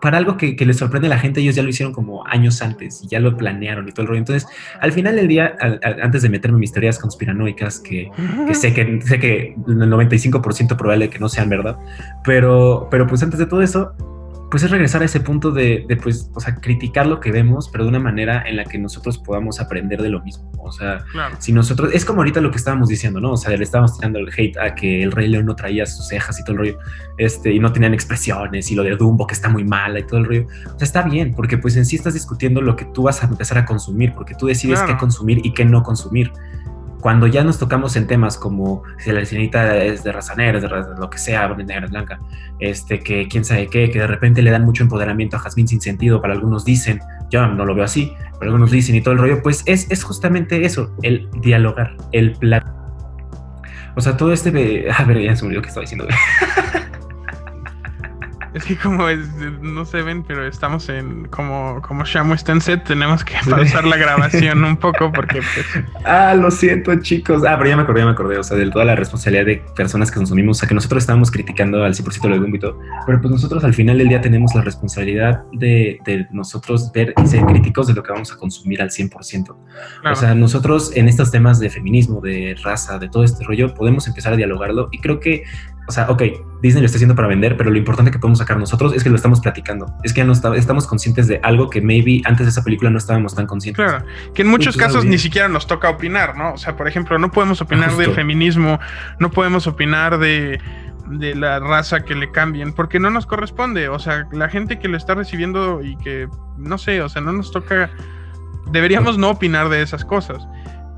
para 0.00 0.18
algo 0.18 0.36
que, 0.36 0.56
que, 0.56 0.66
les 0.66 0.76
sorprende 0.76 1.06
a 1.06 1.10
la 1.10 1.18
gente, 1.18 1.40
ellos 1.40 1.54
ya 1.54 1.62
lo 1.62 1.68
hicieron 1.68 1.92
como 1.92 2.26
años 2.26 2.62
antes 2.62 3.02
y 3.02 3.08
ya 3.08 3.20
lo 3.20 3.36
planearon 3.36 3.88
y 3.88 3.92
todo 3.92 4.02
el 4.02 4.08
rollo. 4.08 4.18
Entonces, 4.18 4.48
al 4.80 4.92
final 4.92 5.16
del 5.16 5.28
día, 5.28 5.56
antes 6.02 6.22
de 6.22 6.28
meterme 6.28 6.56
en 6.56 6.60
mis 6.60 6.72
teorías 6.72 6.98
conspiranoicas, 6.98 7.80
que, 7.80 8.10
que 8.46 8.54
sé 8.54 8.74
que 8.74 9.00
sé 9.02 9.18
que 9.18 9.54
el 9.66 9.78
95% 9.78 10.76
probable 10.76 11.10
que 11.10 11.18
no 11.18 11.28
sean 11.28 11.48
verdad, 11.48 11.78
pero, 12.24 12.88
pero 12.90 13.06
pues 13.06 13.22
antes 13.22 13.38
de 13.38 13.46
todo 13.46 13.62
eso, 13.62 13.92
pues 14.50 14.62
es 14.62 14.70
regresar 14.70 15.02
a 15.02 15.04
ese 15.04 15.20
punto 15.20 15.50
de, 15.50 15.86
pues, 16.02 16.30
o 16.34 16.40
sea, 16.40 16.54
criticar 16.56 17.06
lo 17.06 17.20
que 17.20 17.30
vemos, 17.30 17.68
pero 17.68 17.84
de 17.84 17.90
una 17.90 17.98
manera 17.98 18.44
en 18.46 18.56
la 18.56 18.64
que 18.64 18.78
nosotros 18.78 19.18
podamos 19.18 19.60
aprender 19.60 20.00
de 20.00 20.08
lo 20.08 20.22
mismo. 20.22 20.50
O 20.58 20.72
sea, 20.72 21.04
si 21.38 21.52
nosotros, 21.52 21.92
es 21.92 22.04
como 22.04 22.20
ahorita 22.20 22.40
lo 22.40 22.50
que 22.50 22.56
estábamos 22.56 22.88
diciendo, 22.88 23.20
¿no? 23.20 23.32
O 23.32 23.36
sea, 23.36 23.56
le 23.56 23.62
estábamos 23.62 23.96
tirando 23.96 24.18
el 24.18 24.28
hate 24.34 24.56
a 24.58 24.74
que 24.74 25.02
el 25.02 25.12
Rey 25.12 25.28
León 25.28 25.46
no 25.46 25.54
traía 25.54 25.86
sus 25.86 26.08
cejas 26.08 26.38
y 26.40 26.44
todo 26.44 26.52
el 26.52 26.58
rollo, 26.58 26.78
este, 27.18 27.52
y 27.52 27.58
no 27.58 27.72
tenían 27.72 27.94
expresiones, 27.94 28.70
y 28.70 28.74
lo 28.74 28.82
de 28.82 28.96
Dumbo 28.96 29.26
que 29.26 29.34
está 29.34 29.48
muy 29.48 29.64
mala 29.64 29.98
y 29.98 30.04
todo 30.04 30.20
el 30.20 30.26
rollo. 30.26 30.46
O 30.66 30.78
sea, 30.78 30.84
está 30.84 31.02
bien, 31.02 31.34
porque 31.34 31.58
pues 31.58 31.76
en 31.76 31.84
sí 31.84 31.96
estás 31.96 32.14
discutiendo 32.14 32.60
lo 32.60 32.76
que 32.76 32.86
tú 32.86 33.04
vas 33.04 33.22
a 33.22 33.26
empezar 33.26 33.58
a 33.58 33.64
consumir, 33.64 34.14
porque 34.14 34.34
tú 34.34 34.46
decides 34.46 34.82
qué 34.82 34.96
consumir 34.96 35.40
y 35.44 35.52
qué 35.52 35.64
no 35.64 35.82
consumir 35.82 36.32
cuando 37.00 37.26
ya 37.26 37.44
nos 37.44 37.58
tocamos 37.58 37.96
en 37.96 38.06
temas 38.06 38.36
como 38.36 38.82
si 38.98 39.12
la 39.12 39.24
sirenita 39.24 39.76
es 39.76 40.02
de 40.02 40.12
raza 40.12 40.34
negra, 40.34 40.60
de 40.60 40.68
lo 40.68 41.10
que 41.10 41.18
sea, 41.18 41.48
negra, 41.48 41.86
blanca, 41.86 42.18
este, 42.58 43.00
que 43.00 43.28
quién 43.28 43.44
sabe 43.44 43.68
qué, 43.68 43.90
que 43.90 44.00
de 44.00 44.06
repente 44.06 44.42
le 44.42 44.50
dan 44.50 44.64
mucho 44.64 44.82
empoderamiento 44.82 45.36
a 45.36 45.40
Jazmín 45.40 45.68
sin 45.68 45.80
sentido, 45.80 46.20
para 46.20 46.34
algunos 46.34 46.64
dicen, 46.64 47.00
yo 47.30 47.46
no 47.46 47.64
lo 47.64 47.74
veo 47.74 47.84
así, 47.84 48.12
pero 48.38 48.50
algunos 48.50 48.70
dicen 48.70 48.96
y 48.96 49.00
todo 49.00 49.12
el 49.12 49.20
rollo, 49.20 49.42
pues 49.42 49.62
es, 49.66 49.90
es 49.90 50.02
justamente 50.02 50.64
eso, 50.64 50.94
el 51.02 51.28
dialogar, 51.40 51.96
el 52.12 52.32
plan. 52.32 52.64
O 53.94 54.00
sea, 54.00 54.16
todo 54.16 54.32
este... 54.32 54.88
A 54.96 55.04
ver, 55.04 55.20
ya 55.20 55.36
se 55.36 55.42
me 55.42 55.48
olvidó 55.48 55.62
que 55.62 55.68
estaba 55.68 55.82
diciendo. 55.82 56.06
Es 58.58 58.64
que 58.64 58.76
como 58.76 59.04
no 59.60 59.84
se 59.84 60.02
ven, 60.02 60.24
pero 60.24 60.44
estamos 60.44 60.88
en 60.88 61.28
como 61.28 61.80
como 61.80 62.04
Shamu 62.04 62.34
está 62.34 62.52
en 62.52 62.60
set, 62.60 62.84
tenemos 62.84 63.22
que 63.22 63.34
pausar 63.48 63.84
la 63.84 63.96
grabación 63.96 64.64
un 64.64 64.76
poco 64.76 65.12
porque 65.14 65.40
pues... 65.40 65.84
Ah, 66.04 66.34
lo 66.34 66.50
siento, 66.50 66.94
chicos. 66.96 67.44
Ah, 67.46 67.56
pero 67.56 67.70
ya 67.70 67.76
me 67.76 67.82
acordé, 67.82 68.00
ya 68.00 68.06
me 68.06 68.12
acordé, 68.12 68.38
o 68.38 68.42
sea, 68.42 68.56
de 68.56 68.68
toda 68.70 68.84
la 68.84 68.96
responsabilidad 68.96 69.46
de 69.46 69.62
personas 69.76 70.10
que 70.10 70.16
consumimos, 70.16 70.56
o 70.56 70.60
sea, 70.60 70.68
que 70.68 70.74
nosotros 70.74 71.04
estábamos 71.04 71.30
criticando 71.30 71.84
al 71.84 71.94
100% 71.94 72.28
de 72.32 72.38
Dumbo 72.38 72.56
y 72.56 72.58
todo, 72.58 72.80
pero 73.06 73.20
pues 73.20 73.30
nosotros 73.30 73.62
al 73.62 73.74
final 73.74 73.98
del 73.98 74.08
día 74.08 74.20
tenemos 74.20 74.54
la 74.54 74.62
responsabilidad 74.62 75.44
de, 75.52 76.00
de 76.04 76.26
nosotros 76.32 76.90
ver 76.92 77.14
y 77.22 77.26
ser 77.26 77.44
críticos 77.44 77.86
de 77.86 77.94
lo 77.94 78.02
que 78.02 78.12
vamos 78.12 78.32
a 78.32 78.36
consumir 78.36 78.82
al 78.82 78.90
100%. 78.90 79.56
O 80.10 80.14
sea, 80.14 80.34
nosotros 80.34 80.90
en 80.94 81.08
estos 81.08 81.30
temas 81.30 81.60
de 81.60 81.70
feminismo, 81.70 82.20
de 82.20 82.56
raza, 82.62 82.98
de 82.98 83.08
todo 83.08 83.24
este 83.24 83.44
rollo, 83.44 83.72
podemos 83.74 84.06
empezar 84.08 84.32
a 84.32 84.36
dialogarlo. 84.36 84.88
Y 84.90 84.98
creo 84.98 85.20
que 85.20 85.44
o 85.88 85.90
sea, 85.90 86.10
ok, 86.10 86.22
Disney 86.60 86.82
lo 86.82 86.86
está 86.86 86.96
haciendo 86.96 87.14
para 87.14 87.28
vender, 87.28 87.56
pero 87.56 87.70
lo 87.70 87.78
importante 87.78 88.10
que 88.10 88.18
podemos 88.18 88.38
sacar 88.38 88.58
nosotros 88.58 88.92
es 88.94 89.02
que 89.02 89.08
lo 89.08 89.16
estamos 89.16 89.40
platicando. 89.40 89.86
Es 90.04 90.12
que 90.12 90.18
ya 90.18 90.24
no 90.26 90.32
estamos 90.32 90.86
conscientes 90.86 91.26
de 91.28 91.40
algo 91.42 91.70
que 91.70 91.80
maybe 91.80 92.20
antes 92.26 92.44
de 92.44 92.50
esa 92.50 92.62
película 92.62 92.90
no 92.90 92.98
estábamos 92.98 93.34
tan 93.34 93.46
conscientes. 93.46 93.82
Claro, 93.82 94.04
que 94.34 94.42
en 94.42 94.48
muchos 94.48 94.76
casos 94.76 95.06
ni 95.06 95.16
siquiera 95.16 95.48
nos 95.48 95.66
toca 95.66 95.88
opinar, 95.88 96.36
¿no? 96.36 96.52
O 96.52 96.58
sea, 96.58 96.76
por 96.76 96.88
ejemplo, 96.88 97.18
no 97.18 97.32
podemos 97.32 97.62
opinar 97.62 97.96
del 97.96 98.12
feminismo, 98.12 98.78
no 99.18 99.30
podemos 99.30 99.66
opinar 99.66 100.18
de, 100.18 100.60
de 101.06 101.34
la 101.34 101.58
raza 101.58 102.04
que 102.04 102.14
le 102.14 102.30
cambien, 102.30 102.74
porque 102.74 103.00
no 103.00 103.08
nos 103.08 103.24
corresponde. 103.24 103.88
O 103.88 103.98
sea, 103.98 104.28
la 104.30 104.50
gente 104.50 104.78
que 104.78 104.88
lo 104.88 104.98
está 104.98 105.14
recibiendo 105.14 105.82
y 105.82 105.96
que, 105.96 106.28
no 106.58 106.76
sé, 106.76 107.00
o 107.00 107.08
sea, 107.08 107.22
no 107.22 107.32
nos 107.32 107.50
toca, 107.50 107.90
deberíamos 108.70 109.16
no 109.16 109.30
opinar 109.30 109.70
de 109.70 109.80
esas 109.80 110.04
cosas. 110.04 110.46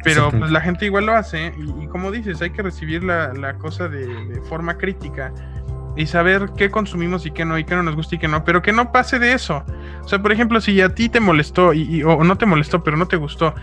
Pero 0.03 0.31
pues 0.31 0.51
la 0.51 0.61
gente 0.61 0.87
igual 0.87 1.07
lo 1.07 1.15
hace 1.15 1.53
y, 1.57 1.87
como 1.89 2.11
dices, 2.11 2.41
hay 2.43 2.51
que 2.51 2.63
recibir 2.63 3.05
la, 3.05 3.55
cosa 3.59 3.89
de, 3.89 4.41
forma 4.49 4.79
crítica 4.79 5.33
y 5.97 6.07
saber 6.07 6.51
qué 6.57 6.71
consumimos 6.71 7.27
y 7.27 7.31
qué 7.31 7.45
no, 7.45 7.59
y 7.59 7.65
qué 7.65 7.75
no 7.75 7.83
nos 7.83 7.97
gusta 7.97 8.15
y 8.15 8.19
qué 8.19 8.29
no, 8.29 8.45
pero 8.45 8.63
que 8.63 8.73
no 8.73 8.93
pase 8.93 9.19
de 9.19 9.33
eso. 9.33 9.65
O 10.03 10.09
sea, 10.09 10.23
por 10.23 10.33
ejemplo, 10.33 10.61
si 10.61 10.81
a 10.81 10.95
ti 10.95 11.09
te 11.09 11.21
molestó, 11.21 11.75
y, 11.75 12.03
o 12.03 12.25
no 12.25 12.39
te 12.39 12.47
molestó, 12.47 12.83
pero 12.83 12.97
no 12.97 13.07
te 13.07 13.17
gustó, 13.17 13.55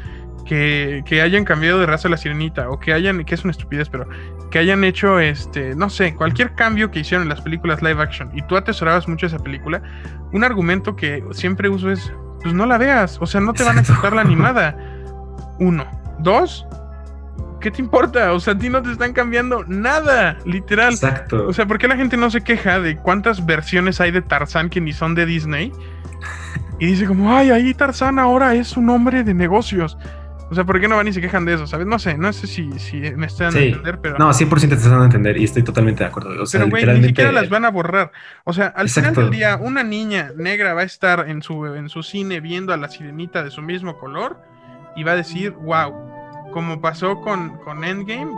que, 0.47 1.21
hayan 1.21 1.43
cambiado 1.43 1.79
de 1.79 1.85
raza 1.85 2.07
a 2.07 2.11
la 2.11 2.17
sirenita, 2.17 2.69
o 2.69 2.79
que 2.79 2.93
hayan, 2.93 3.23
que 3.25 3.35
es 3.35 3.43
una 3.43 3.51
estupidez, 3.51 3.89
pero 3.89 4.07
que 4.49 4.59
hayan 4.59 4.83
hecho, 4.83 5.19
este, 5.19 5.75
no 5.75 5.89
sé, 5.89 6.15
cualquier 6.15 6.55
cambio 6.55 6.89
que 6.91 6.99
hicieron 6.99 7.23
en 7.23 7.29
las 7.29 7.41
películas 7.41 7.81
live 7.81 8.01
action, 8.01 8.31
y 8.33 8.41
tú 8.43 8.55
atesorabas 8.55 9.07
mucho 9.07 9.25
esa 9.25 9.39
película, 9.39 9.81
un 10.31 10.43
argumento 10.43 10.95
que 10.95 11.23
siempre 11.31 11.69
uso 11.69 11.91
es, 11.91 12.11
pues 12.41 12.53
no 12.53 12.65
la 12.65 12.77
veas, 12.77 13.17
o 13.21 13.25
sea, 13.25 13.41
no 13.41 13.53
te 13.53 13.63
van 13.63 13.77
a 13.77 13.81
aceptar 13.81 14.13
la 14.13 14.21
animada. 14.21 14.77
Uno. 15.59 15.85
Dos, 16.19 16.65
¿qué 17.59 17.71
te 17.71 17.81
importa? 17.81 18.33
O 18.33 18.39
sea, 18.39 18.53
a 18.53 18.57
ti 18.57 18.69
no 18.69 18.81
te 18.81 18.91
están 18.91 19.13
cambiando 19.13 19.63
nada, 19.65 20.37
literal. 20.45 20.93
Exacto. 20.93 21.47
O 21.47 21.53
sea, 21.53 21.65
¿por 21.65 21.77
qué 21.77 21.87
la 21.87 21.95
gente 21.95 22.17
no 22.17 22.29
se 22.29 22.41
queja 22.41 22.79
de 22.79 22.97
cuántas 22.97 23.45
versiones 23.45 24.01
hay 24.01 24.11
de 24.11 24.21
Tarzán 24.21 24.69
que 24.69 24.81
ni 24.81 24.93
son 24.93 25.15
de 25.15 25.25
Disney? 25.25 25.71
Y 26.79 26.87
dice 26.87 27.05
como, 27.05 27.35
ay, 27.35 27.49
ahí 27.49 27.73
Tarzán 27.73 28.19
ahora 28.19 28.53
es 28.53 28.77
un 28.77 28.89
hombre 28.89 29.23
de 29.23 29.33
negocios. 29.33 29.97
O 30.49 30.55
sea, 30.55 30.63
¿por 30.63 30.79
qué 30.79 30.87
no 30.87 30.95
van 30.95 31.07
y 31.07 31.13
se 31.13 31.19
quejan 31.19 31.43
de 31.43 31.55
eso? 31.55 31.67
¿Sabes? 31.67 31.87
No 31.87 31.99
sé, 31.99 32.17
no 32.17 32.31
sé 32.31 32.47
si, 32.47 32.79
si 32.79 32.97
me 33.15 33.25
están 33.25 33.47
dando 33.47 33.59
a 33.59 33.63
entender, 33.63 33.99
pero. 33.99 34.17
No, 34.17 34.29
100% 34.29 34.49
te 34.49 34.75
están 34.75 34.91
dando 34.91 35.01
a 35.01 35.05
entender 35.05 35.37
y 35.37 35.43
estoy 35.43 35.63
totalmente 35.63 36.03
de 36.03 36.09
acuerdo. 36.09 36.41
O 36.41 36.45
sea, 36.45 36.61
pero, 36.61 36.69
güey, 36.69 36.99
ni 36.99 37.07
siquiera 37.07 37.31
las 37.31 37.49
van 37.49 37.65
a 37.65 37.69
borrar. 37.69 38.11
O 38.45 38.53
sea, 38.53 38.67
al 38.67 38.87
final 38.89 39.13
del 39.13 39.29
día, 39.29 39.57
una 39.57 39.83
niña 39.83 40.31
negra 40.37 40.73
va 40.73 40.81
a 40.81 40.85
estar 40.85 41.27
en 41.27 41.41
su, 41.41 41.65
en 41.65 41.89
su 41.89 42.01
cine 42.01 42.39
viendo 42.39 42.73
a 42.73 42.77
la 42.77 42.87
sirenita 42.87 43.43
de 43.43 43.51
su 43.51 43.61
mismo 43.61 43.97
color 43.97 44.39
y 44.95 45.03
va 45.03 45.11
a 45.13 45.15
decir, 45.15 45.51
wow. 45.51 46.06
Como 46.57 46.81
pasó 46.81 47.21
con, 47.21 47.57
con 47.57 47.83
Endgame, 47.83 48.31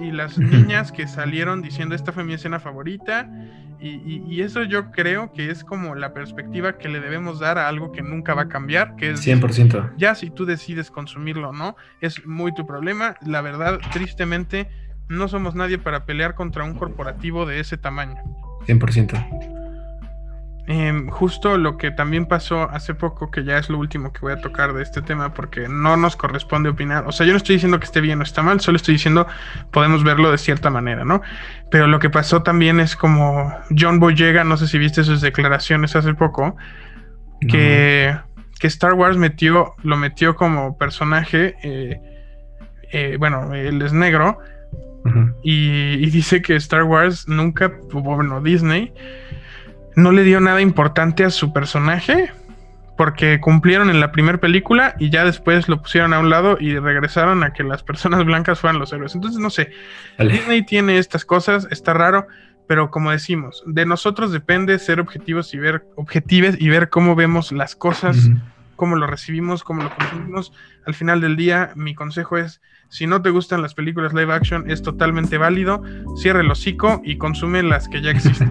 y 0.00 0.10
las 0.10 0.38
niñas 0.38 0.92
que 0.92 1.06
salieron 1.06 1.60
diciendo 1.60 1.94
esta 1.94 2.10
fue 2.10 2.24
mi 2.24 2.32
escena 2.32 2.58
favorita, 2.58 3.30
y, 3.78 4.40
eso 4.40 4.62
yo 4.62 4.90
creo 4.92 5.30
que 5.34 5.50
es 5.50 5.62
como 5.62 5.94
la 5.94 6.14
perspectiva 6.14 6.78
que 6.78 6.88
le 6.88 7.00
debemos 7.00 7.38
dar 7.38 7.58
a 7.58 7.68
algo 7.68 7.92
que 7.92 8.00
nunca 8.00 8.32
va 8.32 8.44
a 8.44 8.48
cambiar, 8.48 8.96
que 8.96 9.10
es 9.10 9.26
100%. 9.26 9.92
Ya 9.98 10.14
si 10.14 10.30
tú 10.30 10.46
decides 10.46 10.90
consumirlo 10.90 11.50
o 11.50 11.52
no, 11.52 11.76
es 12.00 12.24
muy 12.24 12.54
tu 12.54 12.66
problema. 12.66 13.16
La 13.20 13.42
verdad, 13.42 13.78
tristemente, 13.92 14.70
no 15.10 15.28
somos 15.28 15.54
nadie 15.54 15.76
para 15.76 16.06
pelear 16.06 16.34
contra 16.34 16.64
un 16.64 16.76
corporativo 16.76 17.44
de 17.44 17.60
ese 17.60 17.76
tamaño. 17.76 18.16
100%. 18.66 19.55
Em, 20.68 21.06
justo 21.08 21.58
lo 21.58 21.78
que 21.78 21.92
también 21.92 22.26
pasó 22.26 22.68
hace 22.70 22.92
poco, 22.92 23.30
que 23.30 23.44
ya 23.44 23.56
es 23.56 23.70
lo 23.70 23.78
último 23.78 24.12
que 24.12 24.18
voy 24.18 24.32
a 24.32 24.40
tocar 24.40 24.72
de 24.72 24.82
este 24.82 25.00
tema, 25.00 25.32
porque 25.32 25.68
no 25.68 25.96
nos 25.96 26.16
corresponde 26.16 26.68
opinar. 26.68 27.04
O 27.06 27.12
sea, 27.12 27.24
yo 27.24 27.32
no 27.32 27.36
estoy 27.36 27.54
diciendo 27.54 27.78
que 27.78 27.84
esté 27.84 28.00
bien 28.00 28.18
o 28.18 28.24
está 28.24 28.42
mal, 28.42 28.60
solo 28.60 28.76
estoy 28.76 28.94
diciendo 28.94 29.28
podemos 29.70 30.02
verlo 30.02 30.32
de 30.32 30.38
cierta 30.38 30.68
manera, 30.68 31.04
¿no? 31.04 31.22
Pero 31.70 31.86
lo 31.86 32.00
que 32.00 32.10
pasó 32.10 32.42
también 32.42 32.80
es 32.80 32.96
como 32.96 33.54
John 33.78 34.00
Boyega, 34.00 34.42
no 34.42 34.56
sé 34.56 34.66
si 34.66 34.76
viste 34.78 35.04
sus 35.04 35.20
declaraciones 35.20 35.94
hace 35.94 36.14
poco, 36.14 36.56
que, 37.48 38.16
que, 38.58 38.66
Star 38.66 38.94
Wars 38.94 39.16
metió, 39.16 39.74
lo 39.84 39.96
metió 39.96 40.34
como 40.34 40.76
personaje, 40.78 41.54
eh, 41.62 42.00
eh, 42.90 43.16
bueno, 43.20 43.54
él 43.54 43.80
es 43.82 43.92
negro, 43.92 44.40
y, 45.44 45.92
y 46.04 46.10
dice 46.10 46.42
que 46.42 46.56
Star 46.56 46.82
Wars 46.82 47.28
nunca, 47.28 47.70
bueno, 47.92 48.40
Disney 48.40 48.92
no 49.96 50.12
le 50.12 50.22
dio 50.22 50.40
nada 50.40 50.60
importante 50.60 51.24
a 51.24 51.30
su 51.30 51.52
personaje 51.52 52.30
porque 52.96 53.40
cumplieron 53.40 53.90
en 53.90 54.00
la 54.00 54.12
primera 54.12 54.38
película 54.38 54.94
y 54.98 55.10
ya 55.10 55.24
después 55.24 55.68
lo 55.68 55.82
pusieron 55.82 56.14
a 56.14 56.18
un 56.18 56.30
lado 56.30 56.56
y 56.60 56.78
regresaron 56.78 57.42
a 57.42 57.52
que 57.52 57.62
las 57.62 57.82
personas 57.82 58.24
blancas 58.24 58.60
fueran 58.60 58.78
los 58.78 58.92
héroes. 58.92 59.14
Entonces, 59.14 59.40
no 59.40 59.50
sé, 59.50 59.70
Disney 60.18 60.64
tiene 60.64 60.98
estas 60.98 61.24
cosas, 61.24 61.66
está 61.70 61.92
raro, 61.92 62.26
pero 62.66 62.90
como 62.90 63.10
decimos, 63.10 63.62
de 63.66 63.86
nosotros 63.86 64.32
depende 64.32 64.78
ser 64.78 65.00
objetivos 65.00 65.52
y 65.54 65.58
ver 65.58 65.86
objetivos 65.96 66.56
y 66.58 66.68
ver 66.68 66.88
cómo 66.88 67.14
vemos 67.14 67.52
las 67.52 67.76
cosas, 67.76 68.30
cómo 68.76 68.96
lo 68.96 69.06
recibimos, 69.06 69.62
cómo 69.62 69.82
lo 69.82 69.94
consumimos. 69.94 70.52
Al 70.86 70.94
final 70.94 71.20
del 71.20 71.36
día, 71.36 71.72
mi 71.74 71.94
consejo 71.94 72.38
es, 72.38 72.60
si 72.88 73.06
no 73.06 73.20
te 73.20 73.30
gustan 73.30 73.62
las 73.62 73.74
películas 73.74 74.14
live 74.14 74.32
action, 74.32 74.70
es 74.70 74.82
totalmente 74.82 75.38
válido, 75.38 75.82
cierre 76.16 76.40
el 76.40 76.50
hocico 76.50 77.02
y 77.04 77.18
consume 77.18 77.62
las 77.62 77.88
que 77.88 78.00
ya 78.00 78.10
existen. 78.12 78.50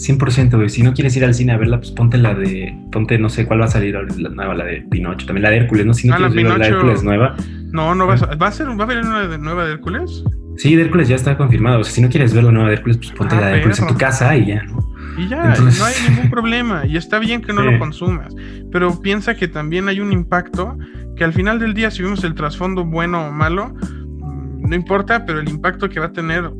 100%, 0.00 0.56
güey. 0.56 0.68
Si 0.68 0.82
no 0.82 0.94
quieres 0.94 1.16
ir 1.16 1.24
al 1.24 1.34
cine 1.34 1.52
a 1.52 1.58
verla, 1.58 1.78
pues 1.78 1.90
ponte 1.90 2.16
la 2.18 2.34
de. 2.34 2.74
Ponte, 2.90 3.18
no 3.18 3.28
sé 3.28 3.46
cuál 3.46 3.60
va 3.60 3.66
a 3.66 3.68
salir 3.68 3.94
la 3.94 4.28
nueva, 4.30 4.54
la 4.54 4.64
de 4.64 4.82
Pinocho. 4.90 5.26
También 5.26 5.42
la 5.42 5.50
de 5.50 5.58
Hércules, 5.58 5.86
¿no? 5.86 5.94
Si 5.94 6.08
no 6.08 6.14
ah, 6.14 6.16
quieres 6.16 6.34
ver 6.34 6.44
la 6.46 6.58
de 6.58 6.66
Hércules 6.68 7.02
nueva. 7.02 7.36
No, 7.72 7.94
no 7.94 8.06
va 8.06 8.14
a, 8.14 8.34
¿va 8.36 8.46
a 8.48 8.52
ser. 8.52 8.68
¿Va 8.68 8.80
a 8.80 8.82
haber 8.82 8.98
una 8.98 9.38
nueva 9.38 9.66
de 9.66 9.72
Hércules? 9.72 10.24
Sí, 10.56 10.74
de 10.74 10.82
Hércules 10.82 11.08
ya 11.08 11.16
está 11.16 11.36
confirmado. 11.36 11.80
O 11.80 11.84
sea, 11.84 11.92
si 11.92 12.00
no 12.00 12.08
quieres 12.08 12.34
ver 12.34 12.44
la 12.44 12.52
nueva 12.52 12.68
de 12.68 12.74
Hércules, 12.74 12.96
pues 12.96 13.10
ponte 13.12 13.34
ah, 13.36 13.40
la 13.40 13.46
de 13.48 13.56
Hércules 13.56 13.78
en 13.78 13.86
tu 13.88 13.96
casa 13.96 14.36
y 14.36 14.46
ya, 14.46 14.62
¿no? 14.64 14.90
Y 15.18 15.28
ya, 15.28 15.54
no 15.54 15.84
hay 15.84 15.94
ningún 16.08 16.30
problema. 16.30 16.86
Y 16.86 16.96
está 16.96 17.18
bien 17.18 17.42
que 17.42 17.52
no 17.52 17.62
lo 17.70 17.78
consumas. 17.78 18.34
Pero 18.72 19.00
piensa 19.00 19.34
que 19.34 19.48
también 19.48 19.88
hay 19.88 20.00
un 20.00 20.12
impacto 20.12 20.78
que 21.16 21.24
al 21.24 21.32
final 21.32 21.58
del 21.58 21.74
día, 21.74 21.90
si 21.90 22.02
vemos 22.02 22.24
el 22.24 22.34
trasfondo 22.34 22.84
bueno 22.84 23.26
o 23.26 23.32
malo, 23.32 23.68
mm, 23.68 24.68
no 24.68 24.74
importa, 24.74 25.26
pero 25.26 25.40
el 25.40 25.48
impacto 25.48 25.88
que 25.88 26.00
va 26.00 26.06
a 26.06 26.12
tener 26.12 26.50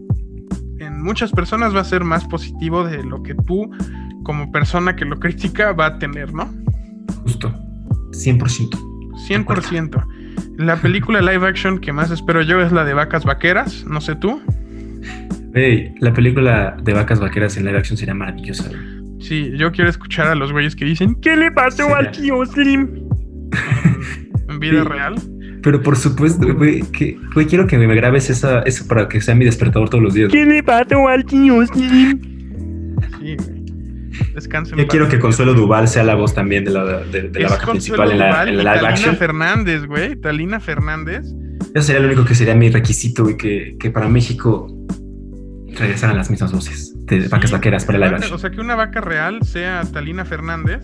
muchas 0.88 1.32
personas 1.32 1.74
va 1.74 1.80
a 1.80 1.84
ser 1.84 2.04
más 2.04 2.24
positivo 2.24 2.84
de 2.84 3.02
lo 3.02 3.22
que 3.22 3.34
tú, 3.34 3.70
como 4.22 4.50
persona 4.50 4.96
que 4.96 5.04
lo 5.04 5.18
critica, 5.18 5.72
va 5.72 5.86
a 5.86 5.98
tener, 5.98 6.32
¿no? 6.32 6.48
Justo. 7.22 7.52
100%. 8.12 8.70
100%. 9.28 10.06
La 10.56 10.76
película 10.76 11.20
live 11.20 11.46
action 11.46 11.78
que 11.78 11.92
más 11.92 12.10
espero 12.10 12.42
yo 12.42 12.60
es 12.60 12.72
la 12.72 12.84
de 12.84 12.94
Vacas 12.94 13.24
Vaqueras, 13.24 13.84
no 13.84 14.00
sé 14.00 14.14
tú. 14.14 14.40
Hey, 15.54 15.94
la 15.98 16.12
película 16.12 16.76
de 16.82 16.92
Vacas 16.94 17.20
Vaqueras 17.20 17.56
en 17.56 17.64
live 17.64 17.78
action 17.78 17.96
sería 17.96 18.14
maravillosa. 18.14 18.70
Sí, 19.20 19.52
yo 19.56 19.72
quiero 19.72 19.90
escuchar 19.90 20.28
a 20.28 20.34
los 20.34 20.52
güeyes 20.52 20.74
que 20.74 20.84
dicen, 20.84 21.14
¿qué 21.16 21.36
le 21.36 21.50
pasó 21.50 21.94
al 21.94 22.10
tío 22.10 22.44
Slim? 22.46 23.08
en 24.48 24.60
vida 24.60 24.84
real. 24.84 25.16
Pero 25.62 25.82
por 25.82 25.96
supuesto, 25.96 26.54
güey, 26.54 26.82
que, 26.82 27.18
quiero 27.48 27.66
que 27.66 27.76
me 27.78 27.94
grabes 27.94 28.30
esa, 28.30 28.60
eso 28.62 28.86
para 28.86 29.08
que 29.08 29.20
sea 29.20 29.34
mi 29.34 29.44
despertador 29.44 29.90
todos 29.90 30.02
los 30.02 30.14
días. 30.14 30.30
¿Qué 30.30 30.44
le 30.44 30.62
pato 30.62 31.06
al 31.08 31.28
Sí, 31.28 31.50
güey. 33.18 33.60
Descansen. 34.34 34.78
Yo 34.78 34.86
quiero 34.86 35.08
que 35.08 35.18
Consuelo 35.18 35.54
Duval 35.54 35.88
sea 35.88 36.04
la 36.04 36.14
voz 36.14 36.34
también 36.34 36.64
de 36.64 36.70
la, 36.70 36.84
de, 37.04 37.30
la 37.32 37.48
vaca 37.48 37.66
principal 37.70 38.12
en 38.12 38.18
la, 38.18 38.48
en 38.48 38.56
la 38.62 38.76
live 38.76 38.88
Talina 38.88 39.14
Fernández, 39.14 39.86
güey. 39.86 40.16
Talina 40.16 40.60
Fernández. 40.60 41.26
Eso 41.74 41.86
sería 41.86 42.00
lo 42.00 42.08
único 42.08 42.24
que 42.24 42.34
sería 42.34 42.54
mi 42.54 42.70
requisito, 42.70 43.24
güey, 43.24 43.36
que, 43.36 43.76
que 43.78 43.90
para 43.90 44.08
México 44.08 44.68
regresaran 45.74 46.16
las 46.16 46.30
mismas 46.30 46.52
voces 46.52 46.94
de 47.06 47.28
vacas 47.28 47.50
vaqueras 47.50 47.84
para 47.84 47.98
la 47.98 48.06
live 48.06 48.16
action. 48.18 48.34
O 48.34 48.38
sea, 48.38 48.50
que 48.50 48.60
una 48.60 48.74
vaca 48.74 49.00
real 49.00 49.40
sea 49.42 49.82
Talina 49.92 50.24
Fernández 50.24 50.82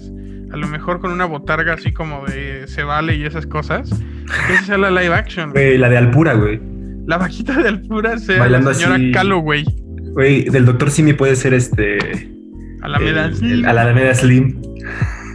a 0.53 0.57
lo 0.57 0.69
mejor 0.69 1.01
con 1.01 1.11
una 1.13 1.25
botarga 1.25 1.75
así 1.75 1.93
como 1.93 2.25
de 2.25 2.67
se 2.69 2.83
vale 2.83 3.17
y 3.17 3.25
esas 3.25 3.47
cosas. 3.47 3.91
Esa 4.51 4.65
sea 4.65 4.79
la 4.79 4.91
live 4.91 5.15
action. 5.15 5.51
Güey, 5.51 5.79
la 5.79 5.89
de 5.89 5.99
Alpura, 5.99 6.35
güey. 6.35 6.61
La 7.07 7.19
vaquita 7.19 7.57
de 7.61 7.69
Alpura 7.69 8.19
sea 8.19 8.49
la 8.49 8.75
señora 8.75 8.99
Calo, 9.13 9.39
güey. 9.39 9.65
Güey, 10.13 10.45
del 10.45 10.65
Doctor 10.65 10.91
Simi 10.91 11.13
puede 11.13 11.37
ser 11.37 11.55
este. 11.55 11.99
Alameda 12.83 13.33
Slim. 13.33 13.67
Alameda 13.67 14.15
Slim. 14.15 14.61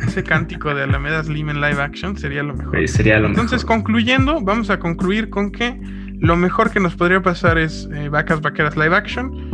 Ese 0.07 0.23
cántico 0.23 0.73
de 0.73 0.83
Alameda 0.83 1.23
Slim 1.23 1.49
en 1.49 1.61
live 1.61 1.81
action 1.81 2.17
sería 2.17 2.43
lo 2.43 2.55
mejor. 2.55 2.87
sería 2.87 3.19
lo 3.19 3.27
Entonces, 3.27 3.63
concluyendo, 3.63 4.41
vamos 4.41 4.69
a 4.69 4.79
concluir 4.79 5.29
con 5.29 5.51
que 5.51 5.79
lo 6.19 6.35
mejor 6.35 6.71
que 6.71 6.79
nos 6.79 6.95
podría 6.95 7.21
pasar 7.21 7.57
es 7.57 7.87
eh, 7.93 8.09
Vacas 8.09 8.41
Vaqueras 8.41 8.75
live 8.77 8.95
action 8.95 9.51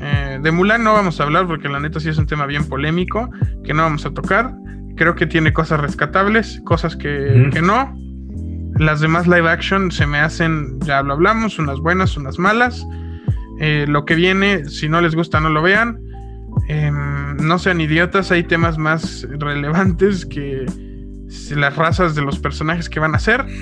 eh, 0.00 0.38
de 0.40 0.50
Mulan 0.52 0.84
no 0.84 0.92
vamos 0.92 1.20
a 1.20 1.24
hablar 1.24 1.46
porque 1.46 1.68
la 1.68 1.80
neta 1.80 1.98
sí 2.00 2.08
es 2.08 2.18
un 2.18 2.26
tema 2.26 2.46
bien 2.46 2.68
polémico 2.68 3.30
que 3.64 3.74
no 3.74 3.82
vamos 3.82 4.06
a 4.06 4.10
tocar. 4.10 4.54
Creo 4.96 5.14
que 5.14 5.26
tiene 5.26 5.52
cosas 5.52 5.80
rescatables, 5.80 6.60
cosas 6.64 6.96
que, 6.96 7.50
no. 7.62 7.96
Las 8.78 9.00
demás 9.00 9.26
live 9.26 9.48
action 9.48 9.90
se 9.90 10.06
me 10.06 10.18
hacen, 10.18 10.78
ya 10.80 11.02
lo 11.02 11.14
hablamos, 11.14 11.58
unas 11.58 11.80
buenas, 11.80 12.16
unas 12.16 12.38
malas. 12.38 12.86
Eh, 13.60 13.86
lo 13.88 14.04
que 14.04 14.14
viene, 14.14 14.64
si 14.66 14.88
no 14.88 15.00
les 15.00 15.14
gusta, 15.14 15.40
no 15.40 15.50
lo 15.50 15.62
vean. 15.62 16.00
Em, 16.68 17.36
no 17.36 17.58
sean 17.58 17.80
idiotas, 17.80 18.30
hay 18.30 18.44
temas 18.44 18.78
más 18.78 19.26
relevantes 19.38 20.24
que 20.26 20.66
las 21.54 21.76
razas 21.76 22.14
de 22.14 22.22
los 22.22 22.38
personajes 22.38 22.88
que 22.88 23.00
van 23.00 23.14
a 23.14 23.18
ser. 23.18 23.44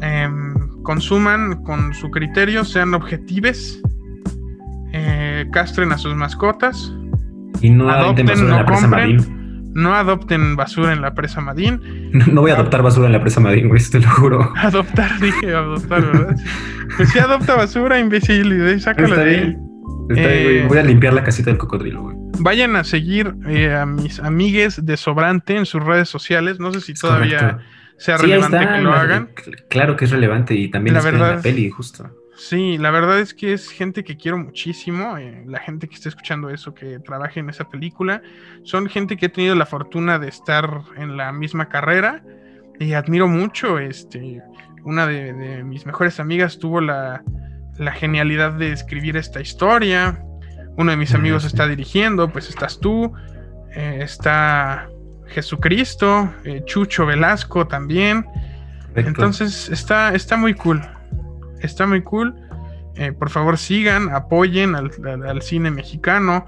Em, 0.00 0.82
consuman 0.82 1.62
con 1.62 1.94
su 1.94 2.10
criterio, 2.10 2.62
sean 2.66 2.92
objetivos 2.92 3.80
eh, 4.92 5.46
castren 5.50 5.90
a 5.92 5.98
sus 5.98 6.14
mascotas. 6.14 6.92
Y 7.60 7.70
no 7.70 7.88
adopten, 7.90 8.26
no 8.26 8.32
en 8.32 8.48
la 8.50 8.64
presa 8.64 8.86
Madín. 8.86 9.43
No 9.74 9.94
adopten 9.94 10.56
basura 10.56 10.92
en 10.92 11.00
la 11.00 11.14
presa 11.14 11.40
Madín. 11.40 12.10
No, 12.12 12.42
voy 12.42 12.52
a 12.52 12.54
adoptar 12.54 12.82
basura 12.82 13.06
en 13.06 13.12
la 13.12 13.20
presa 13.20 13.40
Madín, 13.40 13.68
güey, 13.68 13.82
te 13.82 14.00
lo 14.00 14.08
juro. 14.08 14.52
Adoptar, 14.56 15.18
dije 15.20 15.54
adoptar, 15.54 16.00
¿verdad? 16.00 16.36
pues 16.96 17.10
sí, 17.10 17.18
adopta 17.18 17.56
basura, 17.56 17.98
imbécil, 17.98 18.52
y 18.52 18.80
sácala 18.80 19.16
de 19.16 19.30
ahí. 19.30 19.56
Eh, 20.16 20.64
voy 20.68 20.78
a 20.78 20.82
limpiar 20.82 21.12
la 21.14 21.24
casita 21.24 21.50
del 21.50 21.58
cocodrilo, 21.58 22.02
güey. 22.02 22.16
Vayan 22.38 22.76
a 22.76 22.84
seguir 22.84 23.34
eh, 23.46 23.74
a 23.74 23.86
mis 23.86 24.20
amigues 24.20 24.84
de 24.84 24.96
Sobrante 24.96 25.56
en 25.56 25.66
sus 25.66 25.82
redes 25.82 26.08
sociales. 26.08 26.60
No 26.60 26.72
sé 26.72 26.80
si 26.80 26.94
todavía 26.94 27.58
sea 27.96 28.16
relevante 28.16 28.58
que 28.58 28.80
lo 28.80 28.92
hagan. 28.92 29.30
Claro 29.68 29.96
que 29.96 30.04
es 30.04 30.10
relevante 30.10 30.54
y 30.54 30.70
también 30.70 30.94
la 30.94 31.00
verdad, 31.00 31.36
la 31.36 31.42
peli, 31.42 31.70
justo. 31.70 32.10
Sí, 32.36 32.78
la 32.78 32.90
verdad 32.90 33.20
es 33.20 33.32
que 33.32 33.52
es 33.52 33.68
gente 33.68 34.02
que 34.02 34.16
quiero 34.16 34.38
muchísimo, 34.38 35.16
eh, 35.16 35.44
la 35.46 35.60
gente 35.60 35.88
que 35.88 35.94
está 35.94 36.08
escuchando 36.08 36.50
eso, 36.50 36.74
que 36.74 36.98
trabaje 36.98 37.38
en 37.40 37.48
esa 37.48 37.68
película, 37.68 38.22
son 38.64 38.88
gente 38.88 39.16
que 39.16 39.26
he 39.26 39.28
tenido 39.28 39.54
la 39.54 39.66
fortuna 39.66 40.18
de 40.18 40.28
estar 40.28 40.82
en 40.96 41.16
la 41.16 41.32
misma 41.32 41.68
carrera 41.68 42.24
y 42.80 42.94
admiro 42.94 43.28
mucho, 43.28 43.78
este, 43.78 44.42
una 44.82 45.06
de, 45.06 45.62
mis 45.62 45.86
mejores 45.86 46.18
amigas 46.18 46.58
tuvo 46.58 46.80
la, 46.80 47.22
genialidad 47.94 48.52
de 48.52 48.72
escribir 48.72 49.16
esta 49.16 49.40
historia, 49.40 50.20
uno 50.76 50.90
de 50.90 50.96
mis 50.96 51.14
amigos 51.14 51.44
está 51.44 51.68
dirigiendo, 51.68 52.30
pues 52.30 52.48
estás 52.48 52.80
tú, 52.80 53.12
eh, 53.76 54.00
está 54.02 54.88
Jesucristo, 55.28 56.32
eh, 56.44 56.62
Chucho 56.64 57.06
Velasco 57.06 57.66
también, 57.68 58.26
entonces 58.96 59.68
está, 59.68 60.14
está 60.14 60.36
muy 60.36 60.54
cool. 60.54 60.82
Está 61.64 61.86
muy 61.86 62.02
cool. 62.02 62.34
Eh, 62.96 63.12
por 63.12 63.30
favor, 63.30 63.58
sigan, 63.58 64.08
apoyen 64.10 64.74
al, 64.76 65.42
cine 65.42 65.70
mexicano, 65.70 66.46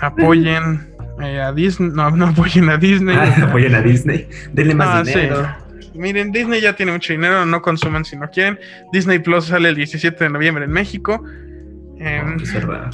apoyen 0.00 0.94
eh, 1.22 1.40
a 1.40 1.52
Disney, 1.52 1.90
no, 1.94 2.10
no 2.10 2.26
apoyen 2.26 2.68
a 2.68 2.76
Disney. 2.76 3.16
Ah, 3.16 3.46
apoyen 3.48 3.74
a 3.74 3.80
Disney, 3.80 4.28
denle 4.52 4.74
más 4.74 5.06
dinero. 5.06 5.48
Miren, 5.94 6.30
Disney 6.30 6.60
ya 6.60 6.76
tiene 6.76 6.92
mucho 6.92 7.12
dinero, 7.12 7.46
no 7.46 7.62
consuman 7.62 8.04
si 8.04 8.16
no 8.16 8.28
quieren. 8.30 8.58
Disney 8.92 9.18
Plus 9.18 9.46
sale 9.46 9.70
el 9.70 9.74
17 9.74 10.24
de 10.24 10.30
noviembre 10.30 10.64
en 10.64 10.70
México. 10.70 11.24
Em, 11.98 12.36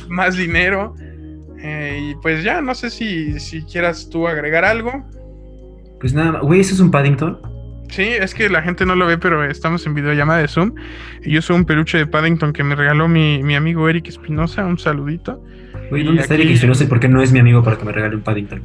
más 0.09 0.37
dinero. 0.37 0.95
Eh, 1.59 2.11
y 2.11 2.15
pues 2.17 2.45
ya, 2.45 2.61
no 2.61 2.75
sé 2.75 2.91
si, 2.91 3.39
si 3.41 3.63
quieras 3.63 4.09
tú 4.11 4.29
agregar 4.29 4.65
algo. 4.65 5.05
Pues 6.01 6.15
nada, 6.15 6.41
güey, 6.41 6.61
¿eso 6.61 6.75
es 6.75 6.81
un 6.81 6.91
Paddington? 6.91 7.54
Sí, 7.95 8.03
es 8.03 8.35
que 8.35 8.51
la 8.51 8.61
gente 8.61 8.85
no 8.85 8.97
lo 8.97 9.07
ve, 9.07 9.19
pero 9.19 9.45
estamos 9.45 9.87
en 9.87 9.95
videollamada 9.95 10.41
de 10.41 10.49
Zoom. 10.49 10.75
Y 11.23 11.31
yo 11.31 11.41
soy 11.41 11.55
un 11.55 11.65
peluche 11.65 11.97
de 11.97 12.09
Paddington 12.09 12.53
que 12.53 12.65
me 12.65 12.75
regaló 12.75 13.07
mi, 13.07 13.55
amigo 13.55 13.89
Eric 13.89 14.09
Espinosa. 14.09 14.67
Un 14.67 14.81
saludito. 14.81 15.41
¿dónde 15.91 16.23
está 16.23 16.35
Eric 16.35 16.51
Espinosa 16.51 16.83
y 16.83 16.87
por 16.89 16.99
qué 16.99 17.07
no 17.07 17.23
es 17.23 17.31
mi 17.31 17.39
amigo 17.39 17.63
para 17.63 17.79
que 17.79 17.85
me 17.85 17.93
regale 17.93 18.17
un 18.17 18.23
Paddington? 18.23 18.63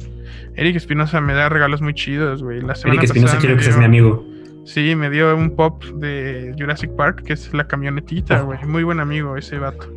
Eric 0.56 0.74
Espinosa 0.74 1.20
me 1.20 1.32
da 1.34 1.48
regalos 1.48 1.80
muy 1.80 1.94
chidos, 1.94 2.42
güey. 2.42 2.58
Eric 2.58 3.04
Espinosa 3.04 3.38
quiero 3.38 3.56
que 3.56 3.62
seas 3.62 3.78
mi 3.78 3.84
amigo. 3.84 4.26
Sí, 4.64 4.96
me 4.96 5.08
dio 5.10 5.36
un 5.36 5.54
pop 5.54 5.84
de 5.84 6.52
Jurassic 6.58 6.90
Park, 6.96 7.22
que 7.22 7.34
es 7.34 7.54
la 7.54 7.68
camionetita, 7.68 8.40
güey. 8.40 8.58
Muy 8.66 8.82
buen 8.82 8.98
amigo 8.98 9.36
ese 9.36 9.58
vato. 9.58 9.88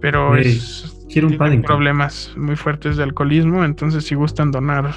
Pero 0.00 0.36
es. 0.36 0.96
Quiero 1.12 1.28
un 1.28 1.36
Paddington. 1.36 1.66
problemas 1.66 2.32
muy 2.34 2.56
fuertes 2.56 2.96
de 2.96 3.02
alcoholismo, 3.02 3.62
entonces 3.62 4.04
si 4.04 4.14
gustan 4.14 4.50
donar 4.50 4.94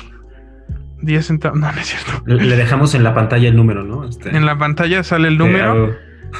10 1.02 1.26
centavos. 1.26 1.60
No, 1.60 1.72
no 1.72 1.80
es 1.80 1.88
cierto. 1.88 2.24
Le 2.26 2.56
dejamos 2.56 2.94
en 2.96 3.04
la 3.04 3.14
pantalla 3.14 3.48
el 3.48 3.56
número, 3.56 3.84
¿no? 3.84 4.08
Este, 4.08 4.36
en 4.36 4.46
la 4.46 4.58
pantalla 4.58 5.04
sale 5.04 5.28
el 5.28 5.38
número 5.38 5.96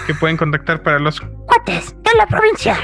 que 0.08 0.14
pueden 0.16 0.38
contactar 0.38 0.84
para 0.84 1.00
los 1.00 1.22
cuates 1.22 1.96
de 2.04 2.18
la 2.18 2.28
provincia. 2.28 2.76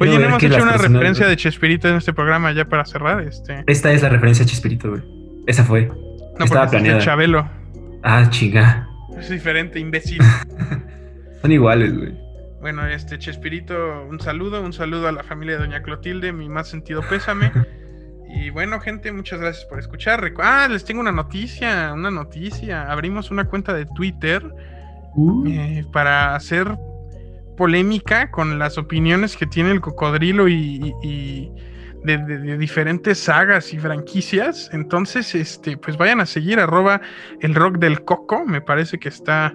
Oye, 0.00 0.18
no 0.18 0.26
hemos 0.26 0.42
hecho 0.42 0.62
una 0.62 0.76
referencia 0.76 1.26
de 1.26 1.36
Chespirito 1.36 1.88
en 1.88 1.96
este 1.96 2.12
programa 2.12 2.52
ya 2.52 2.64
para 2.66 2.84
cerrar. 2.84 3.20
Este. 3.22 3.64
Esta 3.66 3.92
es 3.92 4.02
la 4.02 4.08
referencia 4.08 4.44
de 4.44 4.50
Chespirito, 4.50 4.90
güey. 4.90 5.02
Esa 5.46 5.64
fue. 5.64 5.90
No, 6.38 6.44
Estaba 6.44 6.68
planeada. 6.68 6.98
Es 6.98 7.04
de 7.04 7.10
Chabelo. 7.10 7.48
Ah, 8.02 8.26
chinga. 8.30 8.86
Es 9.18 9.28
diferente, 9.28 9.80
imbécil. 9.80 10.22
Son 11.42 11.50
iguales, 11.50 11.96
güey. 11.96 12.14
Bueno, 12.60 12.86
este 12.86 13.18
Chespirito, 13.18 14.04
un 14.08 14.20
saludo, 14.20 14.62
un 14.62 14.72
saludo 14.72 15.08
a 15.08 15.12
la 15.12 15.22
familia 15.22 15.54
de 15.54 15.60
Doña 15.60 15.82
Clotilde, 15.82 16.32
mi 16.32 16.48
más 16.48 16.68
sentido 16.68 17.02
pésame. 17.08 17.52
Y 18.30 18.50
bueno, 18.50 18.78
gente, 18.80 19.10
muchas 19.10 19.40
gracias 19.40 19.64
por 19.64 19.78
escuchar. 19.78 20.32
Ah, 20.38 20.68
les 20.70 20.84
tengo 20.84 21.00
una 21.00 21.12
noticia, 21.12 21.92
una 21.94 22.10
noticia. 22.10 22.90
Abrimos 22.90 23.30
una 23.30 23.44
cuenta 23.44 23.72
de 23.72 23.86
Twitter 23.86 24.44
uh. 25.14 25.46
eh, 25.46 25.86
para 25.92 26.34
hacer 26.34 26.76
polémica 27.56 28.30
con 28.30 28.58
las 28.58 28.78
opiniones 28.78 29.36
que 29.36 29.46
tiene 29.46 29.70
el 29.72 29.80
cocodrilo 29.80 30.46
y, 30.48 31.50
de, 32.04 32.58
diferentes 32.58 33.18
sagas 33.18 33.72
y 33.72 33.78
franquicias. 33.78 34.68
Entonces, 34.72 35.34
este, 35.34 35.78
pues 35.78 35.96
vayan 35.96 36.20
a 36.20 36.26
seguir 36.26 36.60
arroba 36.60 37.00
el 37.40 37.54
rock 37.54 37.78
del 37.78 38.04
coco. 38.04 38.44
Me 38.44 38.60
parece 38.60 38.98
que 38.98 39.08
está 39.08 39.54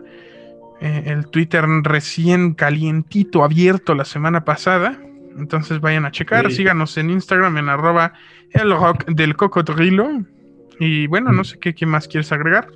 eh, 0.81 1.03
el 1.05 1.27
Twitter 1.27 1.63
recién 1.83 2.55
calientito, 2.55 3.43
abierto 3.43 3.93
la 3.93 4.05
semana 4.05 4.43
pasada. 4.43 4.99
Entonces 5.37 5.79
vayan 5.79 6.05
a 6.05 6.11
checar, 6.11 6.51
síganos 6.51 6.97
en 6.97 7.09
Instagram 7.09 7.57
en 7.57 7.69
arroba 7.69 8.13
el 8.51 8.71
rock 8.71 9.05
del 9.07 9.35
cocodrilo. 9.35 10.23
Y 10.79 11.07
bueno, 11.07 11.31
no 11.31 11.43
sé 11.43 11.59
qué, 11.59 11.85
más 11.85 12.07
quieres 12.07 12.31
agregar. 12.31 12.67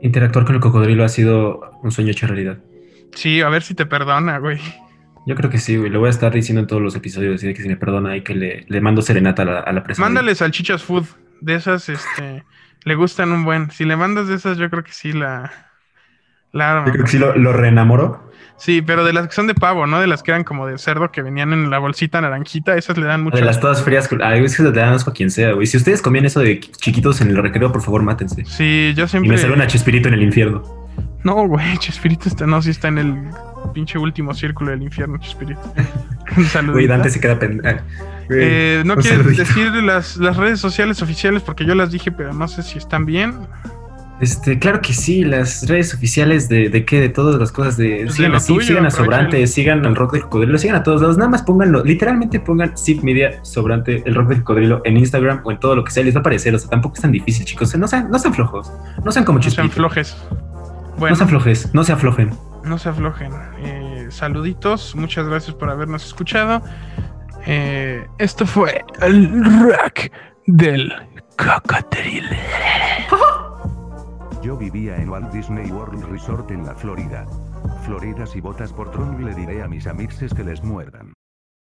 Interactuar 0.00 0.44
con 0.44 0.54
el 0.54 0.60
cocodrilo 0.60 1.04
ha 1.04 1.08
sido 1.08 1.70
un 1.82 1.90
sueño 1.90 2.10
hecho 2.10 2.26
realidad. 2.26 2.58
Sí, 3.14 3.40
a 3.40 3.48
ver 3.48 3.62
si 3.62 3.74
te 3.74 3.86
perdona, 3.86 4.38
güey. 4.38 4.58
Yo 5.26 5.34
creo 5.34 5.48
que 5.50 5.58
sí, 5.58 5.76
güey. 5.76 5.90
Lo 5.90 6.00
voy 6.00 6.08
a 6.08 6.10
estar 6.10 6.32
diciendo 6.32 6.60
en 6.60 6.66
todos 6.66 6.82
los 6.82 6.94
episodios. 6.96 7.40
Que 7.40 7.54
si 7.54 7.68
me 7.68 7.76
perdona 7.76 8.16
y 8.16 8.22
que 8.22 8.34
le, 8.34 8.80
mando 8.80 9.00
serenata 9.02 9.42
a 9.42 9.44
la, 9.44 9.58
a 9.60 9.72
la 9.72 9.84
Mándale 9.98 10.34
salchichas 10.34 10.82
food. 10.82 11.06
De 11.40 11.54
esas, 11.54 11.88
este, 11.88 12.44
le 12.84 12.94
gustan 12.94 13.32
un 13.32 13.44
buen. 13.44 13.70
Si 13.70 13.84
le 13.84 13.96
mandas 13.96 14.28
de 14.28 14.34
esas, 14.34 14.58
yo 14.58 14.68
creo 14.68 14.82
que 14.82 14.92
sí 14.92 15.12
la. 15.12 15.50
la 16.52 16.84
Yo 16.86 16.92
creo 16.92 17.04
que 17.04 17.10
sí 17.10 17.18
lo, 17.18 17.36
lo 17.36 17.52
reenamoró. 17.52 18.23
Sí, 18.56 18.82
pero 18.82 19.04
de 19.04 19.12
las 19.12 19.26
que 19.26 19.34
son 19.34 19.46
de 19.46 19.54
pavo, 19.54 19.86
¿no? 19.86 20.00
De 20.00 20.06
las 20.06 20.22
que 20.22 20.30
eran 20.30 20.44
como 20.44 20.66
de 20.66 20.78
cerdo 20.78 21.10
que 21.10 21.22
venían 21.22 21.52
en 21.52 21.70
la 21.70 21.78
bolsita 21.78 22.20
naranjita, 22.20 22.76
esas 22.76 22.96
le 22.96 23.06
dan 23.06 23.22
mucho. 23.22 23.36
De 23.36 23.44
las 23.44 23.60
todas 23.60 23.82
frías, 23.82 24.08
a 24.22 24.30
veces 24.30 24.60
le 24.60 24.72
dan 24.72 24.94
asco 24.94 25.10
a 25.10 25.12
quien 25.12 25.30
sea, 25.30 25.52
güey. 25.52 25.66
Si 25.66 25.76
ustedes 25.76 26.00
comían 26.00 26.24
eso 26.24 26.40
de 26.40 26.60
chiquitos 26.60 27.20
en 27.20 27.30
el 27.30 27.36
recreo, 27.36 27.72
por 27.72 27.82
favor, 27.82 28.02
mátense. 28.02 28.44
Sí, 28.44 28.94
yo 28.96 29.08
siempre. 29.08 29.28
Y 29.28 29.30
me 29.32 29.38
salió 29.38 29.54
una 29.54 29.66
Chespirito 29.66 30.08
en 30.08 30.14
el 30.14 30.22
infierno. 30.22 30.62
No, 31.24 31.46
güey, 31.46 31.76
Chespirito 31.78 32.28
está, 32.28 32.46
no, 32.46 32.60
sí 32.62 32.70
está 32.70 32.88
en 32.88 32.98
el 32.98 33.14
pinche 33.72 33.98
último 33.98 34.34
círculo 34.34 34.70
del 34.70 34.82
infierno, 34.82 35.18
Chespirito. 35.18 35.60
Un 36.36 36.44
saludo. 36.44 36.74
Güey, 36.74 36.86
Dante 36.86 37.10
se 37.10 37.20
queda 37.20 37.38
pendiente. 37.38 37.68
Ah, 37.68 37.84
eh, 38.30 38.82
no 38.86 38.96
quiero 38.96 39.24
decir 39.24 39.72
las, 39.82 40.16
las 40.16 40.36
redes 40.36 40.60
sociales 40.60 41.02
oficiales 41.02 41.42
porque 41.42 41.64
yo 41.64 41.74
las 41.74 41.90
dije, 41.90 42.10
pero 42.12 42.32
no 42.32 42.48
sé 42.48 42.62
si 42.62 42.78
están 42.78 43.04
bien. 43.04 43.34
Este, 44.20 44.58
claro 44.60 44.80
que 44.80 44.92
sí, 44.92 45.24
las 45.24 45.66
redes 45.68 45.92
oficiales 45.92 46.48
de, 46.48 46.68
de 46.68 46.84
qué, 46.84 47.00
de 47.00 47.08
todas 47.08 47.34
las 47.38 47.50
cosas 47.50 47.76
de 47.76 48.02
pues 48.04 48.14
sigan 48.14 48.34
así, 48.34 48.58
sigan 48.60 48.86
a 48.86 48.90
Sobrante, 48.90 49.44
sigan 49.48 49.84
al 49.84 49.96
Rock 49.96 50.12
del 50.12 50.22
Cocodrilo, 50.22 50.56
sigan 50.56 50.76
a 50.76 50.82
todos 50.84 51.00
lados, 51.00 51.18
nada 51.18 51.30
más 51.30 51.42
pónganlo, 51.42 51.84
literalmente 51.84 52.38
pongan 52.38 52.76
Sif 52.76 53.02
Media 53.02 53.44
Sobrante, 53.44 54.04
el 54.06 54.14
Rock 54.14 54.28
del 54.28 54.38
Cocodrilo 54.44 54.82
en 54.84 54.96
Instagram 54.96 55.40
o 55.44 55.50
en 55.50 55.58
todo 55.58 55.74
lo 55.74 55.84
que 55.84 55.90
sea, 55.90 56.04
les 56.04 56.14
va 56.14 56.18
a 56.18 56.20
aparecer, 56.20 56.54
o 56.54 56.58
sea, 56.58 56.70
tampoco 56.70 56.94
es 56.94 57.02
tan 57.02 57.10
difícil, 57.10 57.44
chicos, 57.44 57.76
no 57.76 57.88
sean, 57.88 58.08
no 58.08 58.18
sean 58.18 58.32
flojos, 58.32 58.72
no 59.04 59.10
sean 59.10 59.24
como 59.24 59.40
chispitos. 59.40 59.64
No 59.64 59.72
sean 59.72 59.76
flojes. 59.76 60.16
Bueno, 60.96 61.10
no 61.10 61.16
sean 61.16 61.28
flojes, 61.28 61.74
no 61.74 61.82
se 61.82 61.92
aflojen. 61.92 62.30
No 62.62 62.78
se 62.78 62.88
aflojen. 62.88 63.32
Eh, 63.64 64.06
saluditos, 64.10 64.94
muchas 64.94 65.26
gracias 65.26 65.56
por 65.56 65.70
habernos 65.70 66.06
escuchado. 66.06 66.62
Eh, 67.46 68.06
esto 68.18 68.46
fue 68.46 68.84
el 69.02 69.44
Rock 69.60 70.12
del 70.46 70.92
Cocodrilo. 71.36 72.28
Yo 74.44 74.58
vivía 74.58 75.00
en 75.00 75.08
Walt 75.08 75.32
Disney 75.32 75.70
World 75.70 76.04
Resort 76.10 76.50
en 76.50 76.66
la 76.66 76.74
Florida. 76.74 77.26
Floridas 77.86 78.36
y 78.36 78.42
botas 78.42 78.74
por 78.74 78.90
Tron 78.90 79.24
le 79.24 79.34
diré 79.34 79.62
a 79.62 79.68
mis 79.68 79.86
amixes 79.86 80.34
que 80.34 80.44
les 80.44 80.62
muerdan. 80.62 81.14